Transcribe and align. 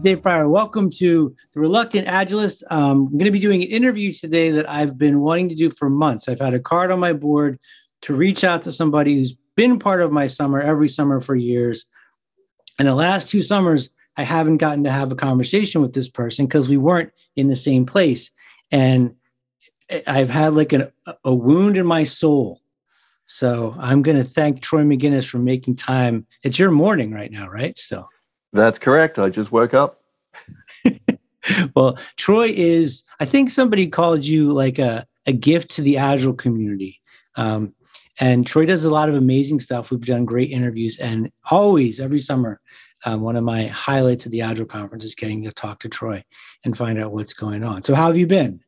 Dave 0.00 0.22
Fryer. 0.22 0.48
Welcome 0.48 0.88
to 0.90 1.34
the 1.52 1.60
Reluctant 1.60 2.08
Agilist. 2.08 2.62
Um, 2.70 3.06
I'm 3.06 3.12
going 3.12 3.26
to 3.26 3.30
be 3.30 3.38
doing 3.38 3.62
an 3.62 3.68
interview 3.68 4.12
today 4.12 4.50
that 4.50 4.68
I've 4.68 4.96
been 4.96 5.20
wanting 5.20 5.50
to 5.50 5.54
do 5.54 5.70
for 5.70 5.90
months. 5.90 6.28
I've 6.28 6.40
had 6.40 6.54
a 6.54 6.60
card 6.60 6.90
on 6.90 6.98
my 6.98 7.12
board 7.12 7.58
to 8.02 8.14
reach 8.14 8.42
out 8.42 8.62
to 8.62 8.72
somebody 8.72 9.14
who's 9.14 9.34
been 9.56 9.78
part 9.78 10.00
of 10.00 10.10
my 10.10 10.26
summer 10.26 10.60
every 10.60 10.88
summer 10.88 11.20
for 11.20 11.36
years. 11.36 11.84
And 12.78 12.88
the 12.88 12.94
last 12.94 13.30
two 13.30 13.42
summers, 13.42 13.90
I 14.16 14.22
haven't 14.22 14.56
gotten 14.56 14.84
to 14.84 14.90
have 14.90 15.12
a 15.12 15.16
conversation 15.16 15.82
with 15.82 15.92
this 15.92 16.08
person 16.08 16.46
because 16.46 16.68
we 16.68 16.78
weren't 16.78 17.12
in 17.36 17.48
the 17.48 17.56
same 17.56 17.84
place. 17.84 18.30
And 18.70 19.16
I've 20.06 20.30
had 20.30 20.54
like 20.54 20.72
an, 20.72 20.90
a 21.24 21.34
wound 21.34 21.76
in 21.76 21.86
my 21.86 22.04
soul. 22.04 22.60
So 23.26 23.76
I'm 23.78 24.02
going 24.02 24.16
to 24.16 24.24
thank 24.24 24.62
Troy 24.62 24.82
Magennis 24.82 25.28
for 25.28 25.38
making 25.38 25.76
time. 25.76 26.26
It's 26.42 26.58
your 26.58 26.70
morning 26.70 27.12
right 27.12 27.30
now, 27.30 27.48
right? 27.48 27.78
Still. 27.78 28.08
That's 28.52 28.78
correct. 28.78 29.18
I 29.18 29.28
just 29.28 29.52
woke 29.52 29.74
up. 29.74 30.00
well, 31.74 31.98
Troy 32.16 32.52
is, 32.54 33.04
I 33.20 33.24
think 33.24 33.50
somebody 33.50 33.86
called 33.86 34.24
you 34.24 34.52
like 34.52 34.78
a, 34.78 35.06
a 35.26 35.32
gift 35.32 35.70
to 35.76 35.82
the 35.82 35.98
Agile 35.98 36.34
community. 36.34 37.00
Um, 37.36 37.74
and 38.18 38.46
Troy 38.46 38.66
does 38.66 38.84
a 38.84 38.90
lot 38.90 39.08
of 39.08 39.14
amazing 39.14 39.60
stuff. 39.60 39.90
We've 39.90 40.00
done 40.00 40.26
great 40.26 40.50
interviews, 40.50 40.98
and 40.98 41.32
always, 41.50 42.00
every 42.00 42.20
summer, 42.20 42.60
um, 43.06 43.22
one 43.22 43.34
of 43.34 43.44
my 43.44 43.64
highlights 43.64 44.26
of 44.26 44.32
the 44.32 44.42
Agile 44.42 44.66
conference 44.66 45.04
is 45.04 45.14
getting 45.14 45.42
to 45.44 45.52
talk 45.52 45.80
to 45.80 45.88
Troy 45.88 46.22
and 46.64 46.76
find 46.76 46.98
out 46.98 47.12
what's 47.12 47.32
going 47.32 47.64
on. 47.64 47.82
So, 47.82 47.94
how 47.94 48.08
have 48.08 48.18
you 48.18 48.26
been? 48.26 48.60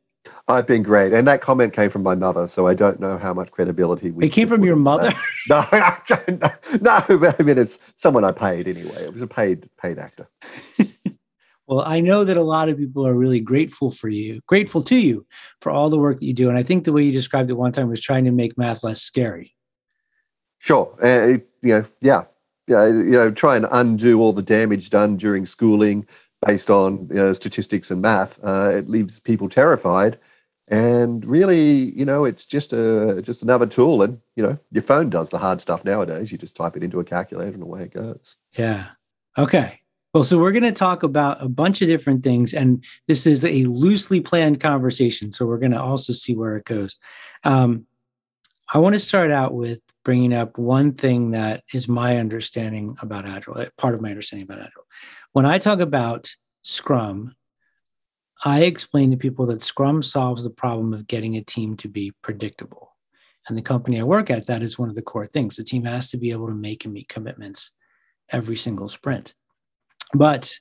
I've 0.48 0.66
been 0.66 0.82
great, 0.82 1.12
and 1.12 1.26
that 1.28 1.40
comment 1.40 1.72
came 1.72 1.90
from 1.90 2.02
my 2.02 2.14
mother, 2.14 2.46
so 2.46 2.66
I 2.66 2.74
don't 2.74 3.00
know 3.00 3.18
how 3.18 3.32
much 3.32 3.50
credibility 3.50 4.10
we. 4.10 4.26
It 4.26 4.30
came 4.30 4.48
from 4.48 4.64
your 4.64 4.76
mother. 4.76 5.12
no, 5.48 5.64
I 5.70 5.98
don't 6.06 6.40
know. 6.40 6.50
no, 6.80 7.18
but 7.18 7.40
I 7.40 7.42
mean 7.42 7.58
it's 7.58 7.78
someone 7.94 8.24
I 8.24 8.32
paid 8.32 8.68
anyway. 8.68 9.04
It 9.04 9.12
was 9.12 9.22
a 9.22 9.26
paid 9.26 9.68
paid 9.80 9.98
actor. 9.98 10.28
well, 11.66 11.82
I 11.86 12.00
know 12.00 12.24
that 12.24 12.36
a 12.36 12.42
lot 12.42 12.68
of 12.68 12.76
people 12.76 13.06
are 13.06 13.14
really 13.14 13.40
grateful 13.40 13.90
for 13.90 14.08
you, 14.08 14.40
grateful 14.46 14.82
to 14.84 14.96
you 14.96 15.26
for 15.60 15.70
all 15.70 15.90
the 15.90 15.98
work 15.98 16.18
that 16.18 16.26
you 16.26 16.34
do, 16.34 16.48
and 16.48 16.58
I 16.58 16.62
think 16.62 16.84
the 16.84 16.92
way 16.92 17.02
you 17.04 17.12
described 17.12 17.50
it 17.50 17.54
one 17.54 17.72
time 17.72 17.88
was 17.88 18.00
trying 18.00 18.24
to 18.24 18.32
make 18.32 18.58
math 18.58 18.84
less 18.84 19.00
scary. 19.00 19.54
Sure, 20.58 20.94
uh, 21.02 21.38
you 21.62 21.74
know, 21.74 21.84
yeah, 22.00 22.24
yeah, 22.68 22.86
you 22.86 23.12
know, 23.12 23.30
try 23.30 23.56
and 23.56 23.66
undo 23.70 24.20
all 24.20 24.32
the 24.32 24.42
damage 24.42 24.90
done 24.90 25.16
during 25.16 25.46
schooling 25.46 26.06
based 26.46 26.70
on 26.70 27.08
you 27.08 27.16
know, 27.16 27.32
statistics 27.32 27.90
and 27.90 28.02
math. 28.02 28.38
Uh, 28.42 28.70
it 28.74 28.88
leaves 28.88 29.20
people 29.20 29.48
terrified, 29.48 30.18
and 30.68 31.24
really, 31.24 31.90
you 31.92 32.04
know, 32.04 32.24
it's 32.24 32.46
just 32.46 32.72
a 32.72 33.22
just 33.22 33.42
another 33.42 33.66
tool. 33.66 34.02
And 34.02 34.20
you 34.36 34.42
know, 34.42 34.58
your 34.70 34.82
phone 34.82 35.10
does 35.10 35.30
the 35.30 35.38
hard 35.38 35.60
stuff 35.60 35.84
nowadays. 35.84 36.32
You 36.32 36.38
just 36.38 36.56
type 36.56 36.76
it 36.76 36.82
into 36.82 37.00
a 37.00 37.04
calculator, 37.04 37.54
and 37.54 37.62
away 37.62 37.84
it 37.84 37.92
goes. 37.92 38.36
Yeah. 38.56 38.88
Okay. 39.38 39.80
Well, 40.14 40.24
so 40.24 40.38
we're 40.38 40.52
going 40.52 40.62
to 40.64 40.72
talk 40.72 41.04
about 41.04 41.42
a 41.42 41.48
bunch 41.48 41.80
of 41.80 41.88
different 41.88 42.22
things, 42.22 42.52
and 42.52 42.84
this 43.08 43.26
is 43.26 43.46
a 43.46 43.64
loosely 43.64 44.20
planned 44.20 44.60
conversation. 44.60 45.32
So 45.32 45.46
we're 45.46 45.58
going 45.58 45.72
to 45.72 45.80
also 45.80 46.12
see 46.12 46.34
where 46.34 46.56
it 46.56 46.66
goes. 46.66 46.96
Um, 47.44 47.86
I 48.74 48.78
want 48.78 48.94
to 48.94 49.00
start 49.00 49.30
out 49.30 49.54
with 49.54 49.80
bringing 50.04 50.34
up 50.34 50.58
one 50.58 50.92
thing 50.92 51.30
that 51.30 51.62
is 51.72 51.88
my 51.88 52.18
understanding 52.18 52.96
about 53.00 53.26
Agile, 53.26 53.66
part 53.78 53.94
of 53.94 54.02
my 54.02 54.10
understanding 54.10 54.44
about 54.44 54.60
Agile. 54.60 54.86
When 55.32 55.46
I 55.46 55.56
talk 55.58 55.80
about 55.80 56.30
Scrum, 56.62 57.34
I 58.44 58.64
explain 58.64 59.10
to 59.10 59.16
people 59.16 59.46
that 59.46 59.62
Scrum 59.62 60.02
solves 60.02 60.44
the 60.44 60.50
problem 60.50 60.92
of 60.92 61.06
getting 61.06 61.36
a 61.36 61.42
team 61.42 61.74
to 61.78 61.88
be 61.88 62.12
predictable. 62.22 62.94
And 63.48 63.56
the 63.56 63.62
company 63.62 63.98
I 63.98 64.04
work 64.04 64.28
at, 64.28 64.46
that 64.48 64.62
is 64.62 64.78
one 64.78 64.90
of 64.90 64.94
the 64.94 65.02
core 65.02 65.26
things. 65.26 65.56
The 65.56 65.64
team 65.64 65.84
has 65.84 66.10
to 66.10 66.18
be 66.18 66.32
able 66.32 66.48
to 66.48 66.54
make 66.54 66.84
and 66.84 66.92
meet 66.92 67.08
commitments 67.08 67.70
every 68.30 68.56
single 68.56 68.90
sprint. 68.90 69.34
But 70.12 70.52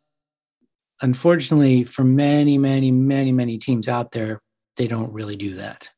unfortunately, 1.01 1.83
for 1.83 2.05
many, 2.05 2.57
many, 2.57 2.91
many, 2.91 3.33
many 3.33 3.57
teams 3.57 3.89
out 3.89 4.11
there, 4.11 4.41
they 4.77 4.87
don't 4.87 5.11
really 5.11 5.35
do 5.35 5.55
that. 5.55 5.89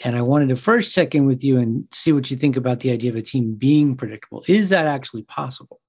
And 0.00 0.16
I 0.16 0.22
wanted 0.22 0.48
to 0.48 0.56
first 0.56 0.92
check 0.92 1.14
in 1.14 1.26
with 1.26 1.44
you 1.44 1.58
and 1.58 1.86
see 1.92 2.12
what 2.12 2.28
you 2.28 2.36
think 2.36 2.56
about 2.56 2.80
the 2.80 2.90
idea 2.90 3.10
of 3.10 3.16
a 3.16 3.22
team 3.22 3.54
being 3.54 3.96
predictable. 3.96 4.44
Is 4.48 4.70
that 4.70 4.86
actually 4.86 5.22
possible? 5.22 5.80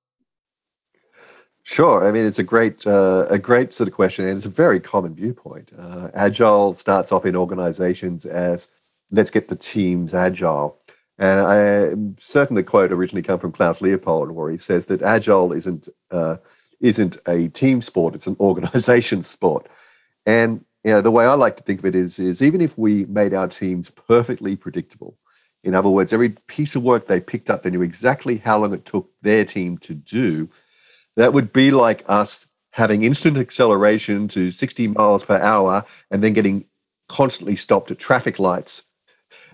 Sure. 1.70 2.08
I 2.08 2.14
mean, 2.14 2.26
it's 2.26 2.40
a 2.40 2.44
great, 2.44 2.88
uh, 2.88 3.26
a 3.30 3.38
great 3.38 3.74
sort 3.74 3.90
of 3.90 3.94
question, 3.94 4.26
and 4.26 4.38
it's 4.38 4.46
a 4.46 4.50
very 4.50 4.80
common 4.80 5.14
viewpoint. 5.14 5.70
Uh, 5.78 6.10
agile 6.14 6.74
starts 6.74 7.12
off 7.12 7.26
in 7.26 7.36
organizations 7.36 8.26
as 8.26 8.70
let's 9.12 9.32
get 9.32 9.50
the 9.50 9.56
teams 9.58 10.14
agile. 10.14 10.78
And 11.18 11.42
I 11.42 11.94
certainly 12.22 12.64
quote 12.64 12.94
originally 12.94 13.22
come 13.22 13.38
from 13.38 13.52
Klaus 13.52 13.82
Leopold, 13.82 14.32
where 14.32 14.50
he 14.50 14.58
says 14.58 14.86
that 14.86 15.02
agile 15.02 15.52
isn't 15.52 15.90
uh, 16.10 16.38
isn't 16.80 17.18
a 17.28 17.50
team 17.50 17.82
sport; 17.82 18.16
it's 18.16 18.28
an 18.28 18.38
organization 18.40 19.22
sport. 19.22 19.68
And 20.26 20.64
you 20.86 20.92
know, 20.92 21.02
the 21.02 21.12
way 21.12 21.26
I 21.26 21.34
like 21.34 21.58
to 21.58 21.64
think 21.64 21.80
of 21.80 21.86
it 21.86 21.96
is, 21.96 22.18
is 22.18 22.42
even 22.42 22.62
if 22.62 22.78
we 22.78 23.04
made 23.08 23.34
our 23.34 23.50
teams 23.50 23.90
perfectly 23.90 24.56
predictable, 24.56 25.18
in 25.66 25.76
other 25.76 25.90
words, 25.90 26.14
every 26.14 26.30
piece 26.48 26.78
of 26.78 26.84
work 26.84 27.08
they 27.08 27.20
picked 27.20 27.50
up, 27.50 27.64
they 27.64 27.72
knew 27.72 27.82
exactly 27.82 28.38
how 28.38 28.58
long 28.60 28.74
it 28.74 28.86
took 28.86 29.12
their 29.22 29.44
team 29.44 29.78
to 29.80 29.94
do 29.94 30.48
that 31.18 31.34
would 31.34 31.52
be 31.52 31.72
like 31.72 32.06
us 32.08 32.48
having 32.72 33.04
instant 33.04 33.38
acceleration 33.38 34.28
to 34.30 34.52
60 34.52 34.90
miles 34.90 35.26
per 35.26 35.40
hour 35.40 35.84
and 36.12 36.24
then 36.24 36.32
getting 36.32 36.64
constantly 37.10 37.56
stopped 37.56 37.90
at 37.92 37.98
traffic 37.98 38.38
lights 38.38 38.84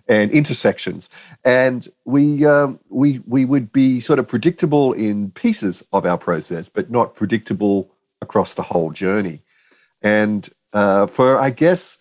and 0.08 0.30
intersections. 0.32 1.10
And 1.46 1.88
we, 2.04 2.46
um, 2.46 2.80
we, 2.90 3.20
we 3.26 3.46
would 3.46 3.72
be 3.72 4.02
sort 4.02 4.20
of 4.20 4.28
predictable 4.28 4.92
in 4.92 5.32
pieces 5.32 5.82
of 5.94 6.06
our 6.06 6.18
process, 6.18 6.68
but 6.68 6.92
not 6.92 7.16
predictable 7.16 7.90
across 8.22 8.54
the 8.54 8.64
whole 8.64 8.92
journey. 8.92 9.42
And 10.02 10.50
uh, 10.74 11.08
for, 11.08 11.40
I 11.40 11.50
guess, 11.50 11.98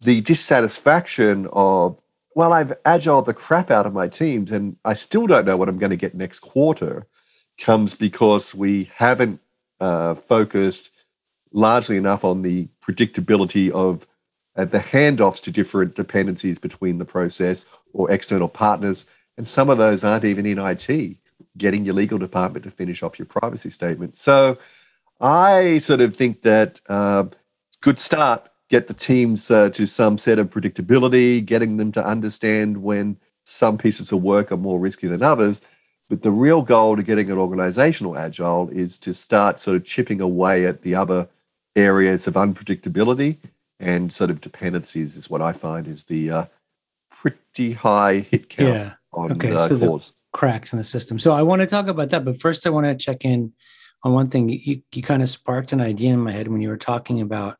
the 0.00 0.22
dissatisfaction 0.22 1.48
of, 1.52 1.98
well, 2.34 2.54
I've 2.54 2.72
agile 2.86 3.20
the 3.20 3.34
crap 3.34 3.70
out 3.70 3.84
of 3.84 3.92
my 3.92 4.08
teams 4.08 4.50
and 4.50 4.76
I 4.86 4.94
still 4.94 5.26
don't 5.26 5.44
know 5.44 5.58
what 5.58 5.68
I'm 5.68 5.78
going 5.78 5.90
to 5.90 5.96
get 5.96 6.14
next 6.14 6.38
quarter 6.38 7.06
comes 7.58 7.94
because 7.94 8.54
we 8.54 8.90
haven't 8.94 9.40
uh, 9.80 10.14
focused 10.14 10.90
largely 11.52 11.96
enough 11.96 12.24
on 12.24 12.42
the 12.42 12.68
predictability 12.82 13.70
of 13.70 14.06
uh, 14.56 14.64
the 14.64 14.78
handoffs 14.78 15.42
to 15.42 15.50
different 15.50 15.94
dependencies 15.94 16.58
between 16.58 16.98
the 16.98 17.04
process 17.04 17.64
or 17.92 18.10
external 18.10 18.48
partners. 18.48 19.06
And 19.36 19.46
some 19.46 19.70
of 19.70 19.78
those 19.78 20.04
aren't 20.04 20.24
even 20.24 20.46
in 20.46 20.58
IT, 20.58 21.16
getting 21.56 21.84
your 21.84 21.94
legal 21.94 22.18
department 22.18 22.64
to 22.64 22.70
finish 22.70 23.02
off 23.02 23.18
your 23.18 23.26
privacy 23.26 23.70
statement. 23.70 24.16
So 24.16 24.58
I 25.20 25.78
sort 25.78 26.00
of 26.00 26.14
think 26.14 26.42
that 26.42 26.80
uh, 26.88 27.24
good 27.80 28.00
start, 28.00 28.48
get 28.68 28.88
the 28.88 28.94
teams 28.94 29.50
uh, 29.50 29.70
to 29.70 29.86
some 29.86 30.18
set 30.18 30.38
of 30.38 30.50
predictability, 30.50 31.44
getting 31.44 31.76
them 31.76 31.92
to 31.92 32.04
understand 32.04 32.82
when 32.82 33.18
some 33.44 33.78
pieces 33.78 34.12
of 34.12 34.22
work 34.22 34.52
are 34.52 34.56
more 34.56 34.78
risky 34.78 35.06
than 35.08 35.22
others, 35.22 35.60
but 36.12 36.20
the 36.20 36.30
real 36.30 36.60
goal 36.60 36.94
to 36.94 37.02
getting 37.02 37.30
an 37.30 37.38
organizational 37.38 38.18
agile 38.18 38.68
is 38.68 38.98
to 38.98 39.14
start 39.14 39.58
sort 39.58 39.78
of 39.78 39.84
chipping 39.86 40.20
away 40.20 40.66
at 40.66 40.82
the 40.82 40.94
other 40.94 41.26
areas 41.74 42.26
of 42.26 42.34
unpredictability 42.34 43.38
and 43.80 44.12
sort 44.12 44.28
of 44.28 44.38
dependencies 44.42 45.16
is 45.16 45.30
what 45.30 45.40
I 45.40 45.54
find 45.54 45.88
is 45.88 46.04
the 46.04 46.30
uh, 46.30 46.44
pretty 47.10 47.72
high 47.72 48.18
hit 48.18 48.50
count 48.50 48.74
yeah. 48.74 48.92
on 49.14 49.32
okay, 49.32 49.52
uh, 49.52 49.66
so 49.66 49.74
the 49.74 50.12
cracks 50.34 50.74
in 50.74 50.76
the 50.76 50.84
system. 50.84 51.18
So 51.18 51.32
I 51.32 51.40
want 51.40 51.62
to 51.62 51.66
talk 51.66 51.86
about 51.86 52.10
that, 52.10 52.26
but 52.26 52.38
first 52.38 52.66
I 52.66 52.70
want 52.70 52.84
to 52.84 52.94
check 52.94 53.24
in 53.24 53.54
on 54.02 54.12
one 54.12 54.28
thing. 54.28 54.50
You, 54.50 54.82
you 54.92 55.02
kind 55.02 55.22
of 55.22 55.30
sparked 55.30 55.72
an 55.72 55.80
idea 55.80 56.12
in 56.12 56.20
my 56.20 56.32
head 56.32 56.48
when 56.48 56.60
you 56.60 56.68
were 56.68 56.76
talking 56.76 57.22
about 57.22 57.56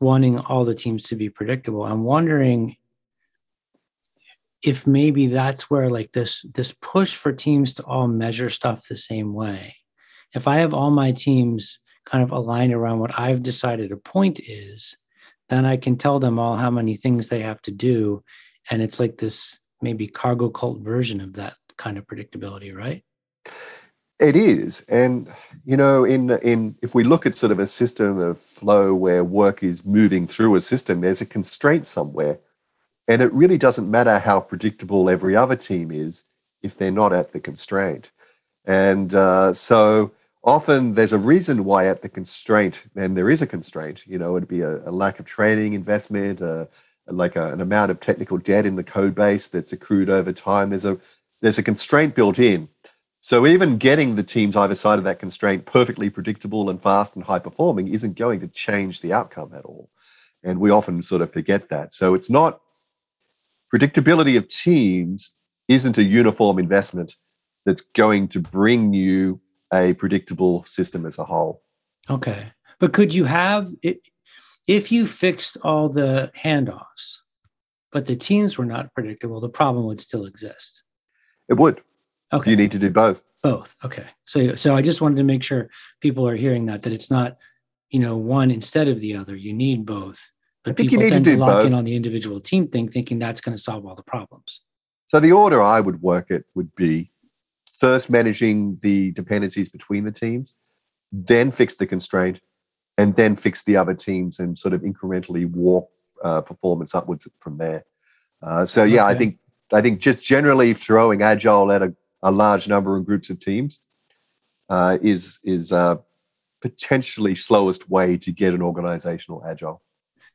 wanting 0.00 0.38
all 0.38 0.66
the 0.66 0.74
teams 0.74 1.04
to 1.04 1.16
be 1.16 1.30
predictable. 1.30 1.86
I'm 1.86 2.04
wondering 2.04 2.76
if 4.62 4.86
maybe 4.86 5.28
that's 5.28 5.70
where 5.70 5.88
like 5.88 6.12
this 6.12 6.44
this 6.54 6.72
push 6.72 7.14
for 7.14 7.32
teams 7.32 7.74
to 7.74 7.82
all 7.84 8.08
measure 8.08 8.50
stuff 8.50 8.88
the 8.88 8.96
same 8.96 9.32
way. 9.32 9.76
If 10.34 10.48
i 10.48 10.56
have 10.58 10.74
all 10.74 10.90
my 10.90 11.12
teams 11.12 11.80
kind 12.04 12.24
of 12.24 12.32
aligned 12.32 12.72
around 12.72 13.00
what 13.00 13.18
i've 13.18 13.42
decided 13.42 13.92
a 13.92 13.96
point 13.96 14.40
is 14.40 14.96
then 15.50 15.64
i 15.64 15.76
can 15.76 15.96
tell 15.96 16.18
them 16.18 16.38
all 16.38 16.56
how 16.56 16.70
many 16.70 16.96
things 16.96 17.28
they 17.28 17.40
have 17.40 17.62
to 17.62 17.70
do. 17.70 18.22
And 18.70 18.82
it's 18.82 19.00
like 19.00 19.16
this 19.18 19.58
maybe 19.80 20.06
cargo 20.08 20.50
cult 20.50 20.80
version 20.80 21.20
of 21.20 21.34
that 21.34 21.54
kind 21.76 21.96
of 21.96 22.06
predictability 22.06 22.74
right? 22.74 23.04
It 24.18 24.34
is. 24.34 24.80
And 24.88 25.32
you 25.64 25.76
know 25.76 26.04
in 26.04 26.30
in 26.30 26.74
if 26.82 26.94
we 26.94 27.04
look 27.04 27.26
at 27.26 27.36
sort 27.36 27.52
of 27.52 27.60
a 27.60 27.66
system 27.68 28.18
of 28.18 28.38
flow 28.38 28.92
where 28.92 29.22
work 29.22 29.62
is 29.62 29.84
moving 29.84 30.26
through 30.26 30.56
a 30.56 30.60
system 30.60 31.00
there's 31.00 31.20
a 31.20 31.26
constraint 31.26 31.86
somewhere 31.86 32.40
and 33.08 33.22
it 33.22 33.32
really 33.32 33.58
doesn't 33.58 33.90
matter 33.90 34.18
how 34.18 34.38
predictable 34.38 35.08
every 35.08 35.34
other 35.34 35.56
team 35.56 35.90
is 35.90 36.24
if 36.62 36.76
they're 36.76 36.90
not 36.90 37.12
at 37.12 37.32
the 37.32 37.40
constraint. 37.40 38.10
And 38.66 39.14
uh, 39.14 39.54
so 39.54 40.12
often 40.44 40.94
there's 40.94 41.14
a 41.14 41.18
reason 41.18 41.64
why 41.64 41.86
at 41.86 42.02
the 42.02 42.08
constraint, 42.08 42.84
and 42.94 43.16
there 43.16 43.30
is 43.30 43.40
a 43.40 43.46
constraint, 43.46 44.06
you 44.06 44.18
know, 44.18 44.36
it'd 44.36 44.48
be 44.48 44.60
a, 44.60 44.86
a 44.88 44.92
lack 44.92 45.18
of 45.18 45.24
training 45.24 45.72
investment, 45.72 46.42
uh, 46.42 46.66
like 47.06 47.34
a, 47.36 47.52
an 47.52 47.62
amount 47.62 47.90
of 47.90 47.98
technical 47.98 48.36
debt 48.36 48.66
in 48.66 48.76
the 48.76 48.84
code 48.84 49.14
base 49.14 49.48
that's 49.48 49.72
accrued 49.72 50.10
over 50.10 50.32
time. 50.32 50.70
There's 50.70 50.84
a 50.84 50.98
there's 51.40 51.58
a 51.58 51.62
constraint 51.62 52.14
built 52.14 52.38
in. 52.38 52.68
So 53.20 53.46
even 53.46 53.78
getting 53.78 54.16
the 54.16 54.22
teams 54.22 54.56
either 54.56 54.74
side 54.74 54.98
of 54.98 55.04
that 55.04 55.18
constraint 55.18 55.66
perfectly 55.66 56.10
predictable 56.10 56.68
and 56.68 56.80
fast 56.80 57.14
and 57.14 57.24
high 57.24 57.38
performing 57.38 57.88
isn't 57.88 58.16
going 58.16 58.40
to 58.40 58.48
change 58.48 59.00
the 59.00 59.12
outcome 59.12 59.52
at 59.54 59.64
all. 59.64 59.88
And 60.42 60.60
we 60.60 60.70
often 60.70 61.02
sort 61.02 61.22
of 61.22 61.32
forget 61.32 61.68
that. 61.68 61.92
So 61.92 62.14
it's 62.14 62.28
not 62.30 62.60
predictability 63.74 64.36
of 64.36 64.48
teams 64.48 65.32
isn't 65.68 65.98
a 65.98 66.02
uniform 66.02 66.58
investment 66.58 67.16
that's 67.66 67.82
going 67.94 68.28
to 68.28 68.40
bring 68.40 68.94
you 68.94 69.40
a 69.72 69.92
predictable 69.94 70.64
system 70.64 71.04
as 71.04 71.18
a 71.18 71.24
whole. 71.24 71.62
Okay. 72.08 72.52
But 72.80 72.92
could 72.92 73.12
you 73.12 73.24
have 73.24 73.70
it 73.82 74.00
if 74.66 74.90
you 74.92 75.06
fixed 75.06 75.56
all 75.62 75.88
the 75.88 76.30
handoffs, 76.36 77.18
but 77.92 78.06
the 78.06 78.16
teams 78.16 78.56
were 78.56 78.64
not 78.64 78.94
predictable, 78.94 79.40
the 79.40 79.48
problem 79.48 79.86
would 79.86 80.00
still 80.00 80.24
exist? 80.24 80.82
It 81.48 81.54
would. 81.54 81.82
Okay. 82.32 82.50
You 82.50 82.56
need 82.56 82.72
to 82.72 82.78
do 82.78 82.90
both. 82.90 83.24
Both. 83.42 83.76
Okay. 83.84 84.06
So 84.26 84.54
so 84.54 84.74
I 84.74 84.82
just 84.82 85.00
wanted 85.00 85.16
to 85.16 85.22
make 85.22 85.42
sure 85.42 85.70
people 86.00 86.26
are 86.26 86.36
hearing 86.36 86.66
that 86.66 86.82
that 86.82 86.92
it's 86.92 87.10
not, 87.10 87.36
you 87.90 88.00
know, 88.00 88.16
one 88.16 88.50
instead 88.50 88.88
of 88.88 89.00
the 89.00 89.16
other. 89.16 89.36
You 89.36 89.52
need 89.52 89.86
both. 89.86 90.32
But 90.64 90.76
people 90.76 90.98
tend 90.98 91.24
to, 91.24 91.32
to 91.32 91.36
lock 91.36 91.52
both. 91.52 91.66
in 91.66 91.74
on 91.74 91.84
the 91.84 91.94
individual 91.94 92.40
team 92.40 92.68
thing, 92.68 92.88
thinking 92.88 93.18
that's 93.18 93.40
going 93.40 93.56
to 93.56 93.62
solve 93.62 93.86
all 93.86 93.94
the 93.94 94.02
problems. 94.02 94.62
So 95.08 95.20
the 95.20 95.32
order 95.32 95.62
I 95.62 95.80
would 95.80 96.02
work 96.02 96.30
it 96.30 96.44
would 96.54 96.74
be 96.74 97.10
first 97.78 98.10
managing 98.10 98.78
the 98.82 99.12
dependencies 99.12 99.68
between 99.68 100.04
the 100.04 100.12
teams, 100.12 100.56
then 101.12 101.50
fix 101.50 101.74
the 101.74 101.86
constraint, 101.86 102.40
and 102.98 103.14
then 103.14 103.36
fix 103.36 103.62
the 103.62 103.76
other 103.76 103.94
teams 103.94 104.38
and 104.40 104.58
sort 104.58 104.74
of 104.74 104.82
incrementally 104.82 105.50
walk 105.50 105.88
uh, 106.22 106.40
performance 106.40 106.94
upwards 106.94 107.26
from 107.40 107.56
there. 107.56 107.84
Uh, 108.42 108.66
so 108.66 108.82
yeah, 108.82 109.04
okay. 109.04 109.14
I 109.14 109.18
think 109.18 109.38
I 109.72 109.80
think 109.80 110.00
just 110.00 110.22
generally 110.22 110.74
throwing 110.74 111.22
agile 111.22 111.70
at 111.72 111.82
a, 111.82 111.94
a 112.22 112.30
large 112.30 112.68
number 112.68 112.96
of 112.96 113.06
groups 113.06 113.30
of 113.30 113.40
teams 113.40 113.80
uh, 114.68 114.98
is 115.00 115.38
is 115.44 115.72
potentially 116.60 117.34
slowest 117.34 117.88
way 117.88 118.16
to 118.18 118.32
get 118.32 118.52
an 118.52 118.62
organizational 118.62 119.44
agile. 119.46 119.80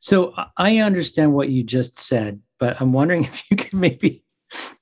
So 0.04 0.34
I 0.58 0.80
understand 0.80 1.34
what 1.34 1.48
you 1.48 1.64
just 1.64 1.98
said, 1.98 2.42
but 2.60 2.82
I'm 2.82 2.92
wondering 2.92 3.24
if 3.24 3.50
you 3.50 3.56
could 3.56 3.74
maybe 3.74 4.26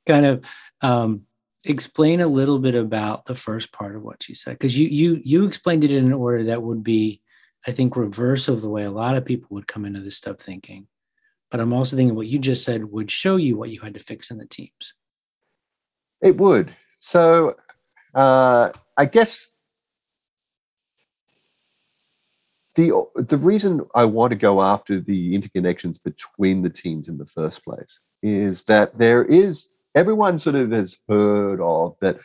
kind 0.08 0.26
of 0.26 0.44
um, 0.82 1.28
explain 1.64 2.22
a 2.22 2.28
little 2.28 2.58
bit 2.58 2.74
about 2.74 3.26
the 3.26 3.36
first 3.36 3.72
part 3.72 3.96
of 3.96 4.02
what 4.02 4.28
you 4.28 4.34
said, 4.34 4.54
because 4.54 4.76
you 4.76 4.88
you 4.88 5.22
you 5.24 5.46
explained 5.46 5.84
it 5.84 5.92
in 5.92 6.08
an 6.08 6.14
order 6.14 6.46
that 6.46 6.64
would 6.64 6.84
be, 6.84 7.22
I 7.68 7.72
think, 7.72 7.96
reverse 7.96 8.48
of 8.48 8.64
the 8.64 8.70
way 8.70 8.84
a 8.84 8.90
lot 8.90 9.16
of 9.16 9.24
people 9.24 9.50
would 9.52 9.68
come 9.68 9.86
into 9.86 10.00
this 10.00 10.18
stuff 10.18 10.40
thinking. 10.40 10.88
But 11.52 11.60
I'm 11.60 11.72
also 11.72 11.96
thinking 11.96 12.16
what 12.16 12.26
you 12.26 12.40
just 12.40 12.66
said 12.66 12.84
would 12.86 13.12
show 13.12 13.36
you 13.36 13.56
what 13.56 13.70
you 13.70 13.80
had 13.80 13.94
to 13.94 14.00
fix 14.00 14.32
in 14.32 14.40
the 14.40 14.48
teams. 14.48 14.96
It 16.20 16.36
would. 16.38 16.76
So 16.98 17.58
uh, 18.16 18.72
I 18.98 19.06
guess 19.06 19.52
the 22.82 23.06
the 23.16 23.38
reason 23.38 23.82
I 23.94 24.06
want 24.06 24.32
to 24.32 24.36
go 24.36 24.62
after 24.62 25.00
the 25.00 25.38
interconnections 25.38 26.02
between 26.04 26.62
the 26.62 26.70
teams 26.70 27.08
in 27.08 27.18
the 27.18 27.26
first 27.26 27.64
place 27.64 28.00
is 28.24 28.64
that 28.66 28.98
there 28.98 29.24
is 29.24 29.70
everyone 29.94 30.40
sort 30.40 30.56
of 30.56 30.72
has 30.72 30.98
heard 31.08 31.60
of 31.62 31.96
that 32.02 32.18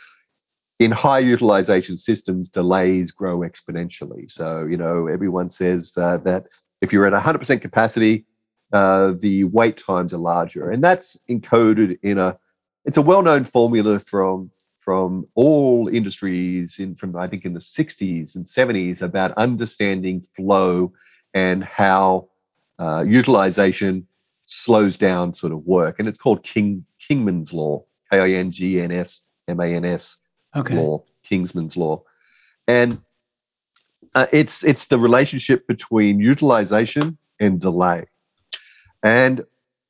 in 0.78 0.90
high 0.90 1.18
utilization 1.18 1.96
systems 1.96 2.48
delays 2.48 3.10
grow 3.10 3.40
exponentially. 3.40 4.30
So 4.30 4.64
you 4.64 4.76
know 4.76 5.06
everyone 5.06 5.50
says 5.50 5.92
uh, 5.96 6.18
that 6.18 6.46
if 6.80 6.92
you're 6.92 7.06
at 7.06 7.22
100% 7.22 7.60
capacity 7.60 8.26
uh, 8.72 9.12
the 9.18 9.44
wait 9.44 9.78
times 9.78 10.12
are 10.12 10.18
larger. 10.18 10.70
And 10.70 10.82
that's 10.82 11.16
encoded 11.28 11.98
in 12.02 12.18
a 12.18 12.38
it's 12.84 12.96
a 12.96 13.02
well-known 13.02 13.44
formula 13.44 13.98
from 13.98 14.52
from 14.86 15.26
all 15.34 15.88
industries 15.88 16.78
in 16.78 16.94
from 16.94 17.16
I 17.16 17.26
think 17.26 17.44
in 17.44 17.54
the 17.54 17.66
60s 17.78 18.36
and 18.36 18.46
70s 18.46 19.02
about 19.02 19.32
understanding 19.32 20.22
flow 20.36 20.92
and 21.34 21.64
how 21.64 22.28
uh, 22.78 23.02
utilization 23.02 24.06
slows 24.44 24.96
down 24.96 25.34
sort 25.34 25.52
of 25.52 25.66
work, 25.66 25.98
and 25.98 26.06
it's 26.08 26.18
called 26.18 26.44
King 26.44 26.86
Kingman's 27.00 27.52
law, 27.52 27.84
K 28.12 28.20
I 28.20 28.30
N 28.38 28.52
G 28.52 28.80
N 28.80 28.92
S 28.92 29.22
M 29.48 29.58
A 29.58 29.66
N 29.66 29.84
S 29.84 30.18
okay. 30.54 30.76
law, 30.76 31.02
Kingsman's 31.24 31.76
law, 31.76 32.04
and 32.68 33.00
uh, 34.14 34.26
it's 34.30 34.62
it's 34.62 34.86
the 34.86 34.98
relationship 34.98 35.66
between 35.66 36.20
utilization 36.20 37.18
and 37.40 37.60
delay, 37.60 38.06
and 39.02 39.44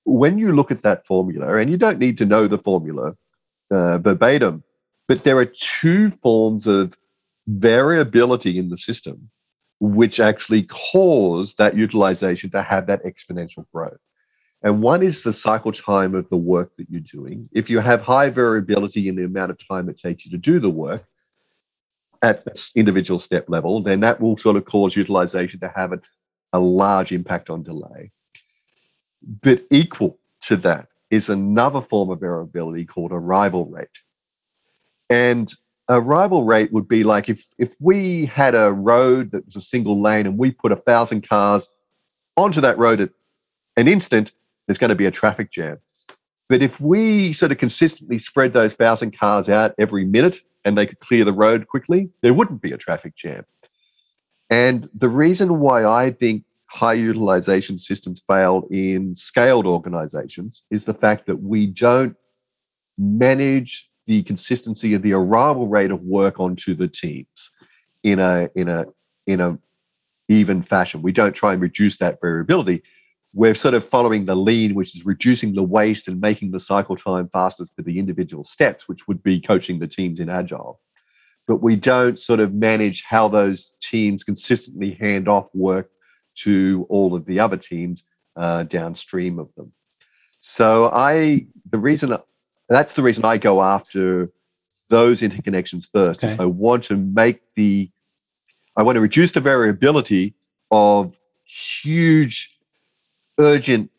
when 0.04 0.38
you 0.38 0.54
look 0.54 0.70
at 0.70 0.82
that 0.84 1.06
formula, 1.06 1.58
and 1.58 1.70
you 1.70 1.76
don't 1.76 1.98
need 1.98 2.16
to 2.16 2.24
know 2.24 2.48
the 2.48 2.58
formula 2.58 3.14
uh, 3.70 3.98
verbatim, 3.98 4.62
but 5.08 5.22
there 5.22 5.38
are 5.38 5.46
two 5.46 6.10
forms 6.10 6.66
of 6.66 6.96
variability 7.46 8.58
in 8.58 8.68
the 8.70 8.76
system 8.76 9.30
which 9.78 10.18
actually 10.20 10.62
cause 10.62 11.54
that 11.54 11.76
utilization 11.76 12.50
to 12.50 12.62
have 12.62 12.86
that 12.86 13.04
exponential 13.04 13.66
growth. 13.72 13.98
And 14.62 14.82
one 14.82 15.02
is 15.02 15.22
the 15.22 15.34
cycle 15.34 15.70
time 15.70 16.14
of 16.14 16.28
the 16.30 16.36
work 16.36 16.74
that 16.76 16.88
you're 16.90 17.00
doing. 17.00 17.48
If 17.52 17.68
you 17.68 17.80
have 17.80 18.00
high 18.00 18.30
variability 18.30 19.08
in 19.08 19.16
the 19.16 19.24
amount 19.24 19.50
of 19.50 19.58
time 19.68 19.88
it 19.88 20.00
takes 20.00 20.24
you 20.24 20.30
to 20.30 20.38
do 20.38 20.58
the 20.58 20.70
work 20.70 21.04
at 22.22 22.44
this 22.44 22.72
individual 22.74 23.20
step 23.20 23.48
level, 23.48 23.82
then 23.82 24.00
that 24.00 24.20
will 24.20 24.36
sort 24.38 24.56
of 24.56 24.64
cause 24.64 24.96
utilization 24.96 25.60
to 25.60 25.72
have 25.76 25.92
a, 25.92 26.00
a 26.54 26.58
large 26.58 27.12
impact 27.12 27.50
on 27.50 27.62
delay. 27.62 28.10
But 29.42 29.64
equal 29.70 30.18
to 30.42 30.56
that 30.58 30.88
is 31.10 31.28
another 31.28 31.82
form 31.82 32.10
of 32.10 32.20
variability 32.20 32.86
called 32.86 33.12
arrival 33.12 33.66
rate. 33.66 33.88
And 35.10 35.52
arrival 35.88 36.44
rate 36.44 36.72
would 36.72 36.88
be 36.88 37.04
like 37.04 37.28
if 37.28 37.44
if 37.58 37.74
we 37.80 38.26
had 38.26 38.54
a 38.54 38.72
road 38.72 39.30
that 39.32 39.44
was 39.46 39.56
a 39.56 39.60
single 39.60 40.00
lane 40.00 40.26
and 40.26 40.38
we 40.38 40.50
put 40.50 40.72
a 40.72 40.76
thousand 40.76 41.28
cars 41.28 41.68
onto 42.36 42.60
that 42.60 42.78
road 42.78 43.00
at 43.00 43.10
an 43.76 43.88
instant, 43.88 44.32
there's 44.66 44.78
going 44.78 44.90
to 44.90 44.96
be 44.96 45.06
a 45.06 45.10
traffic 45.10 45.50
jam. 45.50 45.78
But 46.48 46.62
if 46.62 46.80
we 46.80 47.32
sort 47.32 47.52
of 47.52 47.58
consistently 47.58 48.18
spread 48.18 48.52
those 48.52 48.74
thousand 48.74 49.18
cars 49.18 49.48
out 49.48 49.74
every 49.78 50.04
minute 50.04 50.40
and 50.64 50.76
they 50.76 50.86
could 50.86 51.00
clear 51.00 51.24
the 51.24 51.32
road 51.32 51.66
quickly, 51.68 52.10
there 52.22 52.34
wouldn't 52.34 52.62
be 52.62 52.72
a 52.72 52.76
traffic 52.76 53.16
jam. 53.16 53.44
And 54.48 54.88
the 54.94 55.08
reason 55.08 55.58
why 55.58 55.84
I 55.84 56.10
think 56.10 56.44
high 56.66 56.92
utilization 56.94 57.78
systems 57.78 58.22
fail 58.28 58.66
in 58.70 59.14
scaled 59.16 59.66
organizations 59.66 60.62
is 60.70 60.84
the 60.84 60.94
fact 60.94 61.26
that 61.26 61.42
we 61.42 61.66
don't 61.66 62.16
manage 62.98 63.90
the 64.06 64.22
consistency 64.22 64.94
of 64.94 65.02
the 65.02 65.12
arrival 65.12 65.68
rate 65.68 65.90
of 65.90 66.02
work 66.02 66.40
onto 66.40 66.74
the 66.74 66.88
teams 66.88 67.50
in 68.02 68.18
a 68.18 68.48
in 68.54 68.68
a 68.68 68.86
in 69.26 69.40
a 69.40 69.58
even 70.28 70.62
fashion. 70.62 71.02
We 71.02 71.12
don't 71.12 71.34
try 71.34 71.52
and 71.52 71.62
reduce 71.62 71.98
that 71.98 72.18
variability. 72.20 72.82
We're 73.32 73.54
sort 73.54 73.74
of 73.74 73.84
following 73.84 74.24
the 74.24 74.34
lean, 74.34 74.74
which 74.74 74.96
is 74.96 75.04
reducing 75.04 75.54
the 75.54 75.62
waste 75.62 76.08
and 76.08 76.20
making 76.20 76.52
the 76.52 76.60
cycle 76.60 76.96
time 76.96 77.28
faster 77.28 77.64
for 77.64 77.82
the 77.82 77.98
individual 77.98 78.44
steps, 78.44 78.88
which 78.88 79.06
would 79.06 79.22
be 79.22 79.40
coaching 79.40 79.78
the 79.78 79.86
teams 79.86 80.20
in 80.20 80.30
agile. 80.30 80.80
But 81.46 81.62
we 81.62 81.76
don't 81.76 82.18
sort 82.18 82.40
of 82.40 82.54
manage 82.54 83.04
how 83.04 83.28
those 83.28 83.74
teams 83.80 84.24
consistently 84.24 84.92
hand 84.92 85.28
off 85.28 85.54
work 85.54 85.90
to 86.36 86.86
all 86.88 87.14
of 87.14 87.26
the 87.26 87.38
other 87.38 87.56
teams 87.56 88.04
uh, 88.36 88.64
downstream 88.64 89.38
of 89.38 89.54
them. 89.54 89.72
So 90.40 90.90
I, 90.92 91.46
the 91.70 91.78
reason 91.78 92.16
that's 92.68 92.94
the 92.94 93.02
reason 93.02 93.24
I 93.24 93.38
go 93.38 93.62
after 93.62 94.30
those 94.88 95.20
interconnections 95.20 95.88
first. 95.92 96.24
Okay. 96.24 96.36
I 96.38 96.46
want 96.46 96.84
to 96.84 96.96
make 96.96 97.40
the, 97.54 97.90
I 98.76 98.82
want 98.82 98.96
to 98.96 99.00
reduce 99.00 99.32
the 99.32 99.40
variability 99.40 100.34
of 100.70 101.18
huge, 101.44 102.58
urgent 103.38 103.90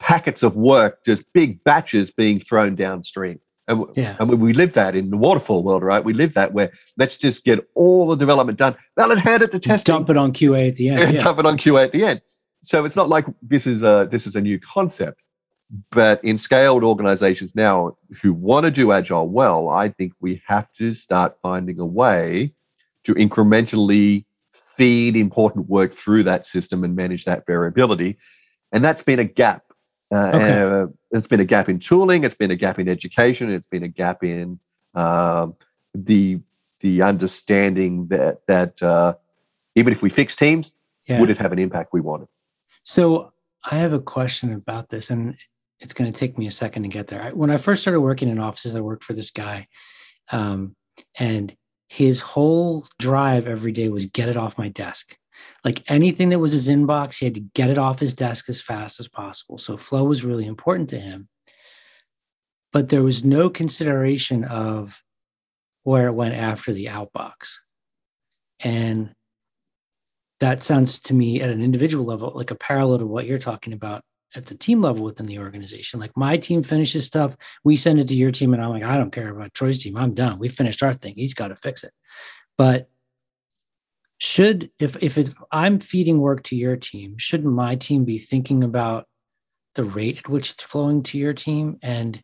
packets 0.00 0.42
of 0.42 0.56
work, 0.56 1.04
just 1.04 1.24
big 1.32 1.62
batches 1.64 2.10
being 2.10 2.38
thrown 2.38 2.74
downstream. 2.74 3.40
And, 3.68 3.84
yeah. 3.96 4.16
and 4.20 4.30
we 4.40 4.52
live 4.52 4.74
that 4.74 4.94
in 4.94 5.10
the 5.10 5.16
waterfall 5.16 5.64
world, 5.64 5.82
right? 5.82 6.04
We 6.04 6.12
live 6.12 6.34
that 6.34 6.52
where 6.52 6.70
let's 6.96 7.16
just 7.16 7.44
get 7.44 7.66
all 7.74 8.06
the 8.06 8.14
development 8.14 8.58
done. 8.58 8.76
Now 8.96 9.08
let's 9.08 9.22
hand 9.22 9.42
it 9.42 9.50
to 9.50 9.58
testing. 9.58 9.92
Dump 9.92 10.10
it 10.10 10.16
on 10.16 10.32
QA 10.32 10.68
at 10.68 10.76
the 10.76 10.90
end. 10.90 11.14
Yeah. 11.14 11.22
Dump 11.22 11.40
it 11.40 11.46
on 11.46 11.58
QA 11.58 11.84
at 11.84 11.92
the 11.92 12.04
end. 12.04 12.20
So 12.62 12.84
it's 12.84 12.94
not 12.94 13.08
like 13.08 13.26
this 13.42 13.66
is 13.66 13.82
a 13.82 14.08
this 14.10 14.26
is 14.26 14.36
a 14.36 14.40
new 14.40 14.58
concept. 14.60 15.20
But 15.90 16.22
in 16.24 16.38
scaled 16.38 16.84
organizations 16.84 17.54
now 17.56 17.96
who 18.22 18.32
want 18.32 18.64
to 18.64 18.70
do 18.70 18.92
agile 18.92 19.28
well, 19.28 19.68
I 19.68 19.88
think 19.88 20.12
we 20.20 20.42
have 20.46 20.72
to 20.78 20.94
start 20.94 21.36
finding 21.42 21.80
a 21.80 21.86
way 21.86 22.54
to 23.04 23.14
incrementally 23.14 24.24
feed 24.50 25.16
important 25.16 25.68
work 25.68 25.92
through 25.92 26.22
that 26.24 26.46
system 26.46 26.84
and 26.84 26.94
manage 26.94 27.24
that 27.24 27.46
variability. 27.46 28.18
And 28.72 28.84
that's 28.84 29.02
been 29.02 29.18
a 29.18 29.24
gap. 29.24 29.62
Uh, 30.12 30.30
okay. 30.34 30.60
uh, 30.60 30.86
it's 31.10 31.26
been 31.26 31.40
a 31.40 31.44
gap 31.44 31.68
in 31.68 31.80
tooling. 31.80 32.24
It's 32.24 32.34
been 32.34 32.50
a 32.50 32.56
gap 32.56 32.78
in 32.78 32.88
education. 32.88 33.50
It's 33.50 33.66
been 33.66 33.82
a 33.82 33.88
gap 33.88 34.22
in 34.22 34.60
um, 34.94 35.54
the 35.94 36.40
the 36.80 37.02
understanding 37.02 38.08
that 38.08 38.40
that 38.46 38.82
uh, 38.82 39.14
even 39.74 39.92
if 39.92 40.02
we 40.02 40.10
fix 40.10 40.36
teams, 40.36 40.74
yeah. 41.06 41.20
would 41.20 41.30
it 41.30 41.38
have 41.38 41.52
an 41.52 41.58
impact 41.58 41.92
we 41.92 42.00
wanted? 42.00 42.28
So 42.82 43.32
I 43.64 43.76
have 43.76 43.92
a 43.92 43.98
question 43.98 44.52
about 44.52 44.90
this, 44.90 45.10
and 45.10 45.36
it's 45.80 45.94
going 45.94 46.12
to 46.12 46.18
take 46.18 46.38
me 46.38 46.46
a 46.46 46.52
second 46.52 46.82
to 46.84 46.88
get 46.88 47.08
there. 47.08 47.30
When 47.34 47.50
I 47.50 47.56
first 47.56 47.82
started 47.82 48.00
working 48.00 48.28
in 48.28 48.38
offices, 48.38 48.74
I 48.74 48.80
worked 48.80 49.04
for 49.04 49.12
this 49.12 49.30
guy, 49.30 49.68
um, 50.30 50.74
and 51.18 51.54
his 51.88 52.20
whole 52.20 52.86
drive 52.98 53.46
every 53.46 53.72
day 53.72 53.88
was 53.88 54.06
get 54.06 54.28
it 54.28 54.36
off 54.36 54.58
my 54.58 54.68
desk. 54.68 55.16
Like 55.64 55.82
anything 55.88 56.30
that 56.30 56.38
was 56.38 56.52
his 56.52 56.68
inbox, 56.68 57.18
he 57.18 57.26
had 57.26 57.34
to 57.34 57.40
get 57.54 57.70
it 57.70 57.78
off 57.78 58.00
his 58.00 58.14
desk 58.14 58.48
as 58.48 58.60
fast 58.60 58.98
as 59.00 59.08
possible. 59.08 59.58
So 59.58 59.76
flow 59.76 60.04
was 60.04 60.24
really 60.24 60.46
important 60.46 60.88
to 60.90 60.98
him. 60.98 61.28
But 62.72 62.88
there 62.88 63.02
was 63.02 63.24
no 63.24 63.48
consideration 63.50 64.44
of 64.44 65.02
where 65.84 66.08
it 66.08 66.14
went 66.14 66.34
after 66.34 66.72
the 66.72 66.86
outbox. 66.86 67.58
And 68.60 69.14
that 70.40 70.62
sounds 70.62 71.00
to 71.00 71.14
me 71.14 71.40
at 71.40 71.50
an 71.50 71.62
individual 71.62 72.04
level 72.04 72.32
like 72.34 72.50
a 72.50 72.56
parallel 72.56 72.98
to 72.98 73.06
what 73.06 73.26
you're 73.26 73.38
talking 73.38 73.72
about 73.72 74.02
at 74.34 74.46
the 74.46 74.54
team 74.54 74.80
level 74.80 75.04
within 75.04 75.26
the 75.26 75.38
organization. 75.38 76.00
Like 76.00 76.16
my 76.16 76.36
team 76.36 76.62
finishes 76.62 77.06
stuff, 77.06 77.36
we 77.64 77.76
send 77.76 78.00
it 78.00 78.08
to 78.08 78.14
your 78.14 78.30
team, 78.30 78.52
and 78.52 78.62
I'm 78.62 78.70
like, 78.70 78.84
I 78.84 78.96
don't 78.96 79.12
care 79.12 79.30
about 79.30 79.54
Troy's 79.54 79.82
team. 79.82 79.96
I'm 79.96 80.14
done. 80.14 80.38
We 80.38 80.48
finished 80.48 80.82
our 80.82 80.94
thing. 80.94 81.14
He's 81.16 81.34
got 81.34 81.48
to 81.48 81.56
fix 81.56 81.84
it. 81.84 81.92
But 82.58 82.88
should 84.18 84.70
if 84.78 84.96
if 85.02 85.18
it's, 85.18 85.34
I'm 85.52 85.78
feeding 85.78 86.18
work 86.18 86.42
to 86.44 86.56
your 86.56 86.76
team, 86.76 87.18
shouldn't 87.18 87.52
my 87.52 87.76
team 87.76 88.04
be 88.04 88.18
thinking 88.18 88.64
about 88.64 89.06
the 89.74 89.84
rate 89.84 90.18
at 90.18 90.28
which 90.28 90.52
it's 90.52 90.62
flowing 90.62 91.02
to 91.04 91.18
your 91.18 91.34
team 91.34 91.78
and 91.82 92.22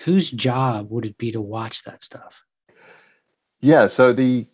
whose 0.00 0.30
job 0.30 0.90
would 0.90 1.06
it 1.06 1.16
be 1.16 1.32
to 1.32 1.40
watch 1.40 1.82
that 1.84 2.02
stuff? 2.02 2.42
Yeah. 3.60 3.86
So 3.86 4.12
the 4.12 4.46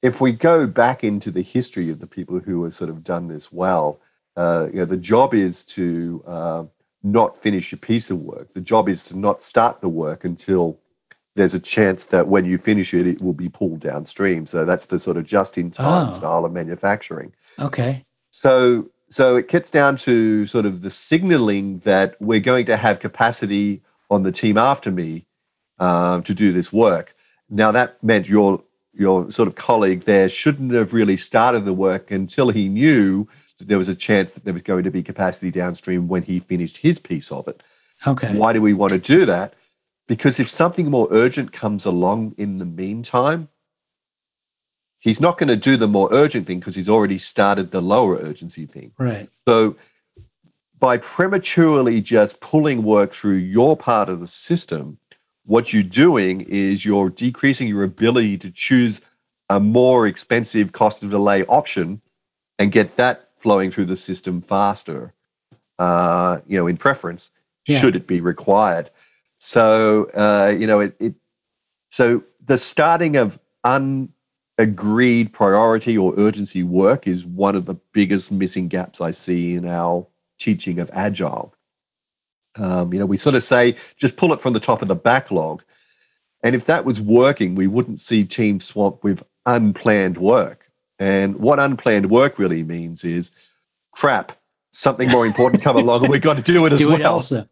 if 0.00 0.20
we 0.20 0.32
go 0.32 0.66
back 0.66 1.04
into 1.04 1.30
the 1.30 1.42
history 1.42 1.90
of 1.90 1.98
the 1.98 2.06
people 2.06 2.38
who 2.38 2.64
have 2.64 2.74
sort 2.74 2.90
of 2.90 3.04
done 3.04 3.28
this 3.28 3.52
well, 3.52 4.00
uh, 4.36 4.68
you 4.72 4.78
know, 4.80 4.84
the 4.84 4.96
job 4.96 5.34
is 5.34 5.64
to 5.66 6.22
uh, 6.26 6.64
not 7.02 7.40
finish 7.40 7.72
a 7.72 7.76
piece 7.76 8.10
of 8.10 8.20
work. 8.22 8.52
The 8.52 8.60
job 8.60 8.88
is 8.88 9.04
to 9.06 9.18
not 9.18 9.42
start 9.42 9.80
the 9.80 9.88
work 9.88 10.24
until 10.24 10.78
there's 11.36 11.54
a 11.54 11.58
chance 11.58 12.06
that 12.06 12.28
when 12.28 12.44
you 12.44 12.58
finish 12.58 12.94
it, 12.94 13.06
it 13.06 13.20
will 13.20 13.32
be 13.32 13.48
pulled 13.48 13.80
downstream. 13.80 14.46
So 14.46 14.64
that's 14.64 14.86
the 14.86 14.98
sort 14.98 15.16
of 15.16 15.24
just-in-time 15.24 16.10
Oh. 16.10 16.12
style 16.12 16.44
of 16.44 16.52
manufacturing. 16.52 17.32
Okay. 17.58 18.04
So 18.30 18.90
so 19.10 19.36
it 19.36 19.48
gets 19.48 19.70
down 19.70 19.96
to 19.96 20.44
sort 20.46 20.66
of 20.66 20.82
the 20.82 20.90
signaling 20.90 21.78
that 21.80 22.16
we're 22.20 22.40
going 22.40 22.66
to 22.66 22.76
have 22.76 22.98
capacity 23.00 23.82
on 24.10 24.22
the 24.24 24.32
team 24.32 24.56
after 24.58 24.90
me 24.90 25.26
um, 25.78 26.22
to 26.24 26.34
do 26.34 26.52
this 26.52 26.72
work. 26.72 27.14
Now 27.48 27.70
that 27.72 28.02
meant 28.02 28.28
your 28.28 28.62
your 28.92 29.30
sort 29.30 29.48
of 29.48 29.56
colleague 29.56 30.04
there 30.04 30.28
shouldn't 30.28 30.72
have 30.72 30.92
really 30.94 31.16
started 31.16 31.64
the 31.64 31.72
work 31.72 32.10
until 32.12 32.50
he 32.50 32.68
knew 32.68 33.28
there 33.66 33.78
was 33.78 33.88
a 33.88 33.94
chance 33.94 34.32
that 34.32 34.44
there 34.44 34.54
was 34.54 34.62
going 34.62 34.84
to 34.84 34.90
be 34.90 35.02
capacity 35.02 35.50
downstream 35.50 36.08
when 36.08 36.22
he 36.22 36.38
finished 36.38 36.78
his 36.78 36.98
piece 36.98 37.30
of 37.32 37.48
it. 37.48 37.62
Okay. 38.06 38.34
Why 38.34 38.52
do 38.52 38.60
we 38.60 38.72
want 38.72 38.92
to 38.92 38.98
do 38.98 39.26
that? 39.26 39.54
Because 40.06 40.38
if 40.38 40.50
something 40.50 40.90
more 40.90 41.08
urgent 41.10 41.52
comes 41.52 41.84
along 41.84 42.34
in 42.36 42.58
the 42.58 42.64
meantime, 42.64 43.48
he's 44.98 45.20
not 45.20 45.38
going 45.38 45.48
to 45.48 45.56
do 45.56 45.76
the 45.76 45.88
more 45.88 46.08
urgent 46.12 46.46
thing 46.46 46.58
because 46.58 46.74
he's 46.74 46.88
already 46.88 47.18
started 47.18 47.70
the 47.70 47.80
lower 47.80 48.16
urgency 48.16 48.66
thing. 48.66 48.92
Right. 48.98 49.28
So 49.48 49.76
by 50.78 50.98
prematurely 50.98 52.00
just 52.00 52.40
pulling 52.40 52.82
work 52.82 53.12
through 53.12 53.36
your 53.36 53.76
part 53.76 54.08
of 54.08 54.20
the 54.20 54.26
system, 54.26 54.98
what 55.46 55.72
you're 55.72 55.82
doing 55.82 56.42
is 56.42 56.84
you're 56.84 57.10
decreasing 57.10 57.68
your 57.68 57.84
ability 57.84 58.38
to 58.38 58.50
choose 58.50 59.00
a 59.48 59.60
more 59.60 60.06
expensive 60.06 60.72
cost 60.72 61.02
of 61.02 61.10
delay 61.10 61.44
option 61.44 62.00
and 62.58 62.72
get 62.72 62.96
that 62.96 63.23
flowing 63.44 63.70
through 63.70 63.84
the 63.84 63.96
system 63.96 64.40
faster, 64.40 65.12
uh, 65.78 66.38
you 66.46 66.56
know, 66.56 66.66
in 66.66 66.78
preference, 66.78 67.30
Yeah. 67.68 67.78
should 67.78 67.94
it 67.94 68.06
be 68.06 68.22
required. 68.22 68.88
So, 69.38 70.04
uh, 70.16 70.48
you 70.58 70.66
know, 70.66 70.80
it, 70.80 70.96
it, 70.98 71.14
so 71.90 72.24
the 72.42 72.56
starting 72.56 73.16
of 73.16 73.38
unagreed 73.62 75.34
priority 75.34 75.98
or 75.98 76.14
urgency 76.16 76.62
work 76.62 77.06
is 77.06 77.26
one 77.26 77.54
of 77.54 77.66
the 77.66 77.74
biggest 77.92 78.32
missing 78.32 78.68
gaps 78.68 79.02
I 79.02 79.10
see 79.10 79.54
in 79.54 79.66
our 79.66 80.06
teaching 80.38 80.78
of 80.78 80.90
agile. 80.94 81.54
Um, 82.56 82.94
you 82.94 82.98
know, 82.98 83.06
we 83.06 83.18
sort 83.18 83.34
of 83.34 83.42
say 83.42 83.76
just 83.98 84.16
pull 84.16 84.32
it 84.32 84.40
from 84.40 84.54
the 84.54 84.60
top 84.60 84.80
of 84.80 84.88
the 84.88 84.94
backlog. 84.94 85.62
And 86.42 86.54
if 86.54 86.64
that 86.64 86.86
was 86.86 86.98
working, 86.98 87.54
we 87.54 87.66
wouldn't 87.66 88.00
see 88.00 88.24
teams 88.24 88.64
swamped 88.64 89.04
with 89.04 89.22
unplanned 89.44 90.16
work. 90.16 90.63
And 90.98 91.36
what 91.36 91.58
unplanned 91.58 92.10
work 92.10 92.38
really 92.38 92.62
means 92.62 93.04
is 93.04 93.30
crap, 93.92 94.32
something 94.72 95.10
more 95.10 95.26
important 95.26 95.62
come 95.62 95.76
along 95.76 96.02
and 96.04 96.08
we've 96.10 96.22
got 96.22 96.36
to 96.36 96.42
do 96.42 96.66
it 96.66 96.72
as 96.74 96.78
Do 96.80 96.88
well. 96.88 96.96
it 96.96 97.04
also. 97.04 97.46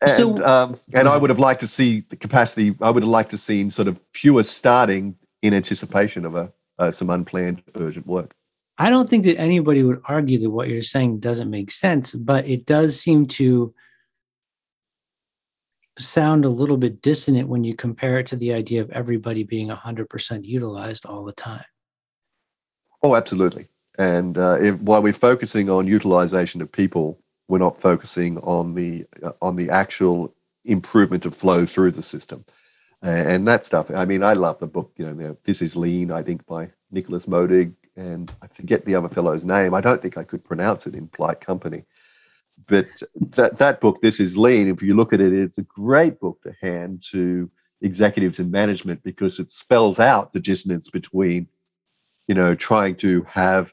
And, 0.00 0.10
So- 0.10 0.44
um, 0.46 0.80
and 0.92 1.08
I 1.08 1.16
would 1.16 1.30
have 1.30 1.38
liked 1.38 1.60
to 1.60 1.66
see 1.66 2.04
the 2.08 2.16
capacity. 2.16 2.74
I 2.80 2.90
would 2.90 3.02
have 3.02 3.10
liked 3.10 3.30
to 3.30 3.38
see 3.38 3.68
sort 3.70 3.88
of 3.88 4.00
fewer 4.12 4.42
starting 4.42 5.16
in 5.42 5.54
anticipation 5.54 6.24
of 6.24 6.34
a 6.34 6.52
uh, 6.78 6.90
some 6.90 7.08
unplanned 7.08 7.62
urgent 7.76 8.06
work. 8.06 8.34
I 8.76 8.90
don't 8.90 9.08
think 9.08 9.24
that 9.24 9.38
anybody 9.38 9.82
would 9.82 10.02
argue 10.04 10.38
that 10.40 10.50
what 10.50 10.68
you're 10.68 10.82
saying 10.82 11.20
doesn't 11.20 11.48
make 11.48 11.70
sense, 11.70 12.14
but 12.14 12.46
it 12.46 12.66
does 12.66 13.00
seem 13.00 13.26
to 13.28 13.74
sound 15.98 16.44
a 16.44 16.50
little 16.50 16.76
bit 16.76 17.00
dissonant 17.00 17.48
when 17.48 17.64
you 17.64 17.74
compare 17.74 18.18
it 18.18 18.26
to 18.26 18.36
the 18.36 18.52
idea 18.52 18.82
of 18.82 18.90
everybody 18.90 19.44
being 19.44 19.68
100% 19.68 20.44
utilized 20.44 21.06
all 21.06 21.24
the 21.24 21.32
time. 21.32 21.64
Oh, 23.02 23.14
absolutely. 23.14 23.68
And 23.98 24.36
uh, 24.36 24.58
if, 24.60 24.80
while 24.80 25.02
we're 25.02 25.12
focusing 25.12 25.70
on 25.70 25.86
utilization 25.86 26.60
of 26.60 26.70
people, 26.70 27.18
we're 27.48 27.58
not 27.58 27.80
focusing 27.80 28.38
on 28.38 28.74
the 28.74 29.06
uh, 29.22 29.32
on 29.40 29.56
the 29.56 29.70
actual 29.70 30.34
improvement 30.64 31.24
of 31.24 31.34
flow 31.34 31.64
through 31.64 31.92
the 31.92 32.02
system 32.02 32.44
and, 33.02 33.28
and 33.28 33.48
that 33.48 33.66
stuff. 33.66 33.90
I 33.90 34.04
mean, 34.04 34.22
I 34.22 34.34
love 34.34 34.58
the 34.58 34.66
book. 34.66 34.92
You 34.96 35.10
know, 35.12 35.36
this 35.44 35.62
is 35.62 35.76
Lean. 35.76 36.10
I 36.10 36.22
think 36.22 36.46
by 36.46 36.70
Nicholas 36.90 37.26
Modig, 37.26 37.72
and 37.96 38.32
I 38.42 38.46
forget 38.48 38.84
the 38.84 38.94
other 38.94 39.08
fellow's 39.08 39.44
name. 39.44 39.74
I 39.74 39.80
don't 39.80 40.02
think 40.02 40.16
I 40.16 40.24
could 40.24 40.44
pronounce 40.44 40.86
it 40.86 40.94
in 40.94 41.08
polite 41.08 41.40
company. 41.40 41.84
But 42.66 42.86
that 43.34 43.58
that 43.58 43.80
book, 43.80 44.00
This 44.00 44.18
Is 44.20 44.36
Lean. 44.36 44.68
If 44.68 44.82
you 44.82 44.94
look 44.94 45.12
at 45.12 45.20
it, 45.20 45.32
it's 45.32 45.58
a 45.58 45.62
great 45.62 46.18
book 46.20 46.40
to 46.42 46.54
hand 46.60 47.02
to 47.10 47.50
executives 47.82 48.38
and 48.38 48.50
management 48.50 49.02
because 49.02 49.38
it 49.38 49.50
spells 49.50 49.98
out 50.00 50.32
the 50.32 50.40
dissonance 50.40 50.88
between 50.88 51.48
you 52.26 52.34
know, 52.34 52.54
trying 52.54 52.96
to 52.96 53.26
have 53.30 53.72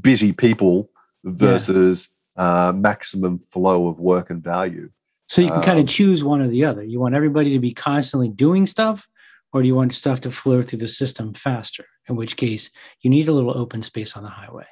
busy 0.00 0.32
people 0.32 0.90
versus 1.24 2.10
uh, 2.36 2.72
maximum 2.74 3.38
flow 3.38 3.88
of 3.88 3.98
work 3.98 4.30
and 4.30 4.42
value. 4.42 4.90
So 5.28 5.42
you 5.42 5.50
can 5.50 5.62
kind 5.62 5.78
Um, 5.78 5.84
of 5.84 5.88
choose 5.88 6.22
one 6.22 6.40
or 6.40 6.48
the 6.48 6.64
other. 6.64 6.84
You 6.84 7.00
want 7.00 7.14
everybody 7.14 7.52
to 7.52 7.58
be 7.58 7.72
constantly 7.72 8.28
doing 8.28 8.66
stuff, 8.66 9.08
or 9.52 9.62
do 9.62 9.68
you 9.68 9.74
want 9.74 9.94
stuff 9.94 10.20
to 10.20 10.30
flow 10.30 10.62
through 10.62 10.78
the 10.78 10.88
system 10.88 11.34
faster? 11.34 11.86
In 12.08 12.16
which 12.16 12.36
case, 12.36 12.70
you 13.00 13.10
need 13.10 13.28
a 13.28 13.32
little 13.32 13.58
open 13.58 13.82
space 13.82 14.16
on 14.16 14.22
the 14.22 14.28
highway. 14.28 14.66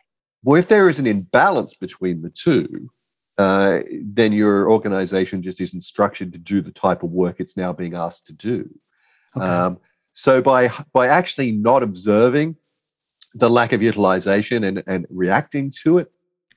Well, 0.44 0.58
if 0.58 0.68
there 0.68 0.88
is 0.88 0.98
an 0.98 1.06
imbalance 1.06 1.74
between 1.74 2.22
the 2.22 2.30
two, 2.30 2.90
uh, 3.38 3.80
then 4.02 4.32
your 4.32 4.70
organization 4.70 5.42
just 5.42 5.60
isn't 5.60 5.80
structured 5.80 6.32
to 6.32 6.38
do 6.38 6.60
the 6.60 6.70
type 6.70 7.02
of 7.02 7.10
work 7.10 7.40
it's 7.40 7.56
now 7.56 7.72
being 7.72 7.94
asked 7.94 8.26
to 8.26 8.32
do. 8.32 8.70
Okay. 9.36 9.44
Um, 9.44 9.78
so 10.12 10.40
by 10.40 10.70
by 10.92 11.08
actually 11.08 11.50
not 11.50 11.82
observing 11.82 12.56
the 13.34 13.50
lack 13.50 13.72
of 13.72 13.82
utilization 13.82 14.64
and, 14.64 14.82
and 14.86 15.06
reacting 15.10 15.72
to 15.82 15.98
it, 15.98 16.10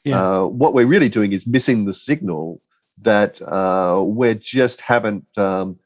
Yeah. 0.04 0.22
uh, 0.22 0.44
what 0.46 0.74
we're 0.74 0.86
really 0.88 1.10
doing 1.10 1.32
is 1.34 1.46
missing 1.48 1.86
the 1.86 1.94
signal 1.94 2.62
that 3.02 3.42
uh, 3.42 4.02
we 4.04 4.34
just 4.36 4.82
haven't, 4.82 5.26
um, 5.38 5.80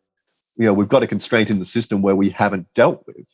you 0.57 0.65
know, 0.65 0.74
we've 0.74 0.89
got 0.89 1.03
a 1.03 1.07
constraint 1.07 1.50
in 1.50 1.60
the 1.60 1.65
system 1.65 2.01
where 2.01 2.15
we 2.15 2.29
haven't 2.29 2.67
dealt 2.74 3.03
with. 3.07 3.25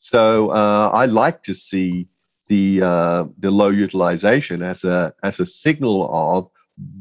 So 0.00 0.50
uh, 0.50 0.90
I 0.92 1.06
like 1.06 1.42
to 1.44 1.54
see 1.54 2.08
the 2.48 2.82
uh, 2.82 3.24
the 3.38 3.50
low 3.50 3.70
utilization 3.70 4.62
as 4.62 4.84
a 4.84 5.14
as 5.22 5.40
a 5.40 5.46
signal 5.46 6.10
of 6.12 6.48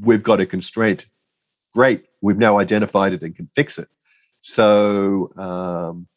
we've 0.01 0.24
got 0.24 0.39
a 0.39 0.46
constraint. 0.46 1.05
Great, 1.74 2.05
we've 2.22 2.38
now 2.38 2.60
identified 2.60 3.12
it 3.13 3.22
and 3.24 3.36
can 3.36 3.50
fix 3.53 3.77
it. 3.77 3.89
So 4.39 5.34
um, 5.38 6.08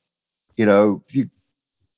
you 0.56 0.64
know, 0.66 1.02
you, 1.10 1.28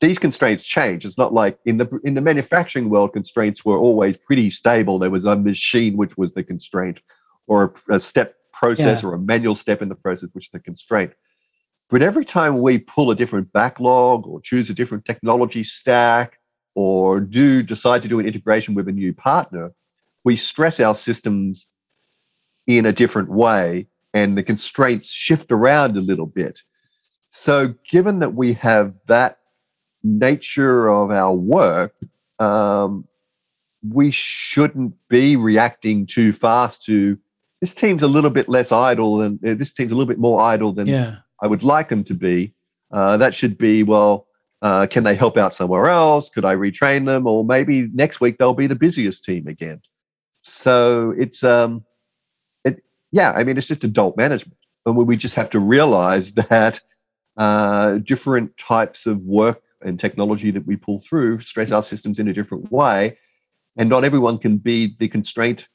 these 0.00 0.18
constraints 0.18 0.64
change. 0.64 1.04
It's 1.04 1.18
not 1.18 1.32
like 1.32 1.58
in 1.64 1.78
the 1.78 2.00
in 2.04 2.14
the 2.14 2.20
manufacturing 2.20 2.88
world, 2.88 3.12
constraints 3.12 3.64
were 3.64 3.78
always 3.78 4.16
pretty 4.16 4.50
stable. 4.50 4.98
There 4.98 5.10
was 5.10 5.24
a 5.24 5.36
machine 5.36 5.96
which 5.96 6.16
was 6.16 6.32
the 6.32 6.44
constraint, 6.44 7.00
or 7.46 7.74
a, 7.88 7.96
a 7.96 8.00
step 8.00 8.34
process, 8.52 9.02
Yeah. 9.02 9.08
or 9.08 9.14
a 9.14 9.18
manual 9.18 9.54
step 9.54 9.82
in 9.82 9.88
the 9.88 9.94
process 9.94 10.30
which 10.32 10.46
is 10.46 10.50
the 10.50 10.60
constraint. 10.60 11.12
But 11.90 12.02
every 12.02 12.24
time 12.24 12.60
we 12.60 12.78
pull 12.78 13.10
a 13.10 13.16
different 13.16 13.52
backlog, 13.52 14.26
or 14.26 14.40
choose 14.40 14.68
a 14.70 14.74
different 14.74 15.04
technology 15.04 15.64
stack, 15.64 16.38
or 16.74 17.18
do 17.20 17.62
decide 17.62 18.02
to 18.02 18.08
do 18.08 18.20
an 18.20 18.26
integration 18.26 18.74
with 18.74 18.88
a 18.88 18.92
new 18.92 19.12
partner, 19.14 19.72
we 20.22 20.36
stress 20.36 20.78
our 20.80 20.94
systems 20.94 21.66
in 22.66 22.84
a 22.86 22.92
different 22.92 23.30
way, 23.30 23.88
and 24.12 24.36
the 24.36 24.42
constraints 24.42 25.10
shift 25.10 25.50
around 25.50 25.96
a 25.96 26.00
little 26.00 26.26
bit. 26.26 26.60
So, 27.30 27.74
given 27.90 28.20
that 28.20 28.34
we 28.34 28.52
have 28.54 29.00
that 29.06 29.37
nature 30.08 30.88
of 30.88 31.10
our 31.10 31.34
work, 31.34 31.94
um, 32.38 33.06
we 33.86 34.10
shouldn't 34.10 34.94
be 35.08 35.36
reacting 35.36 36.06
too 36.06 36.32
fast 36.32 36.84
to 36.84 37.18
this 37.60 37.74
team's 37.74 38.02
a 38.02 38.08
little 38.08 38.30
bit 38.30 38.48
less 38.48 38.72
idle 38.72 39.18
than 39.18 39.38
uh, 39.46 39.54
this 39.54 39.72
team's 39.72 39.92
a 39.92 39.94
little 39.94 40.08
bit 40.08 40.18
more 40.18 40.40
idle 40.40 40.72
than 40.72 40.86
Yeah. 40.86 41.16
I 41.40 41.46
would 41.46 41.62
like 41.62 41.88
them 41.88 42.04
to 42.04 42.14
be. 42.14 42.54
Uh, 42.90 43.16
that 43.16 43.34
should 43.34 43.58
be 43.58 43.82
well. 43.82 44.26
Uh, 44.60 44.86
can 44.86 45.04
they 45.04 45.14
help 45.14 45.36
out 45.36 45.54
somewhere 45.54 45.88
else? 45.88 46.28
Could 46.28 46.44
I 46.44 46.54
retrain 46.54 47.06
them? 47.06 47.26
Or 47.26 47.44
maybe 47.44 47.88
next 47.92 48.20
week 48.20 48.38
they'll 48.38 48.54
be 48.54 48.66
the 48.66 48.74
busiest 48.74 49.24
team 49.24 49.46
again. 49.46 49.80
So 50.42 51.14
it's 51.16 51.44
um, 51.44 51.84
it 52.64 52.82
yeah. 53.12 53.32
I 53.32 53.44
mean, 53.44 53.56
it's 53.56 53.68
just 53.68 53.84
adult 53.84 54.16
management, 54.16 54.58
and 54.84 54.96
we 54.96 55.16
just 55.16 55.36
have 55.36 55.50
to 55.50 55.60
realize 55.60 56.32
that 56.50 56.80
uh, 57.36 57.98
different 57.98 58.56
types 58.56 59.06
of 59.06 59.20
work 59.22 59.62
and 59.82 59.98
technology 59.98 60.50
that 60.50 60.66
we 60.66 60.76
pull 60.76 60.98
through 60.98 61.40
stress 61.40 61.70
our 61.70 61.82
systems 61.82 62.18
in 62.18 62.28
a 62.28 62.32
different 62.32 62.70
way, 62.72 63.18
and 63.76 63.88
not 63.88 64.04
everyone 64.04 64.38
can 64.38 64.58
be 64.58 64.96
the 64.98 65.08
constraint 65.08 65.68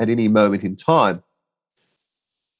at 0.00 0.08
any 0.08 0.28
moment 0.28 0.62
in 0.62 0.76
time. 0.76 1.22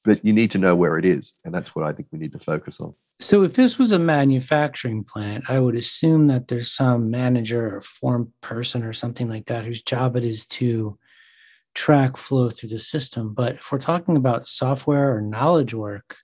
But 0.03 0.23
you 0.25 0.33
need 0.33 0.51
to 0.51 0.57
know 0.57 0.75
where 0.75 0.97
it 0.97 1.05
is, 1.05 1.33
and 1.45 1.53
that's 1.53 1.73
what 1.73 1.85
I 1.85 1.93
think 1.93 2.09
we 2.11 2.19
need 2.19 2.33
to 2.33 2.39
focus 2.39 2.81
on. 2.81 2.93
So 3.21 3.43
if 3.43 3.53
this 3.53 3.79
was 3.79 3.93
a 3.93 3.99
manufacturing 3.99 5.05
plant, 5.05 5.49
I 5.49 5.59
would 5.59 5.75
assume 5.75 6.27
that 6.27 6.47
there's 6.47 6.71
some 6.71 7.09
manager 7.09 7.77
or 7.77 7.81
form 7.81 8.33
person 8.41 8.83
or 8.83 8.91
something 8.91 9.29
like 9.29 9.45
that 9.45 9.63
whose 9.63 9.81
job 9.81 10.17
it 10.17 10.25
is 10.25 10.45
to 10.47 10.97
track 11.73 12.17
flow 12.17 12.49
through 12.49 12.69
the 12.69 12.79
system. 12.79 13.33
But 13.33 13.55
if 13.55 13.71
we're 13.71 13.79
talking 13.79 14.17
about 14.17 14.45
software 14.45 15.15
or 15.15 15.21
knowledge 15.21 15.73
work, 15.73 16.17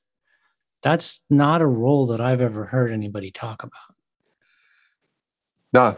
that's 0.81 1.21
not 1.29 1.61
a 1.61 1.67
role 1.67 2.07
that 2.07 2.21
I've 2.21 2.41
ever 2.41 2.65
heard 2.65 2.91
anybody 2.91 3.31
talk 3.31 3.63
about. 3.63 3.95
No, 5.73 5.97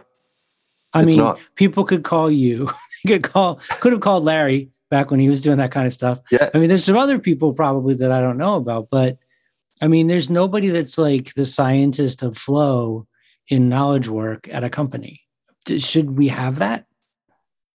I 0.93 1.03
mean, 1.03 1.17
not. 1.17 1.39
people 1.55 1.83
could 1.85 2.03
call 2.03 2.29
you, 2.29 2.69
could 3.07 3.23
call, 3.23 3.59
could 3.79 3.93
have 3.93 4.01
called 4.01 4.23
Larry 4.23 4.69
back 4.89 5.09
when 5.09 5.19
he 5.19 5.29
was 5.29 5.41
doing 5.41 5.57
that 5.57 5.71
kind 5.71 5.87
of 5.87 5.93
stuff. 5.93 6.19
Yeah. 6.31 6.49
I 6.53 6.57
mean, 6.57 6.69
there's 6.69 6.83
some 6.83 6.97
other 6.97 7.17
people 7.17 7.53
probably 7.53 7.95
that 7.95 8.11
I 8.11 8.21
don't 8.21 8.37
know 8.37 8.55
about, 8.55 8.89
but 8.89 9.17
I 9.81 9.87
mean, 9.87 10.07
there's 10.07 10.29
nobody 10.29 10.69
that's 10.69 10.97
like 10.97 11.33
the 11.33 11.45
scientist 11.45 12.21
of 12.21 12.37
flow 12.37 13.07
in 13.47 13.69
knowledge 13.69 14.07
work 14.07 14.47
at 14.51 14.63
a 14.63 14.69
company. 14.69 15.21
Should 15.67 16.17
we 16.17 16.27
have 16.27 16.59
that? 16.59 16.85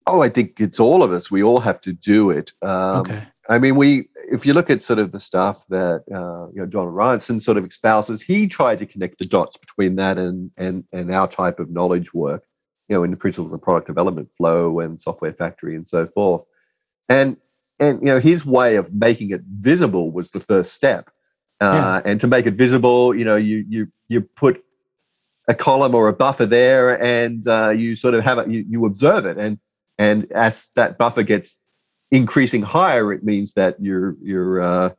Oh, 0.07 0.23
I 0.23 0.29
think 0.29 0.61
it's 0.61 0.79
all 0.79 1.03
of 1.03 1.11
us. 1.11 1.31
We 1.31 1.43
all 1.43 1.61
have 1.61 1.81
to 1.81 1.93
do 1.93 2.31
it. 2.31 2.53
Um, 2.63 3.01
okay. 3.01 3.27
I 3.49 3.59
mean, 3.59 3.77
we 3.77 4.09
if 4.31 4.47
you 4.47 4.53
look 4.53 4.71
at 4.71 4.83
sort 4.83 4.99
of 4.99 5.13
the 5.13 5.21
stuff 5.21 5.65
that 5.69 6.05
uh, 6.13 6.49
you 6.53 6.61
know 6.61 6.67
Don 6.67 6.89
Reinertsen 6.89 7.41
sort 7.41 7.59
of 7.59 7.65
espouses, 7.65 8.23
he 8.23 8.47
tried 8.47 8.79
to 8.79 8.87
connect 8.87 9.19
the 9.19 9.25
dots 9.25 9.57
between 9.57 9.97
that 9.97 10.19
and 10.19 10.51
and 10.57 10.85
and 10.93 11.15
our 11.15 11.29
type 11.29 11.59
of 11.61 11.71
knowledge 11.71 12.13
work, 12.15 12.45
you 12.89 12.97
know, 12.97 13.05
in 13.05 13.11
the 13.11 13.17
principles 13.17 13.53
of 13.53 13.63
product 13.63 13.87
development, 13.87 14.33
flow, 14.33 14.81
and 14.81 15.01
software 15.01 15.33
factory, 15.33 15.77
and 15.77 15.87
so 15.87 16.07
forth. 16.07 16.45
And 17.09 17.37
and 17.79 18.01
you 18.01 18.07
know, 18.07 18.19
his 18.19 18.45
way 18.45 18.77
of 18.77 18.95
making 18.95 19.31
it 19.31 19.43
visible 19.43 20.11
was 20.11 20.31
the 20.31 20.41
first 20.41 20.73
step. 20.73 21.11
Uh, 21.61 22.01
And 22.05 22.21
to 22.21 22.27
make 22.27 22.47
it 22.47 22.55
visible, 22.55 23.15
you 23.15 23.25
know, 23.25 23.37
you 23.37 23.65
you 23.69 23.89
you 24.09 24.21
put 24.21 24.63
a 25.49 25.55
column 25.55 25.95
or 25.95 26.09
a 26.09 26.13
buffer 26.13 26.47
there, 26.47 27.01
and 27.03 27.47
uh, 27.47 27.71
you 27.71 27.97
sort 27.97 28.15
of 28.15 28.25
have 28.25 28.39
it. 28.39 28.49
You, 28.49 28.65
you 28.69 28.85
observe 28.87 29.25
it, 29.27 29.39
and 29.39 29.59
and 29.99 30.31
as 30.33 30.71
that 30.77 30.99
buffer 30.99 31.23
gets 31.23 31.59
increasing 32.11 32.63
higher, 32.63 33.13
it 33.13 33.25
means 33.25 33.55
that 33.55 33.77
you're 33.81 34.17
you're 34.23 34.61
uh, 34.61 34.91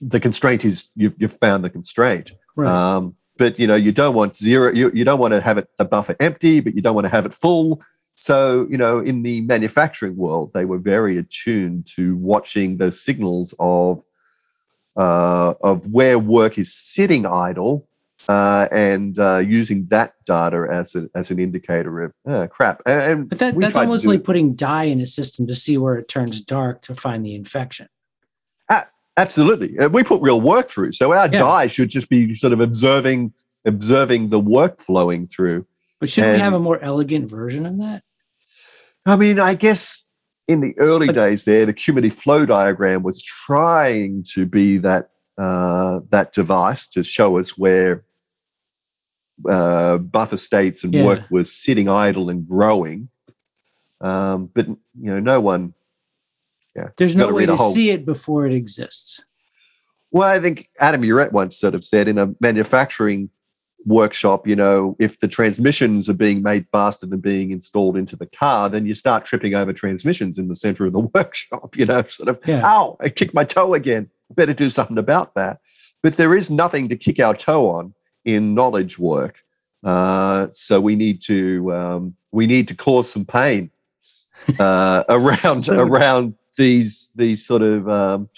the 0.00 0.20
constraint 0.20 0.64
is 0.64 0.88
you've 0.96 1.14
you've 1.18 1.32
found 1.32 1.64
the 1.64 1.70
constraint. 1.70 2.32
Right. 2.56 2.68
Um, 2.68 3.16
but 3.36 3.58
you 3.58 3.66
know 3.66 3.74
you 3.74 3.92
don't 3.92 4.14
want 4.14 4.36
zero. 4.36 4.72
You, 4.72 4.90
you 4.94 5.04
don't 5.04 5.18
want 5.18 5.32
to 5.32 5.40
have 5.40 5.58
it 5.58 5.68
the 5.78 5.84
buffer 5.84 6.16
empty, 6.20 6.60
but 6.60 6.74
you 6.74 6.82
don't 6.82 6.94
want 6.94 7.06
to 7.06 7.10
have 7.10 7.26
it 7.26 7.34
full. 7.34 7.82
So 8.14 8.66
you 8.70 8.78
know 8.78 9.00
in 9.00 9.22
the 9.22 9.40
manufacturing 9.42 10.16
world, 10.16 10.52
they 10.54 10.64
were 10.64 10.78
very 10.78 11.18
attuned 11.18 11.86
to 11.96 12.16
watching 12.16 12.76
the 12.76 12.92
signals 12.92 13.54
of 13.58 14.04
uh, 14.96 15.54
of 15.60 15.88
where 15.92 16.18
work 16.18 16.58
is 16.58 16.72
sitting 16.72 17.26
idle. 17.26 17.88
Uh, 18.28 18.68
and 18.72 19.18
uh, 19.18 19.38
using 19.38 19.86
that 19.86 20.14
data 20.24 20.66
as 20.70 20.94
a, 20.94 21.08
as 21.14 21.30
an 21.30 21.38
indicator 21.38 22.02
of 22.04 22.12
uh, 22.28 22.46
crap, 22.46 22.80
and, 22.86 23.02
and 23.02 23.28
but 23.28 23.38
that, 23.38 23.58
that's 23.58 23.76
almost 23.76 24.06
like 24.06 24.20
it- 24.20 24.24
putting 24.24 24.54
dye 24.54 24.84
in 24.84 25.00
a 25.00 25.06
system 25.06 25.46
to 25.46 25.54
see 25.54 25.76
where 25.76 25.96
it 25.96 26.08
turns 26.08 26.40
dark 26.40 26.82
to 26.82 26.94
find 26.94 27.24
the 27.24 27.34
infection. 27.34 27.88
Absolutely, 29.16 29.78
Uh, 29.78 29.88
we 29.88 30.02
put 30.02 30.20
real 30.22 30.40
work 30.40 30.68
through. 30.68 30.90
So 30.90 31.12
our 31.12 31.28
Yeah. 31.28 31.38
dye 31.38 31.66
should 31.68 31.88
just 31.88 32.08
be 32.08 32.34
sort 32.34 32.52
of 32.52 32.58
observing 32.58 33.32
observing 33.64 34.30
the 34.30 34.40
work 34.40 34.80
flowing 34.80 35.24
through. 35.28 35.66
But 36.00 36.10
should 36.10 36.32
we 36.32 36.40
have 36.40 36.52
a 36.52 36.58
more 36.58 36.80
elegant 36.80 37.30
version 37.30 37.64
of 37.64 37.78
that? 37.78 38.02
I 39.06 39.14
mean, 39.14 39.38
I 39.38 39.54
guess 39.54 40.02
in 40.48 40.60
the 40.62 40.74
early 40.78 41.06
But- 41.06 41.14
days, 41.14 41.44
there 41.44 41.64
the 41.64 41.72
cumulative 41.72 42.18
flow 42.18 42.44
diagram 42.44 43.04
was 43.04 43.22
trying 43.22 44.24
to 44.34 44.46
be 44.46 44.78
that 44.78 45.10
uh, 45.38 46.00
that 46.10 46.32
device 46.32 46.88
to 46.88 47.04
show 47.04 47.38
us 47.38 47.56
where 47.56 48.02
uh, 49.48 49.98
buffer 49.98 50.36
states 50.36 50.84
and 50.84 50.94
Yeah. 50.94 51.04
work 51.04 51.22
was 51.30 51.52
sitting 51.52 51.88
idle 51.88 52.30
and 52.30 52.46
growing. 52.48 53.08
Um, 54.00 54.50
but 54.54 54.66
you 54.68 54.76
know, 54.94 55.20
no 55.20 55.40
one. 55.40 55.74
Yeah, 56.76 56.88
There's 56.96 57.14
no 57.16 57.32
way 57.32 57.46
to 57.46 57.54
whole- 57.56 57.70
see 57.72 57.90
it 57.90 58.04
before 58.04 58.46
it 58.46 58.52
exists. 58.52 59.24
Well, 60.10 60.28
I 60.28 60.40
think 60.40 60.68
Adam 60.80 61.02
Yuret 61.02 61.32
once 61.32 61.56
sort 61.56 61.74
of 61.74 61.84
said 61.84 62.08
in 62.08 62.18
a 62.18 62.34
manufacturing 62.40 63.30
workshop, 63.86 64.46
you 64.46 64.56
know, 64.56 64.96
if 64.98 65.18
the 65.20 65.28
transmissions 65.28 66.08
are 66.08 66.14
being 66.14 66.42
made 66.42 66.66
faster 66.70 67.06
than 67.06 67.20
being 67.20 67.50
installed 67.50 67.96
into 67.96 68.16
the 68.16 68.26
car, 68.26 68.68
then 68.68 68.86
you 68.86 68.94
start 68.94 69.24
tripping 69.24 69.54
over 69.54 69.72
transmissions 69.72 70.38
in 70.38 70.48
the 70.48 70.56
center 70.56 70.86
of 70.86 70.92
the 70.92 71.00
workshop, 71.14 71.76
you 71.76 71.84
know, 71.86 72.02
sort 72.08 72.28
of, 72.28 72.38
Yeah. 72.46 72.62
ow, 72.64 72.96
I 73.00 73.08
kicked 73.08 73.34
my 73.34 73.44
toe 73.44 73.74
again. 73.74 74.10
Better 74.34 74.54
do 74.54 74.70
something 74.70 74.98
about 74.98 75.34
that. 75.34 75.58
But 76.02 76.16
there 76.16 76.34
is 76.34 76.50
nothing 76.50 76.88
to 76.88 76.96
kick 76.96 77.20
our 77.20 77.34
toe 77.36 77.68
on 77.70 77.94
in 78.24 78.54
knowledge 78.54 78.98
work. 78.98 79.36
Uh, 79.84 80.48
so 80.52 80.80
we 80.80 80.96
need 80.96 81.20
to 81.22 81.72
um, 81.74 82.16
we 82.32 82.46
need 82.46 82.66
to 82.68 82.74
cause 82.74 83.10
some 83.10 83.24
pain 83.24 83.70
uh, 84.58 85.04
around 85.08 85.62
So- 85.62 85.78
around 85.78 86.34
these 86.56 87.12
these 87.16 87.44
sort 87.46 87.62
of 87.62 87.88
um, 87.88 88.28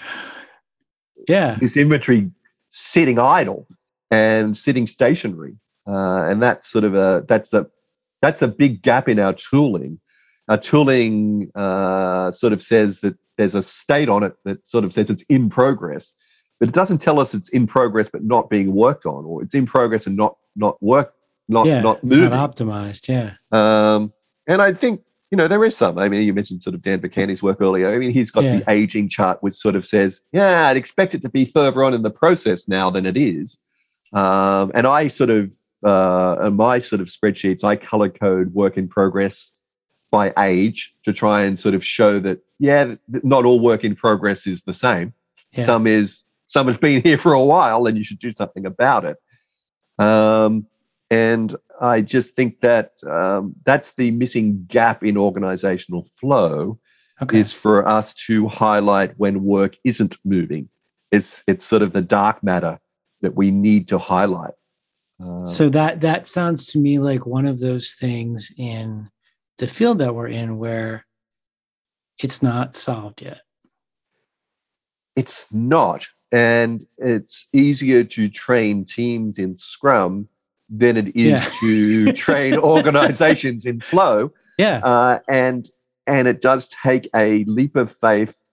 Yeah. 1.29 1.57
this 1.61 1.77
inventory 1.77 2.31
sitting 2.71 3.19
idle 3.19 3.67
and 4.11 4.57
sitting 4.57 4.87
stationary, 4.87 5.57
uh, 5.87 6.23
and 6.29 6.43
that's 6.43 6.69
sort 6.69 6.85
of 6.85 6.95
a 6.95 7.25
that's 7.29 7.53
a 7.53 7.67
that's 8.23 8.43
a 8.43 8.49
big 8.49 8.83
gap 8.83 9.09
in 9.09 9.19
our 9.19 9.33
tooling. 9.35 10.01
Our 10.49 10.59
tooling 10.59 11.51
uh, 11.55 12.31
sort 12.31 12.53
of 12.53 12.63
says 12.63 13.01
that 13.01 13.17
there's 13.37 13.55
a 13.55 13.63
state 13.63 14.09
on 14.09 14.23
it 14.23 14.35
that 14.45 14.67
sort 14.67 14.85
of 14.85 14.93
says 14.93 15.11
it's 15.11 15.23
in 15.29 15.51
progress, 15.51 16.13
but 16.59 16.69
it 16.69 16.75
doesn't 16.75 16.99
tell 16.99 17.19
us 17.21 17.35
it's 17.35 17.49
in 17.51 17.67
progress 17.67 18.09
but 18.09 18.25
not 18.25 18.49
being 18.51 18.75
worked 18.75 19.07
on, 19.07 19.25
or 19.25 19.43
it's 19.43 19.55
in 19.55 19.67
progress 19.67 20.07
and 20.07 20.17
not 20.17 20.37
not 20.55 20.83
work 20.83 21.15
not 21.49 21.67
yeah. 21.67 21.81
not 21.81 22.03
moving. 22.03 22.31
Not 22.31 22.57
optimized. 22.57 23.09
Yeah. 23.09 23.35
Um, 23.53 24.13
and 24.47 24.61
I 24.61 24.73
think, 24.73 25.03
you 25.31 25.37
know, 25.37 25.49
there 25.49 25.65
is 25.65 25.77
some. 25.77 25.99
I 25.99 26.09
mean, 26.09 26.23
you 26.27 26.33
mentioned 26.33 26.63
sort 26.63 26.75
of 26.75 26.83
Dan 26.83 27.01
Vacanti's 27.01 27.43
work 27.43 27.61
earlier. 27.61 27.93
I 27.93 27.99
mean, 27.99 28.11
he's 28.13 28.31
got 28.31 28.45
Yeah. 28.45 28.59
the 28.59 28.71
aging 28.71 29.09
chart, 29.09 29.43
which 29.43 29.55
sort 29.55 29.77
of 29.77 29.85
says, 29.85 30.23
yeah, 30.33 30.69
I'd 30.69 30.77
expect 30.77 31.15
it 31.15 31.23
to 31.23 31.29
be 31.29 31.45
further 31.45 31.85
on 31.85 31.95
in 31.95 32.03
the 32.03 32.11
process 32.11 32.69
now 32.69 32.91
than 32.91 33.07
it 33.07 33.17
is. 33.17 33.59
Um, 34.13 34.73
and 34.75 34.87
I 34.87 35.09
sort 35.09 35.31
of, 35.31 35.53
uh, 35.85 36.47
in 36.47 36.55
my 36.55 36.79
sort 36.79 37.01
of 37.01 37.09
spreadsheets, 37.09 37.65
I 37.65 37.77
color 37.77 38.09
code 38.09 38.55
work 38.55 38.77
in 38.77 38.89
progress 38.89 39.53
by 40.11 40.33
age 40.39 40.95
to 41.05 41.13
try 41.13 41.43
and 41.43 41.59
sort 41.59 41.75
of 41.75 41.85
show 41.85 42.21
that, 42.21 42.39
yeah, 42.59 42.95
not 43.09 43.45
all 43.45 43.61
work 43.61 43.85
in 43.85 43.95
progress 43.95 44.47
is 44.47 44.63
the 44.63 44.75
same. 44.75 45.13
Yeah. 45.53 45.65
Some 45.65 45.87
is, 45.87 46.25
some 46.57 46.69
has 46.69 46.79
been 46.79 47.03
here 47.03 47.19
for 47.19 47.35
a 47.35 47.43
while 47.45 47.87
and 47.87 47.99
you 47.99 48.05
should 48.05 48.19
do 48.19 48.31
something 48.31 48.65
about 48.65 49.05
it. 49.05 49.19
Um, 50.03 50.67
and 51.11 51.55
I 51.79 52.01
just 52.01 52.35
think 52.35 52.61
that 52.63 52.93
um, 53.07 53.55
that's 53.69 53.93
the 53.93 54.11
missing 54.11 54.65
gap 54.67 55.05
in 55.05 55.17
organizational 55.19 56.05
flow 56.05 56.79
Okay. 57.23 57.39
is 57.41 57.51
for 57.53 57.87
us 57.89 58.13
to 58.27 58.47
highlight 58.49 59.19
when 59.19 59.43
work 59.43 59.77
isn't 59.85 60.17
moving. 60.25 60.69
It's 61.11 61.43
it's 61.47 61.65
sort 61.65 61.81
of 61.83 61.93
the 61.95 62.03
dark 62.03 62.43
matter 62.43 62.79
that 63.23 63.35
we 63.35 63.51
need 63.51 63.89
to 63.89 63.99
highlight. 63.99 64.53
Uh, 65.23 65.47
So 65.47 65.71
that 65.71 66.01
that 66.01 66.29
sounds 66.29 66.67
to 66.73 66.79
me 66.79 66.99
like 67.11 67.25
one 67.25 67.47
of 67.53 67.59
those 67.61 67.95
things 68.03 68.53
in 68.59 69.09
the 69.59 69.67
field 69.67 69.99
that 70.01 70.15
we're 70.15 70.29
in 70.43 70.59
where 70.59 71.07
it's 72.25 72.43
not 72.43 72.77
solved 72.77 73.21
yet. 73.23 73.41
it's 75.23 75.47
not, 75.53 76.07
and 76.37 76.85
it's 76.99 77.47
easier 77.55 78.05
to 78.05 78.29
train 78.29 78.85
teams 78.85 79.39
in 79.39 79.57
Scrum 79.57 80.29
than 80.69 80.97
it 80.97 81.17
is 81.17 81.43
Yeah. 81.45 81.51
to 81.61 82.13
train 82.27 82.59
organizations 82.59 83.65
in 83.65 83.81
Flow. 83.81 84.33
Yeah. 84.59 84.81
uh, 84.85 85.19
and 85.29 85.69
and 86.07 86.29
it 86.29 86.41
does 86.41 86.69
take 86.69 87.09
a 87.15 87.45
leap 87.45 87.75
of 87.77 87.91
faith 87.91 88.45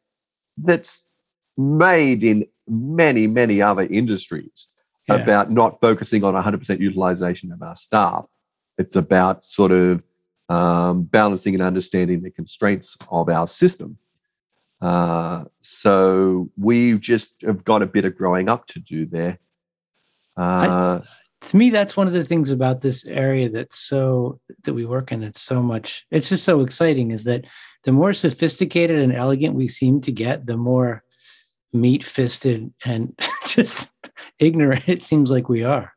that's 0.58 1.08
made 1.58 2.24
in 2.24 2.46
many 2.67 3.28
many 3.28 3.62
other 3.62 3.84
industries 3.84 4.67
Yeah. 5.10 5.15
about 5.15 5.52
not 5.52 5.80
focusing 5.82 6.24
on 6.24 6.34
100% 6.34 6.80
utilization 6.80 7.52
of 7.52 7.62
our 7.62 7.76
staff 7.76 8.26
it's 8.78 8.96
about 8.96 9.43
sort 9.46 9.72
of 9.72 10.02
um, 10.50 11.04
balancing 11.04 11.54
and 11.54 11.63
understanding 11.63 12.22
the 12.22 12.32
constraints 12.32 12.98
of 13.10 13.30
our 13.30 13.48
system 13.48 13.98
Uh, 14.84 15.46
so 15.62 16.50
we 16.58 16.98
just 17.00 17.34
have 17.41 17.63
got 17.63 17.82
a 17.82 17.88
bit 17.88 18.04
of 18.04 18.17
growing 18.17 18.50
up 18.50 18.67
to 18.67 18.80
do 18.80 19.06
there. 19.06 19.39
Uh, 20.38 21.00
I, 21.02 21.02
to 21.41 21.58
me, 21.58 21.69
that's 21.69 21.96
one 21.96 22.08
of 22.08 22.13
the 22.13 22.26
things 22.26 22.52
about 22.52 22.82
this 22.82 23.06
area 23.06 23.50
that's 23.50 23.78
so 23.78 24.39
that 24.63 24.74
we 24.74 24.86
work 24.86 25.12
in. 25.12 25.24
It's 25.24 25.41
so 25.41 25.63
much. 25.63 26.06
It's 26.12 26.30
just 26.30 26.43
so 26.43 26.62
exciting. 26.62 27.12
Is 27.12 27.24
that 27.24 27.46
the 27.86 27.93
more 27.93 28.13
sophisticated 28.13 29.00
and 29.00 29.13
elegant 29.13 29.56
we 29.56 29.67
seem 29.67 30.02
to 30.02 30.12
get, 30.12 30.46
the 30.46 30.58
more 30.58 31.04
meat 31.72 32.04
fisted 32.04 32.72
and 32.86 33.17
just 33.48 33.91
ignorant 34.39 34.88
it 34.88 35.04
seems 35.04 35.32
like 35.32 35.50
we 35.50 35.63
are. 35.63 35.93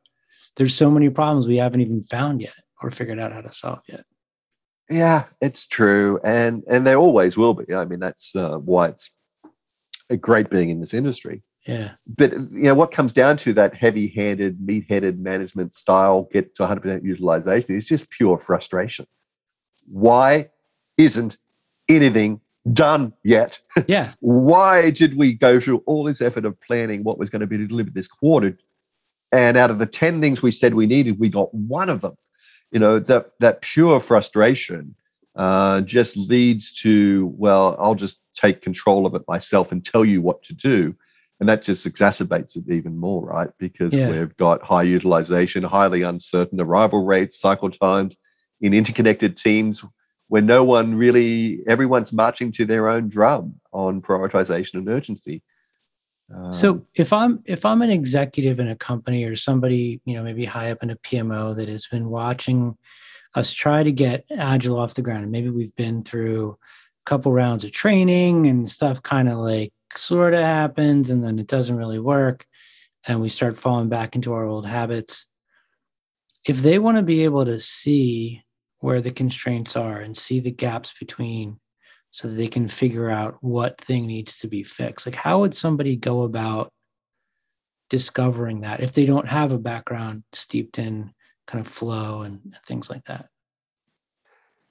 There's 0.56 0.74
so 0.74 0.90
many 0.90 1.10
problems 1.10 1.46
we 1.46 1.58
haven't 1.58 1.82
even 1.82 2.02
found 2.02 2.40
yet 2.40 2.54
or 2.82 2.90
figured 2.90 3.18
out 3.18 3.32
how 3.32 3.42
to 3.42 3.52
solve 3.52 3.80
yet. 3.88 4.04
Yeah, 4.88 5.24
it's 5.40 5.66
true, 5.66 6.20
and 6.22 6.62
and 6.68 6.86
there 6.86 6.96
always 6.96 7.36
will 7.36 7.54
be. 7.54 7.74
I 7.74 7.84
mean, 7.84 7.98
that's 7.98 8.36
uh, 8.36 8.58
why 8.58 8.88
it's 8.88 9.10
a 10.08 10.16
great 10.16 10.48
being 10.50 10.70
in 10.70 10.80
this 10.80 10.94
industry. 10.94 11.42
Yeah. 11.66 11.92
But 12.06 12.32
you 12.32 12.48
know 12.50 12.74
what 12.74 12.92
comes 12.92 13.12
down 13.12 13.36
to 13.38 13.52
that 13.54 13.74
heavy-handed, 13.74 14.60
meat-headed 14.60 15.18
management 15.18 15.74
style, 15.74 16.28
get 16.32 16.54
to 16.56 16.62
100% 16.62 17.02
utilization 17.04 17.76
is 17.76 17.88
just 17.88 18.08
pure 18.10 18.38
frustration. 18.38 19.06
Why 19.86 20.50
isn't 20.96 21.36
anything 21.88 22.40
done 22.72 23.12
yet? 23.22 23.60
Yeah. 23.86 24.14
Why 24.20 24.90
did 24.90 25.16
we 25.16 25.34
go 25.34 25.60
through 25.60 25.82
all 25.86 26.04
this 26.04 26.22
effort 26.22 26.44
of 26.44 26.58
planning 26.60 27.04
what 27.04 27.18
was 27.18 27.30
going 27.30 27.40
to 27.40 27.46
be 27.46 27.66
delivered 27.66 27.94
this 27.94 28.08
quarter, 28.08 28.56
and 29.32 29.56
out 29.56 29.70
of 29.70 29.78
the 29.78 29.86
10 29.86 30.20
things 30.20 30.42
we 30.42 30.52
said 30.52 30.74
we 30.74 30.86
needed, 30.86 31.18
we 31.18 31.28
got 31.28 31.52
one 31.52 31.88
of 31.88 32.00
them? 32.00 32.16
You 32.70 32.80
know 32.80 32.98
that 32.98 33.32
that 33.40 33.62
pure 33.62 34.00
frustration 34.00 34.94
uh, 35.36 35.82
just 35.82 36.16
leads 36.16 36.72
to 36.80 37.32
well, 37.36 37.76
I'll 37.78 37.94
just 37.94 38.20
take 38.34 38.62
control 38.62 39.06
of 39.06 39.14
it 39.14 39.22
myself 39.28 39.72
and 39.72 39.84
tell 39.84 40.04
you 40.04 40.20
what 40.22 40.42
to 40.44 40.54
do. 40.54 40.94
And 41.38 41.48
that 41.50 41.62
just 41.62 41.86
exacerbates 41.86 42.56
it 42.56 42.64
even 42.72 42.96
more 42.96 43.26
right? 43.26 43.50
Because 43.58 43.92
yeah. 43.92 44.10
we've 44.10 44.36
got 44.36 44.62
high 44.62 44.84
utilization 44.84 45.62
highly 45.62 46.02
uncertain 46.02 46.60
arrival 46.60 47.04
rates 47.04 47.38
cycle 47.38 47.70
times 47.70 48.16
in 48.60 48.72
interconnected 48.72 49.36
teams 49.36 49.84
where 50.28 50.42
no 50.42 50.64
one 50.64 50.94
really 50.94 51.60
everyone's 51.68 52.12
marching 52.12 52.50
to 52.52 52.64
their 52.64 52.88
own 52.88 53.08
drum 53.08 53.54
on 53.72 54.00
prioritization 54.00 54.74
and 54.74 54.88
urgency 54.88 55.42
um, 56.34 56.52
so 56.52 56.84
if 56.94 57.12
i'm 57.12 57.42
if 57.44 57.64
i'm 57.64 57.82
an 57.82 57.90
executive 57.90 58.58
in 58.58 58.68
a 58.68 58.76
company 58.76 59.24
or 59.24 59.36
somebody 59.36 60.00
you 60.04 60.14
know 60.14 60.22
maybe 60.22 60.44
high 60.44 60.70
up 60.70 60.82
in 60.82 60.90
a 60.90 60.96
pmo 60.96 61.54
that 61.54 61.68
has 61.68 61.86
been 61.86 62.08
watching 62.08 62.76
us 63.34 63.52
try 63.52 63.82
to 63.82 63.92
get 63.92 64.24
agile 64.30 64.78
off 64.78 64.94
the 64.94 65.02
ground 65.02 65.22
and 65.22 65.32
maybe 65.32 65.50
we've 65.50 65.74
been 65.76 66.02
through 66.02 66.56
a 67.06 67.08
couple 67.08 67.32
rounds 67.32 67.64
of 67.64 67.72
training 67.72 68.46
and 68.46 68.70
stuff 68.70 69.02
kind 69.02 69.28
of 69.28 69.38
like 69.38 69.72
sort 69.94 70.34
of 70.34 70.40
happens 70.40 71.10
and 71.10 71.22
then 71.22 71.38
it 71.38 71.46
doesn't 71.46 71.76
really 71.76 71.98
work 71.98 72.46
and 73.06 73.20
we 73.20 73.28
start 73.28 73.56
falling 73.56 73.88
back 73.88 74.14
into 74.14 74.32
our 74.32 74.46
old 74.46 74.66
habits 74.66 75.26
if 76.46 76.58
they 76.58 76.78
want 76.78 76.96
to 76.96 77.02
be 77.02 77.24
able 77.24 77.44
to 77.44 77.58
see 77.58 78.42
where 78.78 79.00
the 79.00 79.10
constraints 79.10 79.76
are 79.76 80.00
and 80.00 80.16
see 80.16 80.40
the 80.40 80.50
gaps 80.50 80.94
between 80.98 81.58
so 82.16 82.28
that 82.28 82.34
they 82.34 82.48
can 82.48 82.66
figure 82.66 83.10
out 83.10 83.36
what 83.42 83.78
thing 83.78 84.06
needs 84.06 84.38
to 84.38 84.48
be 84.48 84.64
fixed 84.64 85.04
like 85.06 85.14
how 85.14 85.40
would 85.40 85.54
somebody 85.54 85.96
go 85.96 86.22
about 86.22 86.72
discovering 87.90 88.62
that 88.62 88.80
if 88.80 88.94
they 88.94 89.04
don't 89.04 89.28
have 89.28 89.52
a 89.52 89.58
background 89.58 90.22
steeped 90.32 90.78
in 90.78 91.12
kind 91.46 91.60
of 91.60 91.70
flow 91.70 92.22
and 92.22 92.56
things 92.66 92.88
like 92.88 93.04
that 93.04 93.28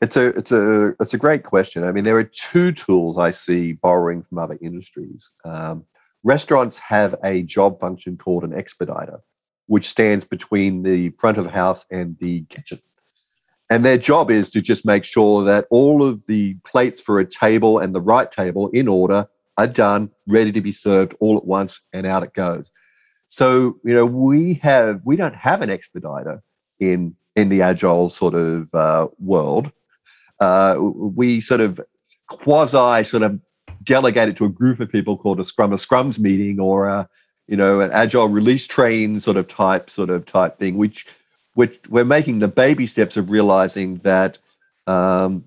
it's 0.02 0.18
a 0.18 0.28
it's 0.38 0.52
a 0.52 0.96
it's 1.00 1.14
a 1.14 1.18
great 1.18 1.44
question. 1.44 1.84
I 1.84 1.92
mean, 1.92 2.04
there 2.04 2.18
are 2.18 2.24
two 2.24 2.72
tools 2.72 3.18
I 3.18 3.32
see 3.32 3.74
borrowing 3.74 4.22
from 4.22 4.40
other 4.40 4.58
industries. 4.62 5.32
Um, 5.46 5.86
restaurants 6.24 6.78
have 6.80 7.16
a 7.24 7.44
job 7.44 7.80
function 7.80 8.18
called 8.18 8.44
an 8.44 8.54
expediter, 8.54 9.22
which 9.68 9.88
stands 9.88 10.26
between 10.26 10.84
the 10.84 11.12
front 11.12 11.38
of 11.38 11.46
house 11.48 11.86
and 11.90 12.18
the 12.20 12.42
kitchen. 12.50 12.80
And 13.70 13.84
their 13.84 13.98
job 13.98 14.30
is 14.30 14.52
to 14.52 14.62
just 14.62 14.86
make 14.86 15.04
sure 15.04 15.44
that 15.46 15.66
all 15.72 16.08
of 16.08 16.26
the 16.28 16.56
plates 16.66 17.02
for 17.02 17.20
a 17.20 17.26
table 17.26 17.80
and 17.80 17.96
the 17.96 18.02
right 18.02 18.32
table 18.32 18.70
in 18.70 18.88
order 18.88 19.28
are 19.58 19.68
done, 19.68 20.12
ready 20.28 20.52
to 20.52 20.62
be 20.62 20.72
served 20.72 21.16
all 21.20 21.38
at 21.38 21.46
once, 21.46 21.82
and 21.92 22.06
out 22.06 22.24
it 22.24 22.34
goes. 22.34 22.72
So, 23.28 23.80
you 23.84 23.94
know, 23.94 24.06
we 24.06 24.56
have 24.56 25.02
we 25.04 25.16
don't 25.16 25.36
have 25.36 25.62
an 25.62 25.70
expediter 25.70 26.44
in 26.80 27.16
in 27.36 27.50
the 27.50 27.62
agile 27.62 28.10
sort 28.10 28.36
of 28.36 28.74
uh, 28.76 29.08
world 29.20 29.72
uh, 30.40 30.76
we 30.80 31.40
sort 31.40 31.62
of 31.62 31.80
quasi 32.28 33.04
sort 33.04 33.24
of 33.24 33.40
delegate 33.84 34.30
it 34.30 34.38
to 34.38 34.46
a 34.46 34.50
group 34.50 34.80
of 34.80 34.90
people 34.90 35.18
called 35.18 35.40
a 35.40 35.44
scrum 35.44 35.72
a 35.72 35.76
scrums 35.76 36.20
meeting 36.20 36.60
or 36.60 36.88
a 36.88 37.08
you 37.48 37.56
know 37.56 37.80
an 37.80 37.92
agile 37.92 38.28
release 38.28 38.68
train 38.68 39.20
sort 39.20 39.38
of 39.38 39.48
type 39.48 39.90
sort 39.90 40.10
of 40.10 40.26
type 40.26 40.58
thing 40.58 40.76
which 40.76 41.06
which 41.56 41.80
we're 41.90 42.06
making 42.06 42.40
the 42.40 42.48
baby 42.48 42.88
steps 42.88 43.18
of 43.18 43.32
realizing 43.32 43.98
that 43.98 44.38
um, 44.88 45.46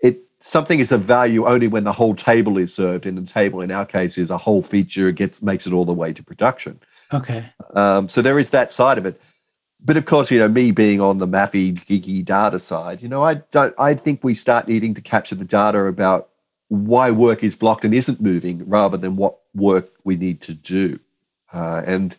it 0.00 0.22
something 0.38 0.78
is 0.78 0.92
of 0.92 1.02
value 1.02 1.46
only 1.46 1.66
when 1.66 1.84
the 1.84 1.92
whole 1.92 2.14
table 2.14 2.56
is 2.56 2.72
served 2.72 3.04
and 3.04 3.18
the 3.18 3.30
table 3.30 3.60
in 3.60 3.70
our 3.70 3.84
case 3.84 4.16
is 4.16 4.30
a 4.30 4.38
whole 4.38 4.62
feature 4.62 5.10
gets 5.10 5.42
makes 5.42 5.66
it 5.66 5.72
all 5.72 5.84
the 5.84 5.92
way 5.92 6.12
to 6.12 6.22
production 6.22 6.80
okay 7.12 7.44
um, 7.74 8.08
so 8.08 8.22
there 8.22 8.38
is 8.38 8.50
that 8.50 8.72
side 8.72 8.96
of 8.96 9.04
it 9.04 9.20
but 9.82 9.96
of 9.96 10.04
course, 10.04 10.30
you 10.30 10.38
know, 10.38 10.48
me 10.48 10.72
being 10.72 11.00
on 11.00 11.18
the 11.18 11.26
mathy, 11.26 11.72
geeky 11.86 12.24
data 12.24 12.58
side, 12.58 13.02
you 13.02 13.08
know, 13.08 13.22
I 13.22 13.34
don't. 13.34 13.74
I 13.78 13.94
think 13.94 14.22
we 14.22 14.34
start 14.34 14.68
needing 14.68 14.94
to 14.94 15.00
capture 15.00 15.34
the 15.34 15.44
data 15.44 15.84
about 15.84 16.28
why 16.68 17.10
work 17.10 17.42
is 17.42 17.54
blocked 17.54 17.84
and 17.84 17.94
isn't 17.94 18.20
moving, 18.20 18.68
rather 18.68 18.96
than 18.96 19.16
what 19.16 19.38
work 19.54 19.90
we 20.04 20.16
need 20.16 20.40
to 20.42 20.54
do. 20.54 21.00
Uh, 21.52 21.82
and 21.84 22.16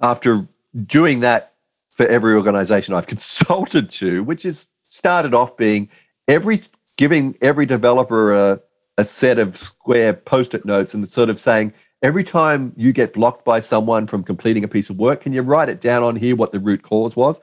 after 0.00 0.46
doing 0.86 1.20
that 1.20 1.53
for 1.94 2.06
every 2.06 2.34
organization 2.34 2.92
I've 2.92 3.06
consulted 3.14 3.90
to, 3.92 4.22
which 4.22 4.44
is 4.44 4.68
started 4.82 5.32
off 5.32 5.56
being 5.56 5.88
every 6.28 6.62
giving 6.96 7.36
every 7.40 7.66
developer 7.66 8.34
a, 8.34 8.60
a 8.98 9.04
set 9.04 9.38
of 9.38 9.56
square 9.56 10.12
post-it 10.12 10.64
notes 10.64 10.94
and 10.94 11.08
sort 11.08 11.30
of 11.30 11.40
saying, 11.40 11.72
every 12.02 12.22
time 12.22 12.72
you 12.76 12.92
get 12.92 13.12
blocked 13.12 13.44
by 13.44 13.58
someone 13.58 14.06
from 14.06 14.22
completing 14.22 14.62
a 14.62 14.68
piece 14.68 14.90
of 14.90 14.98
work, 14.98 15.22
can 15.22 15.32
you 15.32 15.42
write 15.42 15.68
it 15.68 15.80
down 15.80 16.02
on 16.02 16.14
here 16.14 16.36
what 16.36 16.52
the 16.52 16.60
root 16.60 16.82
cause 16.82 17.16
was? 17.16 17.40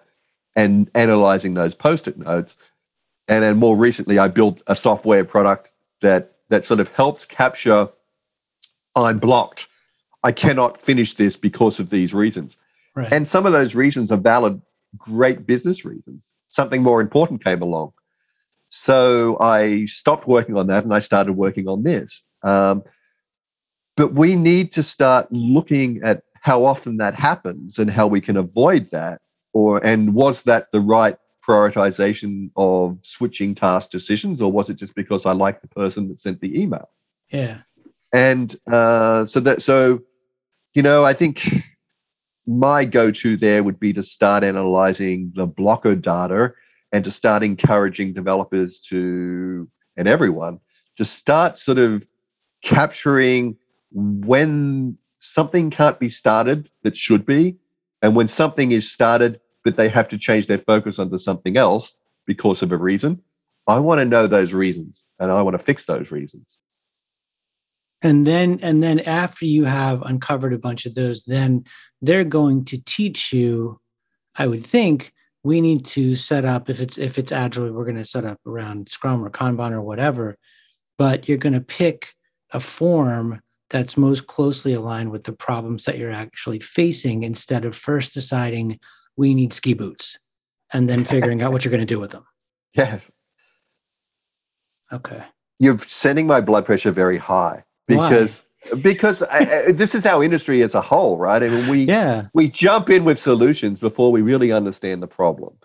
And 0.55 0.89
analyzing 0.95 1.53
those 1.53 1.75
post-it 1.75 2.17
notes. 2.17 2.57
And 3.27 3.43
then 3.43 3.57
more 3.57 3.75
recently, 3.75 4.19
I 4.19 4.27
built 4.27 4.61
a 4.67 4.75
software 4.75 5.25
product 5.25 5.71
that 6.01 6.35
that 6.49 6.65
sort 6.65 6.81
of 6.81 6.89
helps 6.89 7.25
capture 7.25 7.89
I'm 8.95 9.19
blocked. 9.19 9.67
I 10.23 10.33
cannot 10.33 10.81
finish 10.81 11.13
this 11.13 11.37
because 11.37 11.79
of 11.79 11.89
these 11.89 12.13
reasons. 12.13 12.57
Right. 12.95 13.11
And 13.11 13.27
some 13.27 13.45
of 13.45 13.53
those 13.53 13.75
reasons 13.75 14.11
are 14.11 14.17
valid, 14.17 14.61
great 14.97 15.45
business 15.45 15.85
reasons. 15.85 16.33
Something 16.49 16.83
more 16.83 17.01
important 17.01 17.43
came 17.43 17.61
along. 17.61 17.93
So 18.67 19.37
I 19.39 19.85
stopped 19.85 20.27
working 20.27 20.57
on 20.57 20.67
that 20.67 20.83
and 20.83 20.93
I 20.93 20.99
started 20.99 21.33
working 21.33 21.67
on 21.67 21.83
this. 21.83 22.23
Um, 22.43 22.83
but 23.97 24.13
we 24.13 24.35
need 24.35 24.71
to 24.73 24.83
start 24.83 25.27
looking 25.31 26.01
at 26.03 26.23
how 26.41 26.63
often 26.65 26.97
that 26.97 27.13
happens 27.15 27.77
and 27.77 27.91
how 27.91 28.07
we 28.07 28.21
can 28.21 28.37
avoid 28.37 28.89
that. 28.91 29.21
Or 29.53 29.85
and 29.85 30.13
was 30.13 30.43
that 30.43 30.67
the 30.71 30.79
right 30.79 31.17
prioritization 31.45 32.51
of 32.55 32.99
switching 33.01 33.53
task 33.53 33.89
decisions, 33.89 34.41
or 34.41 34.51
was 34.51 34.69
it 34.69 34.75
just 34.75 34.95
because 34.95 35.25
I 35.25 35.33
like 35.33 35.61
the 35.61 35.67
person 35.67 36.07
that 36.07 36.19
sent 36.19 36.39
the 36.39 36.59
email? 36.59 36.89
Yeah. 37.29 37.59
And 38.13 38.55
uh, 38.71 39.25
so 39.25 39.39
that 39.41 39.61
so, 39.61 40.01
you 40.73 40.81
know, 40.81 41.03
I 41.03 41.13
think 41.13 41.63
my 42.59 42.85
go-to 42.85 43.37
there 43.37 43.63
would 43.63 43.79
be 43.79 43.93
to 43.93 44.03
start 44.03 44.43
analyzing 44.43 45.31
the 45.35 45.45
blocker 45.45 45.95
data 45.95 46.53
and 46.91 47.05
to 47.05 47.11
start 47.11 47.43
encouraging 47.43 48.13
developers 48.13 48.81
to 48.81 49.69
and 49.97 50.07
everyone 50.07 50.59
to 50.97 51.05
start 51.05 51.57
sort 51.57 51.77
of 51.77 52.05
capturing 52.63 53.57
when 53.91 54.97
something 55.19 55.69
can't 55.69 55.99
be 55.99 56.09
started 56.09 56.67
that 56.83 56.97
should 56.97 57.25
be, 57.25 57.55
and 58.01 58.15
when 58.15 58.27
something 58.27 58.71
is 58.71 58.91
started 58.91 59.39
but 59.63 59.77
they 59.77 59.89
have 59.89 60.09
to 60.09 60.17
change 60.17 60.47
their 60.47 60.57
focus 60.57 60.97
onto 60.97 61.19
something 61.19 61.55
else 61.55 61.95
because 62.25 62.63
of 62.63 62.71
a 62.71 62.77
reason, 62.77 63.21
I 63.67 63.77
want 63.77 63.99
to 63.99 64.05
know 64.05 64.25
those 64.25 64.53
reasons 64.53 65.05
and 65.19 65.31
I 65.31 65.43
want 65.43 65.53
to 65.53 65.63
fix 65.63 65.85
those 65.85 66.09
reasons. 66.09 66.57
And 68.01 68.25
then 68.25 68.59
and 68.61 68.81
then 68.81 68.99
after 69.01 69.45
you 69.45 69.65
have 69.65 70.01
uncovered 70.01 70.53
a 70.53 70.59
bunch 70.59 70.85
of 70.85 70.95
those, 70.95 71.23
then 71.23 71.65
they're 72.01 72.23
going 72.23 72.65
to 72.65 72.77
teach 72.83 73.31
you, 73.31 73.79
I 74.35 74.47
would 74.47 74.65
think, 74.65 75.13
we 75.43 75.61
need 75.61 75.85
to 75.85 76.15
set 76.15 76.45
up 76.45 76.69
if 76.69 76.79
it's 76.81 76.97
if 76.97 77.17
it's 77.17 77.31
agile, 77.31 77.71
we're 77.71 77.85
going 77.85 77.97
to 77.97 78.05
set 78.05 78.25
up 78.25 78.39
around 78.45 78.89
Scrum 78.89 79.23
or 79.23 79.29
Kanban 79.29 79.71
or 79.71 79.81
whatever, 79.81 80.37
but 80.97 81.27
you're 81.27 81.37
going 81.37 81.53
to 81.53 81.61
pick 81.61 82.13
a 82.51 82.59
form 82.59 83.41
that's 83.69 83.97
most 83.97 84.27
closely 84.27 84.73
aligned 84.73 85.11
with 85.11 85.23
the 85.23 85.33
problems 85.33 85.85
that 85.85 85.97
you're 85.97 86.11
actually 86.11 86.59
facing 86.59 87.23
instead 87.23 87.65
of 87.65 87.75
first 87.75 88.13
deciding 88.13 88.79
we 89.15 89.33
need 89.33 89.53
ski 89.53 89.73
boots 89.73 90.19
and 90.73 90.89
then 90.89 91.05
figuring 91.05 91.41
out 91.41 91.51
what 91.51 91.63
you're 91.63 91.71
going 91.71 91.79
to 91.79 91.85
do 91.85 91.99
with 91.99 92.11
them. 92.11 92.25
Yeah. 92.73 92.99
Okay. 94.93 95.23
you're 95.59 95.79
sending 95.79 96.25
my 96.27 96.39
blood 96.39 96.65
pressure 96.65 96.91
very 96.91 97.17
high 97.17 97.63
because 97.97 98.45
because 98.81 99.23
I, 99.23 99.39
I, 99.67 99.71
this 99.71 99.95
is 99.95 100.05
our 100.05 100.23
industry 100.23 100.61
as 100.61 100.75
a 100.75 100.81
whole, 100.81 101.17
right? 101.17 101.41
I 101.43 101.49
mean, 101.49 101.67
we 101.67 101.85
Yeah. 101.85 102.27
we 102.33 102.49
jump 102.49 102.89
in 102.89 103.03
with 103.03 103.19
solutions 103.19 103.79
before 103.79 104.11
we 104.11 104.21
really 104.21 104.51
understand 104.51 105.03
the 105.03 105.07
problem, 105.07 105.55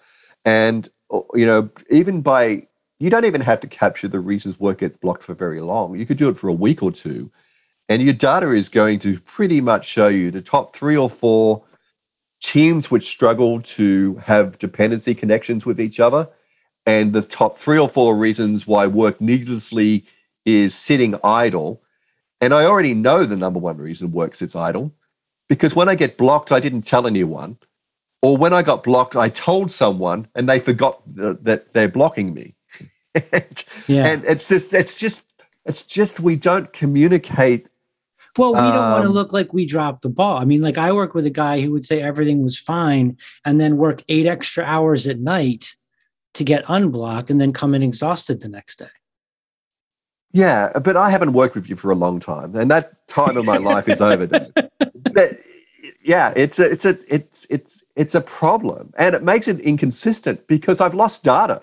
and 0.44 0.88
uh, 1.12 1.20
you 1.34 1.46
know, 1.46 1.70
even 1.90 2.22
by 2.22 2.66
you 2.98 3.10
don't 3.10 3.26
even 3.26 3.42
have 3.42 3.60
to 3.60 3.66
capture 3.66 4.08
the 4.08 4.20
reasons 4.20 4.58
work 4.58 4.78
gets 4.78 4.96
blocked 4.96 5.22
for 5.22 5.34
very 5.34 5.60
long. 5.60 5.98
You 5.98 6.06
could 6.06 6.16
do 6.16 6.28
it 6.28 6.38
for 6.38 6.48
a 6.48 6.52
week 6.52 6.82
or 6.82 6.92
two, 6.92 7.30
and 7.88 8.02
your 8.02 8.14
data 8.14 8.50
is 8.52 8.68
going 8.68 8.98
to 9.00 9.20
pretty 9.20 9.60
much 9.60 9.86
show 9.86 10.08
you 10.08 10.30
the 10.30 10.42
top 10.42 10.74
three 10.74 10.96
or 10.96 11.10
four 11.10 11.62
teams 12.40 12.90
which 12.90 13.06
struggle 13.08 13.60
to 13.62 14.16
have 14.16 14.58
dependency 14.58 15.14
connections 15.14 15.66
with 15.66 15.80
each 15.80 16.00
other, 16.00 16.28
and 16.86 17.12
the 17.12 17.22
top 17.22 17.58
three 17.58 17.78
or 17.78 17.88
four 17.88 18.16
reasons 18.16 18.66
why 18.66 18.86
work 18.86 19.20
needlessly 19.20 20.04
is 20.44 20.74
sitting 20.74 21.14
idle. 21.24 21.82
And 22.40 22.52
I 22.52 22.64
already 22.64 22.94
know 22.94 23.24
the 23.24 23.36
number 23.36 23.58
one 23.58 23.78
reason 23.78 24.12
work 24.12 24.34
sits 24.34 24.54
idle 24.54 24.92
because 25.48 25.74
when 25.74 25.88
I 25.88 25.94
get 25.94 26.18
blocked, 26.18 26.52
I 26.52 26.60
didn't 26.60 26.82
tell 26.82 27.06
anyone. 27.06 27.58
Or 28.22 28.36
when 28.36 28.52
I 28.52 28.62
got 28.62 28.82
blocked, 28.82 29.16
I 29.16 29.28
told 29.28 29.70
someone 29.70 30.28
and 30.34 30.48
they 30.48 30.58
forgot 30.58 31.02
th- 31.16 31.38
that 31.42 31.72
they're 31.72 31.88
blocking 31.88 32.34
me. 32.34 32.54
and, 33.14 33.64
Yeah. 33.86 34.06
and 34.06 34.24
it's 34.24 34.48
just, 34.48 34.74
it's 34.74 34.96
just, 34.98 35.24
it's 35.64 35.82
just 35.82 36.20
we 36.20 36.36
don't 36.36 36.72
communicate. 36.72 37.68
Well, 38.36 38.52
we 38.52 38.60
don't 38.60 38.90
want 38.90 39.02
to 39.04 39.08
Um, 39.08 39.14
look 39.14 39.32
like 39.32 39.54
we 39.54 39.64
dropped 39.64 40.02
the 40.02 40.10
ball. 40.10 40.36
I 40.36 40.44
mean, 40.44 40.60
like 40.60 40.76
I 40.76 40.92
work 40.92 41.14
with 41.14 41.24
a 41.24 41.30
guy 41.30 41.62
who 41.62 41.72
would 41.72 41.84
say 41.86 42.02
everything 42.02 42.42
was 42.42 42.58
fine 42.58 43.16
and 43.46 43.58
then 43.60 43.78
work 43.78 44.02
eight 44.08 44.26
extra 44.26 44.62
hours 44.62 45.06
at 45.06 45.18
night 45.18 45.74
to 46.34 46.44
get 46.44 46.64
unblocked 46.68 47.30
and 47.30 47.40
then 47.40 47.52
come 47.52 47.74
in 47.74 47.82
exhausted 47.82 48.42
the 48.42 48.48
next 48.48 48.78
day. 48.78 48.88
Yeah, 50.32 50.72
but 50.78 50.96
I 50.96 51.10
haven't 51.10 51.32
worked 51.32 51.54
with 51.54 51.68
you 51.68 51.76
for 51.76 51.90
a 51.90 51.94
long 51.94 52.20
time, 52.20 52.54
and 52.54 52.70
that 52.70 53.06
time 53.06 53.36
of 53.36 53.46
my 53.46 53.56
life 53.56 53.88
is 53.88 54.00
over. 54.00 54.28
But 55.12 55.40
yeah, 56.02 56.34
it's 56.36 56.58
a, 56.58 56.70
it's 56.70 56.84
a, 56.84 56.98
it's, 57.08 57.46
it's, 57.48 57.84
it's 57.94 58.14
a 58.14 58.20
problem, 58.20 58.92
and 58.98 59.14
it 59.14 59.22
makes 59.22 59.48
it 59.48 59.60
inconsistent 59.60 60.46
because 60.46 60.82
I've 60.82 60.94
lost 60.94 61.24
data. 61.24 61.62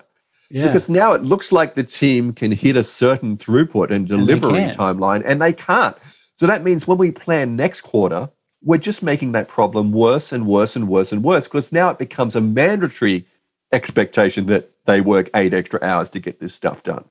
Yeah. 0.50 0.66
Because 0.66 0.88
now 0.88 1.12
it 1.12 1.22
looks 1.22 1.52
like 1.52 1.74
the 1.74 1.84
team 1.84 2.32
can 2.32 2.50
hit 2.50 2.76
a 2.76 2.82
certain 2.82 3.36
throughput 3.36 3.90
and 3.90 4.08
delivery 4.08 4.58
can't. 4.58 4.76
timeline, 4.76 5.22
and 5.24 5.40
they 5.40 5.52
can't. 5.52 5.96
So 6.34 6.48
that 6.48 6.64
means 6.64 6.86
when 6.86 6.98
we 6.98 7.12
plan 7.12 7.54
next 7.54 7.82
quarter, 7.82 8.28
we're 8.60 8.78
just 8.78 9.02
making 9.02 9.32
that 9.32 9.46
problem 9.46 9.92
worse 9.92 10.32
and 10.32 10.46
worse 10.46 10.74
and 10.74 10.88
worse 10.88 11.12
and 11.12 11.22
worse 11.22 11.44
because 11.44 11.70
now 11.70 11.90
it 11.90 11.98
becomes 11.98 12.34
a 12.34 12.40
mandatory 12.40 13.26
expectation 13.72 14.46
that 14.46 14.70
they 14.86 15.00
work 15.00 15.30
eight 15.34 15.54
extra 15.54 15.78
hours 15.82 16.10
to 16.10 16.18
get 16.18 16.40
this 16.40 16.54
stuff 16.54 16.82
done. 16.82 17.04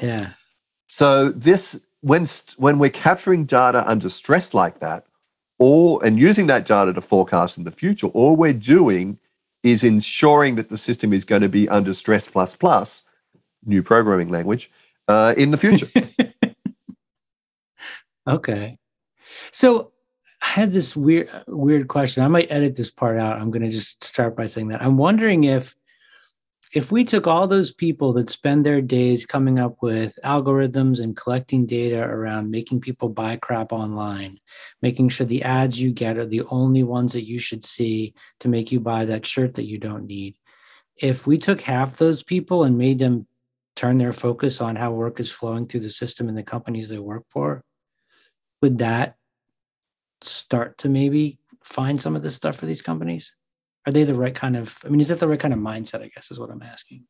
yeah. 0.00 0.32
So 0.94 1.30
this 1.30 1.80
when 2.02 2.24
when 2.56 2.78
we're 2.78 2.88
capturing 2.88 3.46
data 3.46 3.82
under 3.84 4.08
stress 4.08 4.54
like 4.54 4.78
that, 4.78 5.04
or 5.58 6.04
and 6.06 6.20
using 6.20 6.46
that 6.46 6.66
data 6.66 6.92
to 6.92 7.00
forecast 7.00 7.58
in 7.58 7.64
the 7.64 7.72
future, 7.72 8.06
all 8.06 8.36
we're 8.36 8.52
doing 8.52 9.18
is 9.64 9.82
ensuring 9.82 10.54
that 10.54 10.68
the 10.68 10.78
system 10.78 11.12
is 11.12 11.24
going 11.24 11.42
to 11.42 11.48
be 11.48 11.68
under 11.68 11.94
stress 11.94 12.28
plus 12.28 12.54
plus, 12.54 13.02
new 13.66 13.82
programming 13.82 14.28
language, 14.28 14.70
uh, 15.08 15.34
in 15.36 15.50
the 15.50 15.56
future. 15.56 15.88
Okay. 18.26 18.78
So 19.50 19.92
I 20.42 20.46
had 20.46 20.72
this 20.72 20.96
weird 20.96 21.28
weird 21.48 21.88
question. 21.88 22.22
I 22.22 22.28
might 22.28 22.50
edit 22.50 22.76
this 22.76 22.90
part 22.90 23.18
out. 23.18 23.38
I'm 23.38 23.50
going 23.50 23.64
to 23.64 23.70
just 23.70 24.02
start 24.02 24.34
by 24.34 24.46
saying 24.46 24.68
that. 24.68 24.80
I'm 24.80 24.96
wondering 24.96 25.44
if 25.44 25.76
if 26.74 26.90
we 26.90 27.04
took 27.04 27.28
all 27.28 27.46
those 27.46 27.72
people 27.72 28.12
that 28.14 28.28
spend 28.28 28.66
their 28.66 28.80
days 28.80 29.24
coming 29.24 29.60
up 29.60 29.76
with 29.80 30.18
algorithms 30.24 31.00
and 31.00 31.16
collecting 31.16 31.66
data 31.66 32.02
around 32.02 32.50
making 32.50 32.80
people 32.80 33.08
buy 33.08 33.36
crap 33.36 33.72
online, 33.72 34.40
making 34.82 35.08
sure 35.08 35.24
the 35.24 35.44
ads 35.44 35.80
you 35.80 35.92
get 35.92 36.18
are 36.18 36.26
the 36.26 36.42
only 36.50 36.82
ones 36.82 37.12
that 37.12 37.28
you 37.28 37.38
should 37.38 37.64
see 37.64 38.12
to 38.40 38.48
make 38.48 38.72
you 38.72 38.80
buy 38.80 39.04
that 39.04 39.24
shirt 39.24 39.54
that 39.54 39.66
you 39.66 39.78
don't 39.78 40.06
need. 40.06 40.34
If 40.96 41.28
we 41.28 41.38
took 41.38 41.60
half 41.60 41.96
those 41.96 42.24
people 42.24 42.64
and 42.64 42.76
made 42.76 42.98
them 42.98 43.28
turn 43.76 43.98
their 43.98 44.12
focus 44.12 44.60
on 44.60 44.74
how 44.74 44.90
work 44.90 45.20
is 45.20 45.30
flowing 45.30 45.68
through 45.68 45.80
the 45.80 45.88
system 45.88 46.28
and 46.28 46.36
the 46.36 46.42
companies 46.42 46.88
they 46.88 46.98
work 46.98 47.22
for, 47.30 47.62
would 48.60 48.78
that 48.78 49.14
start 50.22 50.78
to 50.78 50.88
maybe 50.88 51.38
find 51.62 52.02
some 52.02 52.16
of 52.16 52.24
this 52.24 52.34
stuff 52.34 52.56
for 52.56 52.66
these 52.66 52.82
companies? 52.82 53.32
Are 53.86 53.92
they 53.92 54.04
the 54.04 54.14
right 54.14 54.34
kind 54.34 54.56
of? 54.56 54.78
I 54.84 54.88
mean, 54.88 55.00
is 55.00 55.08
that 55.08 55.20
the 55.20 55.28
right 55.28 55.40
kind 55.40 55.54
of 55.54 55.60
mindset? 55.60 56.02
I 56.02 56.10
guess 56.14 56.30
is 56.30 56.38
what 56.38 56.50
I'm 56.50 56.62
asking. 56.62 57.04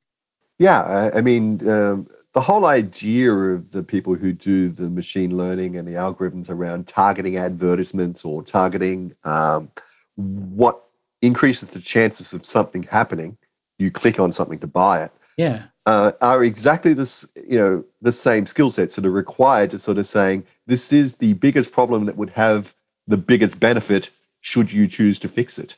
Yeah, 0.58 0.82
I, 0.82 1.18
I 1.18 1.20
mean, 1.20 1.68
um, 1.68 2.06
the 2.32 2.40
whole 2.40 2.66
idea 2.66 3.32
of 3.32 3.72
the 3.72 3.82
people 3.82 4.14
who 4.14 4.32
do 4.32 4.68
the 4.68 4.88
machine 4.88 5.36
learning 5.36 5.76
and 5.76 5.86
the 5.86 5.92
algorithms 5.92 6.48
around 6.48 6.86
targeting 6.86 7.36
advertisements 7.36 8.24
or 8.24 8.42
targeting 8.42 9.14
um, 9.24 9.70
what 10.14 10.84
increases 11.22 11.70
the 11.70 11.80
chances 11.80 12.32
of 12.32 12.44
something 12.44 12.84
happening, 12.84 13.36
you 13.78 13.90
click 13.90 14.20
on 14.20 14.32
something 14.32 14.58
to 14.60 14.66
buy 14.66 15.02
it, 15.02 15.12
Yeah, 15.36 15.64
uh, 15.86 16.12
are 16.20 16.44
exactly 16.44 16.94
this, 16.94 17.26
you 17.48 17.58
know, 17.58 17.84
the 18.00 18.12
same 18.12 18.46
skill 18.46 18.70
sets 18.70 18.96
that 18.96 19.06
are 19.06 19.10
required 19.10 19.70
to 19.70 19.78
sort 19.78 19.98
of 19.98 20.06
saying 20.06 20.44
this 20.66 20.92
is 20.92 21.16
the 21.16 21.34
biggest 21.34 21.72
problem 21.72 22.06
that 22.06 22.16
would 22.16 22.30
have 22.30 22.74
the 23.06 23.16
biggest 23.16 23.60
benefit 23.60 24.10
should 24.40 24.72
you 24.72 24.86
choose 24.86 25.18
to 25.18 25.28
fix 25.28 25.58
it. 25.58 25.76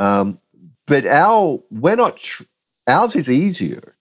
Um, 0.00 0.38
but 0.86 1.06
our 1.06 1.62
we're 1.70 1.94
not 1.94 2.16
tr- 2.16 2.44
ours 2.86 3.14
is 3.14 3.30
easier 3.30 3.96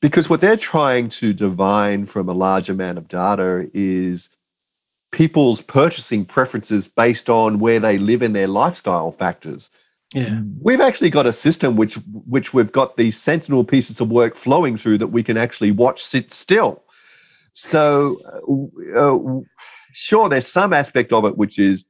because 0.00 0.28
what 0.28 0.40
they're 0.40 0.56
trying 0.56 1.08
to 1.08 1.32
divine 1.32 2.06
from 2.06 2.28
a 2.28 2.34
large 2.34 2.68
amount 2.68 2.98
of 2.98 3.08
data 3.08 3.68
is 3.72 4.28
people's 5.10 5.60
purchasing 5.60 6.24
preferences 6.24 6.86
based 6.86 7.30
on 7.30 7.58
where 7.58 7.80
they 7.80 7.98
live 7.98 8.22
and 8.22 8.36
their 8.36 8.46
lifestyle 8.46 9.10
factors. 9.10 9.70
Yeah, 10.12 10.42
we've 10.60 10.80
actually 10.80 11.08
got 11.08 11.26
a 11.26 11.32
system 11.32 11.76
which 11.76 11.94
which 12.26 12.52
we've 12.52 12.70
got 12.70 12.98
these 12.98 13.18
sentinel 13.18 13.64
pieces 13.64 13.98
of 14.00 14.10
work 14.10 14.36
flowing 14.36 14.76
through 14.76 14.98
that 14.98 15.06
we 15.06 15.22
can 15.22 15.38
actually 15.38 15.70
watch 15.70 16.04
sit 16.04 16.30
still. 16.32 16.84
So 17.52 18.18
uh, 18.94 18.98
uh, 18.98 19.40
sure 19.92 20.28
there's 20.28 20.46
some 20.46 20.74
aspect 20.74 21.14
of 21.14 21.24
it 21.24 21.38
which 21.38 21.58
is 21.58 21.86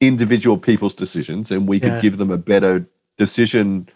individual 0.00 0.58
people's 0.58 0.94
decisions 0.94 1.50
and 1.50 1.66
we 1.68 1.80
could 1.80 1.92
Yeah. 1.92 2.00
give 2.00 2.16
them 2.18 2.30
a 2.30 2.38
better 2.38 2.86
decision 3.16 3.88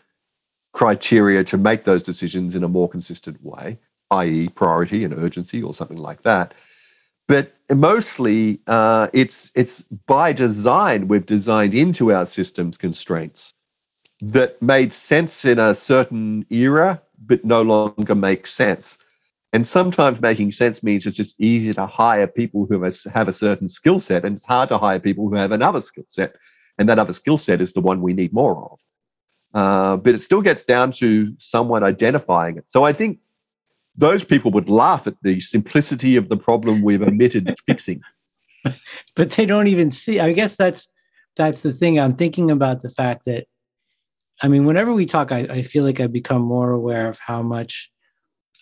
criteria 0.73 1.45
to 1.45 1.59
make 1.59 1.85
those 1.85 2.03
decisions 2.03 2.55
in 2.55 2.63
a 2.65 2.69
more 2.69 2.89
consistent 2.89 3.43
way 3.45 3.79
i.e 4.11 4.49
priority 4.49 5.05
and 5.05 5.15
urgency 5.15 5.63
or 5.63 5.73
something 5.75 5.97
like 5.99 6.23
that. 6.23 6.53
But 7.29 7.55
mostly 7.73 8.61
uh, 8.67 9.09
it's 9.13 9.53
it's 9.55 9.83
by 10.07 10.33
design 10.33 11.07
we've 11.07 11.27
designed 11.27 11.75
into 11.75 12.13
our 12.13 12.27
systems 12.27 12.77
constraints 12.77 13.55
that 14.21 14.61
made 14.61 14.93
sense 14.93 15.45
in 15.45 15.59
a 15.59 15.75
certain 15.75 16.45
era 16.51 17.03
but 17.25 17.45
no 17.45 17.63
longer 17.63 18.15
make 18.15 18.47
sense 18.47 18.99
and 19.53 19.67
sometimes 19.67 20.21
making 20.21 20.53
sense 20.53 20.83
means 20.83 21.07
it's 21.07 21.17
just 21.17 21.41
easier 21.41 21.75
to 21.75 21.87
hire 21.87 22.27
people 22.27 22.67
who 22.69 22.83
have 22.83 23.29
a, 23.29 23.33
certain 23.33 23.69
skill 23.69 23.99
set 23.99 24.25
and 24.25 24.37
it's 24.37 24.47
hard 24.47 24.69
to 24.69 24.79
hire 24.79 25.01
people 25.01 25.29
who 25.29 25.35
have 25.35 25.53
another 25.53 25.81
skill 25.81 26.05
set 26.07 26.37
and 26.79 26.89
that 26.89 26.99
other 26.99 27.13
skill 27.13 27.37
set 27.37 27.61
is 27.61 27.73
the 27.73 27.81
one 27.81 28.01
we 28.01 28.13
need 28.13 28.33
more 28.33 28.71
of 28.71 28.81
uh, 29.55 29.97
but 29.97 30.15
it 30.15 30.23
still 30.23 30.43
gets 30.43 30.65
down 30.65 30.93
to 30.93 31.35
someone 31.39 31.83
identifying 31.83 32.57
it 32.57 32.71
so 32.71 32.85
i 32.85 32.93
think 32.93 33.19
those 33.97 34.25
people 34.25 34.51
would 34.53 34.69
laugh 34.69 35.07
at 35.07 35.15
the 35.23 35.41
simplicity 35.41 36.17
of 36.17 36.29
the 36.29 36.37
problem 36.37 36.83
we've 36.83 37.03
omitted 37.03 37.55
fixing. 37.67 38.01
but 39.15 39.33
they 39.33 39.47
don't 39.47 39.67
even 39.67 39.91
see. 39.91 40.21
I 40.21 40.33
guess 40.33 40.57
that's 40.57 40.89
that's 41.37 41.63
the 41.63 41.73
thing. 41.73 41.99
I'm 41.99 42.15
thinking 42.15 42.51
about 42.51 42.83
the 42.83 42.91
fact 42.91 43.25
that, 43.27 43.47
I 44.43 44.49
mean, 44.49 44.65
whenever 44.65 44.93
we 44.93 45.07
talk, 45.07 45.33
I, 45.33 45.41
I 45.41 45.63
feel 45.63 45.85
like 45.85 46.01
I 46.01 46.07
become 46.07 46.43
more 46.43 46.71
aware 46.71 47.09
of 47.09 47.19
how 47.19 47.43
much 47.43 47.91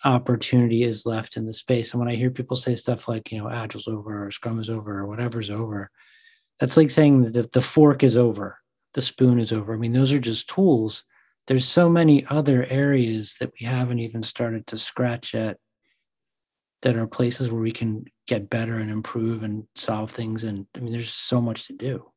opportunity 0.03 0.83
is 0.83 1.05
left 1.05 1.37
in 1.37 1.45
the 1.45 1.53
space. 1.53 1.91
And 1.91 1.99
when 1.99 2.09
I 2.09 2.15
hear 2.15 2.31
people 2.31 2.55
say 2.55 2.75
stuff 2.75 3.07
like, 3.07 3.31
you 3.31 3.37
know, 3.37 3.49
Agile's 3.49 3.87
over 3.87 4.25
or 4.25 4.31
Scrum 4.31 4.59
is 4.59 4.69
over 4.69 4.99
or 4.99 5.07
whatever's 5.07 5.49
over, 5.49 5.89
that's 6.59 6.77
like 6.77 6.91
saying 6.91 7.31
that 7.31 7.51
the, 7.51 7.61
fork 7.61 8.03
is 8.03 8.17
over, 8.17 8.57
the 8.93 9.01
spoon 9.01 9.39
is 9.39 9.51
over. 9.51 9.73
I 9.73 9.77
mean, 9.77 9.93
those 9.93 10.11
are 10.11 10.19
just 10.19 10.49
tools. 10.49 11.03
There's 11.47 11.67
so 11.67 11.89
many 11.89 12.25
other 12.29 12.65
areas 12.65 13.37
that 13.39 13.51
we 13.59 13.65
haven't 13.65 13.99
even 13.99 14.23
started 14.23 14.67
to 14.67 14.77
scratch 14.77 15.33
at 15.33 15.57
that 16.81 16.95
are 16.95 17.07
places 17.07 17.51
where 17.51 17.61
we 17.61 17.71
can 17.71 18.05
get 18.27 18.49
better 18.49 18.77
and 18.77 18.89
improve 18.89 19.43
and 19.43 19.65
solve 19.75 20.11
things. 20.11 20.43
And 20.43 20.65
I 20.75 20.79
mean, 20.79 20.93
there's 20.93 21.11
so 21.11 21.41
much 21.41 21.67
to 21.67 21.73
do. 21.73 22.11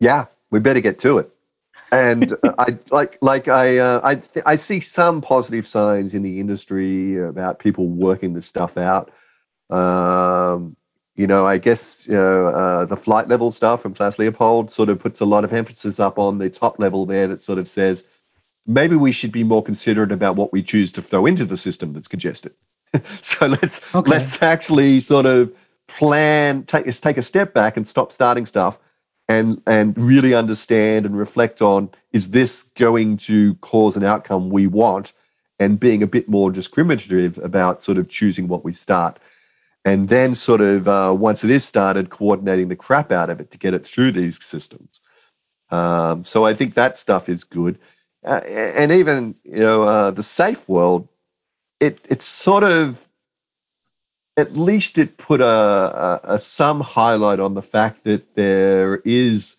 Yeah, 0.00 0.26
we 0.50 0.60
better 0.60 0.80
get 0.80 0.98
to 1.00 1.18
it. 1.18 1.33
And 1.92 2.32
uh, 2.42 2.54
I 2.58 2.78
like 2.90 3.18
like 3.20 3.48
I 3.48 3.78
uh, 3.78 4.00
I 4.02 4.22
I 4.46 4.56
see 4.56 4.80
some 4.80 5.20
positive 5.20 5.66
signs 5.66 6.14
in 6.14 6.22
the 6.22 6.40
industry 6.40 7.16
about 7.18 7.58
people 7.58 7.88
working 7.88 8.34
this 8.34 8.46
stuff 8.46 8.76
out. 8.76 9.10
Um, 9.70 10.76
you 11.16 11.26
know, 11.26 11.46
I 11.46 11.58
guess 11.58 12.06
you 12.08 12.14
know, 12.14 12.48
uh, 12.48 12.84
the 12.84 12.96
flight 12.96 13.28
level 13.28 13.52
stuff 13.52 13.82
from 13.82 13.94
Klaus 13.94 14.18
Leopold 14.18 14.70
sort 14.70 14.88
of 14.88 14.98
puts 14.98 15.20
a 15.20 15.24
lot 15.24 15.44
of 15.44 15.52
emphasis 15.52 16.00
up 16.00 16.18
on 16.18 16.38
the 16.38 16.50
top 16.50 16.78
level 16.78 17.06
there 17.06 17.28
that 17.28 17.40
sort 17.40 17.58
of 17.58 17.68
says 17.68 18.04
maybe 18.66 18.96
we 18.96 19.12
should 19.12 19.32
be 19.32 19.44
more 19.44 19.62
considerate 19.62 20.12
about 20.12 20.36
what 20.36 20.52
we 20.52 20.62
choose 20.62 20.90
to 20.92 21.02
throw 21.02 21.26
into 21.26 21.44
the 21.44 21.56
system 21.56 21.92
that's 21.92 22.08
congested. 22.08 22.54
so 23.22 23.46
let's 23.46 23.80
okay. 23.94 24.10
let's 24.10 24.42
actually 24.42 25.00
sort 25.00 25.26
of 25.26 25.52
plan, 25.86 26.64
take 26.64 26.86
take 27.00 27.18
a 27.18 27.22
step 27.22 27.52
back 27.52 27.76
and 27.76 27.86
stop 27.86 28.12
starting 28.12 28.46
stuff, 28.46 28.78
and 29.28 29.62
and 29.66 29.96
really 29.96 30.34
understand 30.34 31.06
and 31.06 31.16
reflect 31.16 31.62
on 31.62 31.90
is 32.12 32.30
this 32.30 32.64
going 32.74 33.16
to 33.16 33.54
cause 33.56 33.96
an 33.96 34.04
outcome 34.04 34.50
we 34.50 34.66
want, 34.66 35.12
and 35.58 35.80
being 35.80 36.02
a 36.02 36.06
bit 36.06 36.28
more 36.28 36.50
discriminative 36.50 37.38
about 37.38 37.82
sort 37.82 37.98
of 37.98 38.08
choosing 38.08 38.48
what 38.48 38.64
we 38.64 38.72
start. 38.72 39.18
And 39.86 40.08
then 40.08 40.34
sort 40.34 40.62
of 40.62 40.88
uh, 40.88 41.14
once 41.16 41.44
it 41.44 41.50
is 41.50 41.64
started, 41.64 42.08
coordinating 42.08 42.68
the 42.68 42.76
crap 42.76 43.12
out 43.12 43.28
of 43.28 43.40
it 43.40 43.50
to 43.50 43.58
get 43.58 43.74
it 43.74 43.86
through 43.86 44.12
these 44.12 44.42
systems. 44.42 45.00
Um, 45.70 46.24
so 46.24 46.44
I 46.44 46.54
think 46.54 46.74
that 46.74 46.96
stuff 46.96 47.28
is 47.28 47.44
good, 47.44 47.78
uh, 48.24 48.40
and 48.46 48.92
even 48.92 49.34
you 49.44 49.60
know 49.60 49.82
uh, 49.82 50.10
the 50.10 50.22
SAFe 50.22 50.68
world, 50.68 51.08
it 51.80 52.00
it's 52.08 52.24
sort 52.24 52.64
of 52.64 53.08
at 54.36 54.56
least 54.56 54.98
it 54.98 55.16
put 55.16 55.40
a, 55.40 55.46
a, 55.46 56.20
a 56.34 56.38
some 56.38 56.80
highlight 56.80 57.40
on 57.40 57.54
the 57.54 57.62
fact 57.62 58.04
that 58.04 58.34
there 58.34 58.96
is 59.04 59.56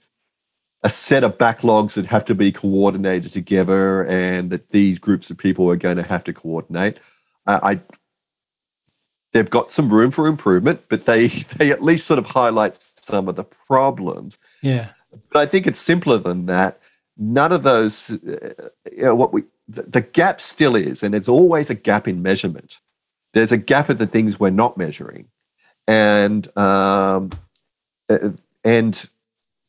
a 0.83 0.89
set 0.89 1.23
of 1.23 1.37
backlogs 1.37 1.93
that 1.93 2.05
have 2.05 2.25
to 2.25 2.35
be 2.35 2.51
coordinated 2.51 3.31
together, 3.31 4.05
and 4.05 4.51
that 4.51 4.69
these 4.69 4.99
groups 4.99 5.29
of 5.29 5.37
people 5.37 5.69
are 5.69 5.75
going 5.75 5.97
to 5.97 6.03
have 6.03 6.23
to 6.25 6.33
coordinate. 6.33 6.99
I 7.47 7.79
they've 9.35 9.49
got 9.49 9.69
some 9.69 9.91
room 9.91 10.11
for 10.11 10.27
improvement, 10.27 10.83
but 10.89 11.05
they 11.05 11.27
they 11.57 11.71
at 11.71 11.83
least 11.83 12.07
sort 12.07 12.17
of 12.17 12.25
highlight 12.27 12.75
some 12.75 13.27
of 13.27 13.35
the 13.35 13.43
problems. 13.43 14.39
Yeah. 14.61 14.89
But 15.31 15.41
I 15.41 15.45
think 15.45 15.67
it's 15.67 15.79
simpler 15.79 16.17
than 16.17 16.45
that. 16.47 16.79
None 17.17 17.51
of 17.51 17.63
those, 17.63 18.11
uh, 18.11 18.69
you 18.91 19.03
know, 19.03 19.15
what 19.15 19.33
we 19.33 19.43
the, 19.67 19.83
the 19.83 20.01
gap 20.01 20.41
still 20.41 20.75
is, 20.75 21.03
and 21.03 21.13
there's 21.13 21.29
always 21.29 21.69
a 21.69 21.75
gap 21.75 22.07
in 22.07 22.21
measurement. 22.21 22.79
There's 23.35 23.51
a 23.51 23.57
gap 23.57 23.91
at 23.91 23.99
the 23.99 24.07
things 24.07 24.39
we're 24.39 24.49
not 24.49 24.77
measuring, 24.77 25.27
and 25.87 26.45
um, 26.57 27.29
uh, 28.09 28.29
and 28.63 29.07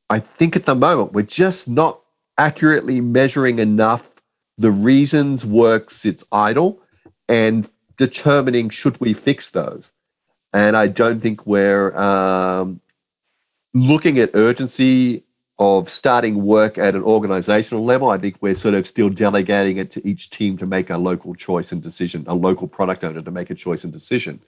I 0.08 0.20
think 0.20 0.56
at 0.56 0.64
the 0.64 0.74
moment 0.74 1.12
we're 1.12 1.22
just 1.22 1.68
not 1.68 2.00
accurately 2.38 3.00
measuring 3.00 3.58
enough 3.58 4.22
the 4.56 4.70
reasons 4.70 5.44
work 5.44 5.90
sits 5.90 6.24
idle 6.32 6.80
and 7.28 7.68
determining 7.96 8.70
should 8.70 9.00
we 9.00 9.12
fix 9.12 9.50
those. 9.50 9.92
And 10.52 10.76
I 10.76 10.86
don't 10.86 11.20
think 11.20 11.46
we're 11.46 11.94
um, 11.96 12.80
looking 13.74 14.18
at 14.18 14.30
urgency 14.32 15.24
of 15.58 15.88
starting 15.88 16.44
work 16.44 16.76
at 16.76 16.94
an 16.94 17.02
organizational 17.02 17.84
level. 17.84 18.10
I 18.10 18.18
think 18.18 18.36
we're 18.40 18.54
sort 18.54 18.74
of 18.74 18.86
still 18.86 19.08
delegating 19.08 19.78
it 19.78 19.90
to 19.92 20.06
each 20.06 20.30
team 20.30 20.58
to 20.58 20.66
make 20.66 20.90
a 20.90 20.98
local 20.98 21.34
choice 21.34 21.72
and 21.72 21.82
decision, 21.82 22.24
a 22.26 22.34
local 22.34 22.68
product 22.68 23.04
owner 23.04 23.22
to 23.22 23.30
make 23.30 23.50
a 23.50 23.54
choice 23.54 23.82
and 23.82 23.92
decision. 23.92 24.40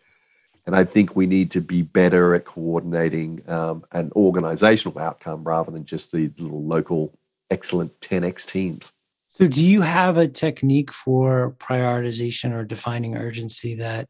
And 0.67 0.77
I 0.77 0.85
think 0.85 1.17
we 1.17 1.27
need 1.27 1.51
to 1.53 1.63
be 1.63 1.81
better 1.81 2.35
at 2.35 2.45
coordinating 2.45 3.43
um, 3.49 3.85
an 3.93 4.13
organizational 4.15 4.99
outcome 4.99 5.45
rather 5.45 5.71
than 5.71 5.87
just 5.87 6.13
the 6.13 6.31
little 6.37 6.63
local 6.63 7.19
excellent 7.51 7.99
10x 8.01 8.47
teams. 8.47 8.93
So, 9.31 9.47
do 9.47 9.65
you 9.65 9.81
have 9.81 10.19
a 10.19 10.29
technique 10.29 10.93
for 10.93 11.55
prioritization 11.59 12.53
or 12.53 12.65
defining 12.65 13.17
urgency 13.17 13.77
that 13.77 14.09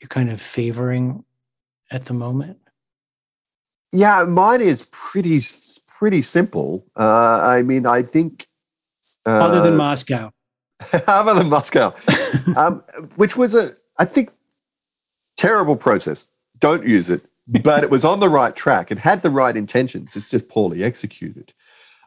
you're 0.00 0.08
kind 0.08 0.30
of 0.30 0.42
favoring 0.42 1.24
at 1.90 2.04
the 2.04 2.14
moment? 2.14 2.58
Yeah, 3.92 4.24
mine 4.24 4.60
is 4.60 4.86
pretty 4.90 5.40
pretty 6.00 6.22
simple. 6.22 6.86
Uh, 6.98 7.40
I 7.42 7.62
mean, 7.62 7.84
I 7.84 8.00
think 8.00 8.48
uh, 9.26 9.32
other 9.32 9.60
than 9.60 9.74
MoSCoW, 9.74 10.32
other 11.06 11.34
than 11.34 11.50
MoSCoW, 11.50 12.56
um, 12.56 12.82
which 13.16 13.36
was 13.36 13.54
a 13.54 13.74
I 13.98 14.06
think 14.06 14.30
terrible 15.36 15.76
process. 15.76 16.28
Don't 16.58 16.86
use 16.86 17.10
it, 17.10 17.22
but 17.46 17.84
it 17.84 17.90
was 17.90 18.04
on 18.04 18.18
the 18.20 18.30
right 18.30 18.56
track. 18.56 18.90
It 18.90 18.98
had 18.98 19.20
the 19.20 19.28
right 19.28 19.54
intentions. 19.54 20.16
It's 20.16 20.30
just 20.30 20.48
poorly 20.48 20.82
executed. 20.82 21.52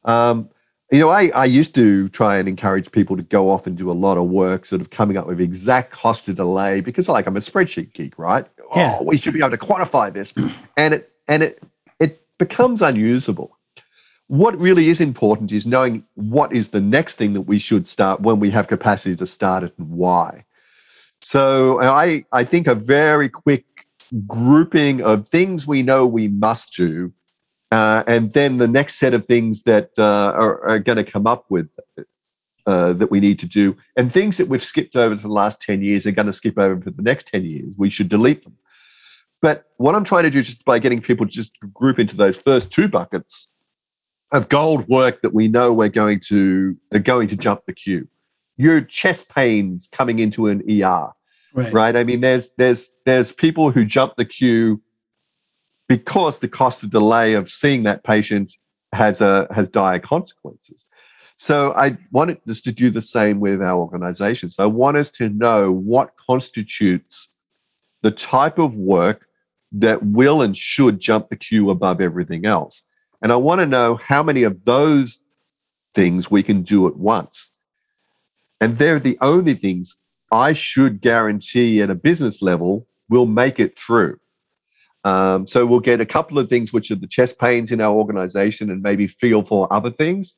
Um, 0.05 0.49
you 0.91 0.99
know, 0.99 1.09
I, 1.09 1.29
I 1.29 1.45
used 1.45 1.75
to 1.75 2.09
try 2.09 2.37
and 2.37 2.47
encourage 2.47 2.91
people 2.91 3.15
to 3.17 3.23
go 3.23 3.51
off 3.51 3.67
and 3.67 3.77
do 3.77 3.91
a 3.91 3.93
lot 3.93 4.17
of 4.17 4.25
work, 4.25 4.65
sort 4.65 4.81
of 4.81 4.89
coming 4.89 5.17
up 5.17 5.27
with 5.27 5.39
exact 5.39 5.91
cost 5.91 6.27
of 6.29 6.35
delay, 6.35 6.81
because 6.81 7.09
like 7.09 7.27
I'm 7.27 7.37
a 7.37 7.41
spreadsheet 7.41 7.93
geek, 7.93 8.17
right? 8.17 8.47
Yeah. 8.75 8.97
Oh, 8.99 9.03
we 9.03 9.17
should 9.17 9.33
be 9.33 9.39
able 9.39 9.51
to 9.51 9.57
quantify 9.57 10.11
this. 10.11 10.33
And 10.77 10.95
it 10.95 11.11
and 11.27 11.43
it 11.43 11.63
it 11.99 12.21
becomes 12.39 12.81
unusable. 12.81 13.55
What 14.33 14.59
really 14.59 14.89
is 14.89 14.99
important 14.99 15.51
is 15.51 15.67
knowing 15.67 16.05
what 16.15 16.51
is 16.53 16.69
the 16.69 16.81
next 16.81 17.17
thing 17.17 17.33
that 17.33 17.41
we 17.41 17.59
should 17.59 17.87
start 17.87 18.21
when 18.21 18.39
we 18.39 18.49
have 18.49 18.67
capacity 18.67 19.15
to 19.17 19.27
start 19.27 19.63
it 19.63 19.73
and 19.77 19.91
why. 19.91 20.45
So 21.21 21.79
I 21.79 22.25
I 22.31 22.43
think 22.43 22.65
a 22.65 22.73
very 22.73 23.29
quick 23.29 23.65
grouping 24.25 25.03
of 25.03 25.27
things 25.27 25.67
we 25.67 25.83
know 25.83 26.07
we 26.07 26.27
must 26.27 26.73
do 26.75 27.13
uh, 27.71 28.03
and 28.07 28.33
then 28.33 28.57
the 28.57 28.67
next 28.67 28.95
set 28.95 29.13
of 29.13 29.25
things 29.25 29.63
that 29.63 29.89
uh, 29.99 30.31
are, 30.43 30.63
are 30.67 30.79
going 30.79 30.97
to 31.03 31.03
come 31.03 31.27
up 31.27 31.45
with 31.49 31.69
uh, 32.65 32.93
that 32.93 33.11
we 33.11 33.19
need 33.19 33.37
to 33.39 33.47
do, 33.47 33.75
and 33.95 34.11
things 34.11 34.37
that 34.37 34.47
we've 34.47 34.63
skipped 34.63 34.95
over 34.95 35.15
for 35.15 35.27
the 35.27 35.39
last 35.43 35.61
10 35.61 35.83
years 35.83 36.07
are 36.07 36.11
going 36.11 36.25
to 36.25 36.33
skip 36.33 36.57
over 36.57 36.81
for 36.81 36.89
the 36.89 37.03
next 37.03 37.27
10 37.27 37.45
years. 37.45 37.75
We 37.77 37.89
should 37.91 38.09
delete 38.09 38.43
them. 38.43 38.57
But 39.43 39.65
what 39.77 39.93
I'm 39.93 40.03
trying 40.03 40.23
to 40.23 40.29
do 40.31 40.41
just 40.41 40.65
by 40.65 40.79
getting 40.79 41.01
people 41.03 41.27
to 41.27 41.31
just 41.31 41.51
group 41.71 41.99
into 41.99 42.15
those 42.15 42.37
first 42.37 42.71
two 42.71 42.87
buckets 42.87 43.49
of 44.33 44.49
gold 44.49 44.87
work 44.89 45.21
that 45.21 45.33
we 45.33 45.47
know 45.47 45.71
we're 45.71 45.87
going 45.87 46.19
to 46.19 46.75
are 46.91 46.99
going 46.99 47.29
to 47.29 47.37
jump 47.37 47.61
the 47.65 47.73
queue. 47.73 48.07
Your 48.57 48.81
chest 48.81 49.29
pains 49.29 49.87
coming 49.91 50.19
into 50.19 50.47
an 50.47 50.61
ER, 50.69 51.09
right? 51.53 51.73
right? 51.73 51.95
I 51.95 52.03
mean, 52.03 52.21
there's 52.21 52.51
there's 52.57 52.89
there's 53.05 53.31
people 53.31 53.71
who 53.71 53.85
jump 53.85 54.15
the 54.17 54.25
queue 54.25 54.81
because 55.87 56.39
the 56.39 56.47
cost 56.47 56.83
of 56.83 56.89
delay 56.89 57.33
of 57.33 57.49
seeing 57.49 57.83
that 57.83 58.03
patient 58.03 58.53
has 58.91 59.21
a 59.21 59.47
has 59.51 59.69
dire 59.69 59.99
consequences. 59.99 60.87
So 61.35 61.73
I 61.73 61.97
wanted 62.11 62.39
us 62.47 62.61
to 62.61 62.71
do 62.71 62.89
the 62.89 63.01
same 63.01 63.39
with 63.39 63.61
our 63.61 63.77
organization. 63.77 64.49
So 64.49 64.63
I 64.63 64.67
want 64.67 64.97
us 64.97 65.11
to 65.11 65.29
know 65.29 65.71
what 65.71 66.11
constitutes 66.27 67.29
the 68.01 68.11
type 68.11 68.59
of 68.59 68.75
work 68.75 69.27
that 69.71 70.03
will 70.03 70.41
and 70.41 70.55
should 70.55 70.99
jump 70.99 71.29
the 71.29 71.35
queue 71.35 71.71
above 71.71 72.01
everything 72.01 72.45
else. 72.45 72.83
And 73.23 73.31
I 73.31 73.37
want 73.37 73.59
to 73.59 73.65
know 73.65 73.95
how 73.95 74.21
many 74.21 74.43
of 74.43 74.65
those 74.65 75.19
things 75.95 76.29
we 76.29 76.43
can 76.43 76.61
do 76.61 76.87
at 76.87 76.97
once. 76.97 77.51
And 78.59 78.77
they're 78.77 78.99
the 78.99 79.17
only 79.21 79.55
things 79.55 79.95
I 80.31 80.53
should 80.53 81.01
guarantee 81.01 81.81
at 81.81 81.89
a 81.89 81.95
business 81.95 82.41
level 82.41 82.85
will 83.09 83.25
make 83.25 83.59
it 83.59 83.79
through. 83.79 84.19
Um, 85.05 85.47
so 85.47 85.65
we'll 85.65 85.79
get 85.79 86.01
a 86.01 86.05
couple 86.05 86.37
of 86.37 86.49
things, 86.49 86.73
which 86.73 86.91
are 86.91 86.95
the 86.95 87.07
chest 87.07 87.39
pains 87.39 87.71
in 87.71 87.81
our 87.81 87.93
organization, 87.93 88.69
and 88.69 88.81
maybe 88.81 89.07
three 89.07 89.33
or 89.33 89.43
four 89.43 89.71
other 89.71 89.91
things. 89.91 90.35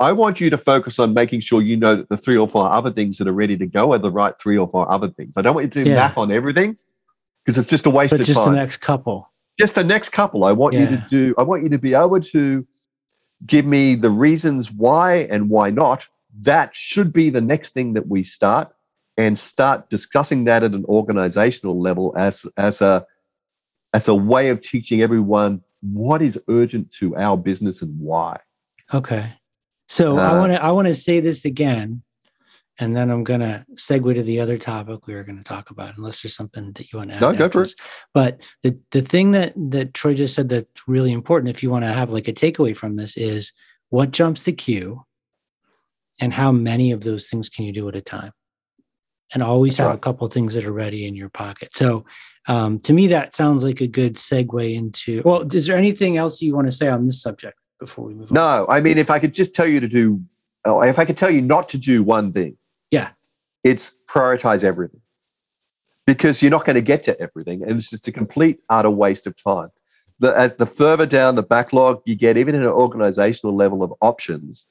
I 0.00 0.12
want 0.12 0.40
you 0.40 0.50
to 0.50 0.58
focus 0.58 0.98
on 0.98 1.14
making 1.14 1.40
sure 1.40 1.62
you 1.62 1.76
know 1.76 1.96
that 1.96 2.08
the 2.08 2.16
three 2.16 2.36
or 2.36 2.48
four 2.48 2.70
other 2.70 2.90
things 2.90 3.18
that 3.18 3.28
are 3.28 3.32
ready 3.32 3.56
to 3.56 3.66
go 3.66 3.92
are 3.92 3.98
the 3.98 4.10
right 4.10 4.34
three 4.40 4.58
or 4.58 4.68
four 4.68 4.90
other 4.90 5.08
things. 5.08 5.34
I 5.36 5.42
don't 5.42 5.54
want 5.54 5.66
you 5.66 5.70
to 5.70 5.84
do 5.84 5.90
yeah. 5.90 5.96
math 5.96 6.18
on 6.18 6.32
everything 6.32 6.76
because 7.44 7.58
it's 7.58 7.68
just 7.68 7.86
a 7.86 7.90
waste 7.90 8.10
but 8.10 8.20
of 8.20 8.26
just 8.26 8.36
time. 8.36 8.46
Just 8.46 8.52
the 8.52 8.56
next 8.56 8.76
couple. 8.78 9.31
Just 9.62 9.76
the 9.76 9.84
next 9.84 10.08
couple. 10.08 10.42
I 10.42 10.50
want 10.50 10.74
yeah. 10.74 10.80
you 10.80 10.86
to 10.88 11.04
do. 11.08 11.34
I 11.38 11.44
want 11.44 11.62
you 11.62 11.68
to 11.68 11.78
be 11.78 11.94
able 11.94 12.20
to 12.20 12.66
give 13.46 13.64
me 13.64 13.94
the 13.94 14.10
reasons 14.10 14.72
why 14.72 15.18
and 15.30 15.48
why 15.48 15.70
not. 15.70 16.08
That 16.40 16.74
should 16.74 17.12
be 17.12 17.30
the 17.30 17.40
next 17.40 17.72
thing 17.72 17.92
that 17.92 18.08
we 18.08 18.24
start 18.24 18.74
and 19.16 19.38
start 19.38 19.88
discussing 19.88 20.42
that 20.46 20.64
at 20.64 20.72
an 20.72 20.84
organizational 20.86 21.80
level 21.80 22.12
as 22.16 22.44
as 22.56 22.82
a 22.82 23.06
as 23.94 24.08
a 24.08 24.16
way 24.16 24.48
of 24.48 24.60
teaching 24.60 25.00
everyone 25.00 25.62
what 25.80 26.22
is 26.22 26.40
urgent 26.48 26.90
to 26.94 27.14
our 27.14 27.36
business 27.36 27.82
and 27.82 27.96
why. 28.00 28.40
Okay. 28.92 29.32
So 29.86 30.18
uh, 30.18 30.22
I 30.22 30.38
want 30.40 30.52
to 30.54 30.60
I 30.60 30.72
want 30.72 30.88
to 30.88 30.94
say 30.94 31.20
this 31.20 31.44
again, 31.44 32.02
and 32.82 32.96
then 32.96 33.10
I'm 33.10 33.22
going 33.22 33.40
to 33.40 33.64
segue 33.74 34.12
to 34.12 34.24
the 34.24 34.40
other 34.40 34.58
topic 34.58 35.06
we 35.06 35.14
were 35.14 35.22
going 35.22 35.38
to 35.38 35.44
talk 35.44 35.70
about, 35.70 35.96
unless 35.96 36.20
there's 36.20 36.34
something 36.34 36.72
that 36.72 36.92
you 36.92 36.98
want 36.98 37.10
to 37.10 37.14
add. 37.14 37.20
No, 37.20 37.32
go 37.32 37.48
for 37.48 37.62
it. 37.62 37.74
But 38.12 38.42
the 38.64 38.76
the 38.90 39.02
thing 39.02 39.30
that 39.30 39.52
that 39.70 39.94
Troy 39.94 40.14
just 40.14 40.34
said 40.34 40.48
that's 40.48 40.82
really 40.88 41.12
important, 41.12 41.50
if 41.50 41.62
you 41.62 41.70
want 41.70 41.84
to 41.84 41.92
have 41.92 42.10
like 42.10 42.26
a 42.26 42.32
takeaway 42.32 42.76
from 42.76 42.96
this, 42.96 43.16
is 43.16 43.52
what 43.90 44.10
jumps 44.10 44.42
the 44.42 44.52
queue, 44.52 45.04
and 46.20 46.34
how 46.34 46.50
many 46.50 46.90
of 46.90 47.04
those 47.04 47.28
things 47.28 47.48
can 47.48 47.64
you 47.64 47.72
do 47.72 47.88
at 47.88 47.94
a 47.94 48.00
time, 48.00 48.32
and 49.32 49.44
always 49.44 49.76
have 49.76 49.86
right. 49.86 49.94
a 49.94 50.00
couple 50.00 50.26
things 50.28 50.54
that 50.54 50.64
are 50.64 50.72
ready 50.72 51.06
in 51.06 51.14
your 51.14 51.28
pocket. 51.28 51.68
So 51.74 52.04
um, 52.48 52.80
to 52.80 52.92
me, 52.92 53.06
that 53.08 53.32
sounds 53.32 53.62
like 53.62 53.80
a 53.80 53.86
good 53.86 54.16
segue 54.16 54.74
into. 54.74 55.22
Well, 55.24 55.46
is 55.54 55.68
there 55.68 55.76
anything 55.76 56.16
else 56.16 56.42
you 56.42 56.56
want 56.56 56.66
to 56.66 56.72
say 56.72 56.88
on 56.88 57.06
this 57.06 57.22
subject 57.22 57.56
before 57.78 58.06
we 58.06 58.14
move 58.14 58.32
no, 58.32 58.44
on? 58.44 58.58
No, 58.58 58.66
I 58.68 58.80
mean, 58.80 58.98
if 58.98 59.08
I 59.08 59.20
could 59.20 59.34
just 59.34 59.54
tell 59.54 59.68
you 59.68 59.78
to 59.78 59.88
do, 59.88 60.20
if 60.66 60.98
I 60.98 61.04
could 61.04 61.16
tell 61.16 61.30
you 61.30 61.42
not 61.42 61.68
to 61.68 61.78
do 61.78 62.02
one 62.02 62.32
thing, 62.32 62.56
yeah, 62.92 63.08
it's 63.64 63.94
prioritize 64.06 64.62
everything 64.62 65.00
because 66.06 66.42
you're 66.42 66.50
not 66.50 66.64
going 66.64 66.74
to 66.74 66.82
get 66.82 67.02
to 67.04 67.18
everything, 67.20 67.62
and 67.62 67.78
it's 67.78 67.90
just 67.90 68.06
a 68.06 68.12
complete 68.12 68.60
utter 68.70 68.90
waste 68.90 69.26
of 69.26 69.34
time. 69.42 69.70
The, 70.20 70.36
as 70.36 70.54
the 70.54 70.66
further 70.66 71.06
down 71.06 71.34
the 71.34 71.42
backlog 71.42 72.02
you 72.04 72.14
get, 72.14 72.36
even 72.36 72.54
at 72.54 72.62
an 72.62 72.68
organizational 72.68 73.56
level 73.56 73.82
of 73.82 73.92
options, 74.00 74.66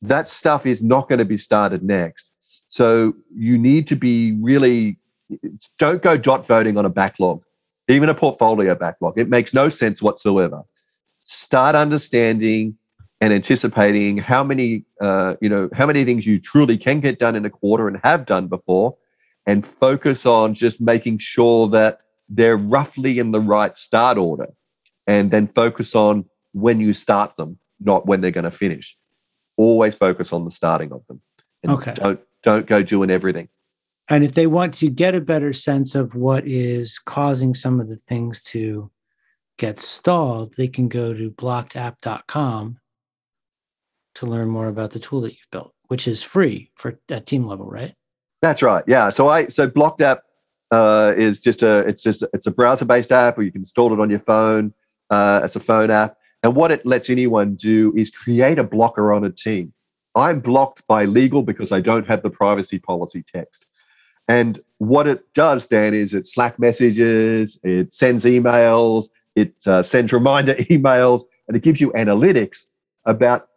that 0.00 0.28
stuff 0.28 0.64
is 0.64 0.82
not 0.82 1.08
going 1.08 1.18
to 1.18 1.24
be 1.26 1.36
started 1.36 1.82
next. 1.82 2.30
So 2.68 3.14
you 3.34 3.58
need 3.58 3.86
to 3.88 3.96
be 3.96 4.32
really 4.40 4.98
don't 5.78 6.02
go 6.02 6.16
dot 6.16 6.46
voting 6.46 6.78
on 6.78 6.84
a 6.84 6.90
backlog, 6.90 7.42
even 7.88 8.08
a 8.08 8.14
portfolio 8.14 8.74
backlog. 8.76 9.18
It 9.18 9.28
makes 9.28 9.52
no 9.52 9.68
sense 9.68 10.00
whatsoever. 10.00 10.62
Start 11.24 11.74
understanding 11.74 12.78
and 13.26 13.34
anticipating 13.34 14.18
how 14.18 14.44
many, 14.44 14.84
uh, 15.00 15.34
you 15.40 15.48
know, 15.48 15.68
how 15.72 15.84
many 15.84 16.04
things 16.04 16.24
you 16.24 16.38
truly 16.38 16.78
can 16.78 17.00
get 17.00 17.18
done 17.18 17.34
in 17.34 17.44
a 17.44 17.50
quarter 17.50 17.88
and 17.88 17.98
have 18.04 18.24
done 18.24 18.46
before, 18.46 18.96
and 19.46 19.66
focus 19.66 20.24
on 20.24 20.54
just 20.54 20.80
making 20.80 21.18
sure 21.18 21.66
that 21.66 21.98
they're 22.28 22.56
roughly 22.56 23.18
in 23.18 23.32
the 23.32 23.40
right 23.40 23.76
start 23.76 24.16
order, 24.16 24.46
and 25.08 25.32
then 25.32 25.48
focus 25.48 25.96
on 25.96 26.24
when 26.52 26.78
you 26.78 26.94
start 26.94 27.36
them, 27.36 27.58
not 27.80 28.06
when 28.06 28.20
they're 28.20 28.30
going 28.30 28.44
to 28.44 28.50
finish. 28.52 28.96
Always 29.56 29.96
focus 29.96 30.32
on 30.32 30.44
the 30.44 30.52
starting 30.52 30.92
of 30.92 31.04
them. 31.08 31.20
And 31.64 31.72
Okay. 31.72 31.94
Don't 31.94 32.20
don't 32.44 32.66
go 32.66 32.84
doing 32.84 33.10
everything. 33.10 33.48
And 34.08 34.22
if 34.22 34.34
they 34.34 34.46
want 34.46 34.72
to 34.74 34.88
get 34.88 35.16
a 35.16 35.20
better 35.20 35.52
sense 35.52 35.96
of 35.96 36.14
what 36.14 36.46
is 36.46 37.00
causing 37.00 37.54
some 37.54 37.80
of 37.80 37.88
the 37.88 37.96
things 37.96 38.40
to 38.52 38.92
get 39.58 39.80
stalled, 39.80 40.54
they 40.54 40.68
can 40.68 40.86
go 40.86 41.12
to 41.12 41.32
blockedapp.com 41.32 42.78
to 44.16 44.26
learn 44.26 44.48
more 44.48 44.68
about 44.68 44.90
the 44.90 44.98
tool 44.98 45.20
that 45.20 45.32
you've 45.32 45.50
built, 45.50 45.72
which 45.88 46.08
is 46.08 46.22
free 46.22 46.70
for 46.74 46.98
at 47.08 47.26
team 47.26 47.46
level, 47.46 47.66
right? 47.66 47.94
That's 48.42 48.62
right. 48.62 48.84
Yeah. 48.86 49.10
So 49.10 49.28
I 49.28 49.48
so 49.48 49.68
Blocked 49.68 50.00
app 50.00 50.22
uh, 50.70 51.14
is 51.16 51.40
just 51.40 51.62
a 51.62 51.78
it's 51.86 52.02
just 52.02 52.24
it's 52.32 52.46
a 52.46 52.50
browser 52.50 52.84
based 52.84 53.12
app, 53.12 53.38
or 53.38 53.42
you 53.42 53.52
can 53.52 53.62
install 53.62 53.92
it 53.92 54.00
on 54.00 54.10
your 54.10 54.18
phone. 54.18 54.74
Uh, 55.10 55.40
it's 55.44 55.56
a 55.56 55.60
phone 55.60 55.90
app, 55.90 56.16
and 56.42 56.54
what 56.54 56.70
it 56.70 56.84
lets 56.84 57.10
anyone 57.10 57.54
do 57.54 57.92
is 57.96 58.10
create 58.10 58.58
a 58.58 58.64
blocker 58.64 59.12
on 59.12 59.24
a 59.24 59.30
team. 59.30 59.72
I'm 60.14 60.40
blocked 60.40 60.86
by 60.86 61.04
legal 61.04 61.42
because 61.42 61.72
I 61.72 61.80
don't 61.80 62.06
have 62.06 62.22
the 62.22 62.30
privacy 62.30 62.78
policy 62.78 63.22
text. 63.22 63.66
And 64.28 64.58
what 64.78 65.06
it 65.06 65.32
does, 65.34 65.66
Dan, 65.66 65.94
is 65.94 66.14
it 66.14 66.26
Slack 66.26 66.58
messages, 66.58 67.60
it 67.62 67.92
sends 67.92 68.24
emails, 68.24 69.08
it 69.36 69.54
uh, 69.66 69.82
sends 69.82 70.12
reminder 70.12 70.54
emails, 70.70 71.22
and 71.46 71.56
it 71.56 71.62
gives 71.62 71.80
you 71.80 71.92
analytics 71.92 72.66
about 73.04 73.48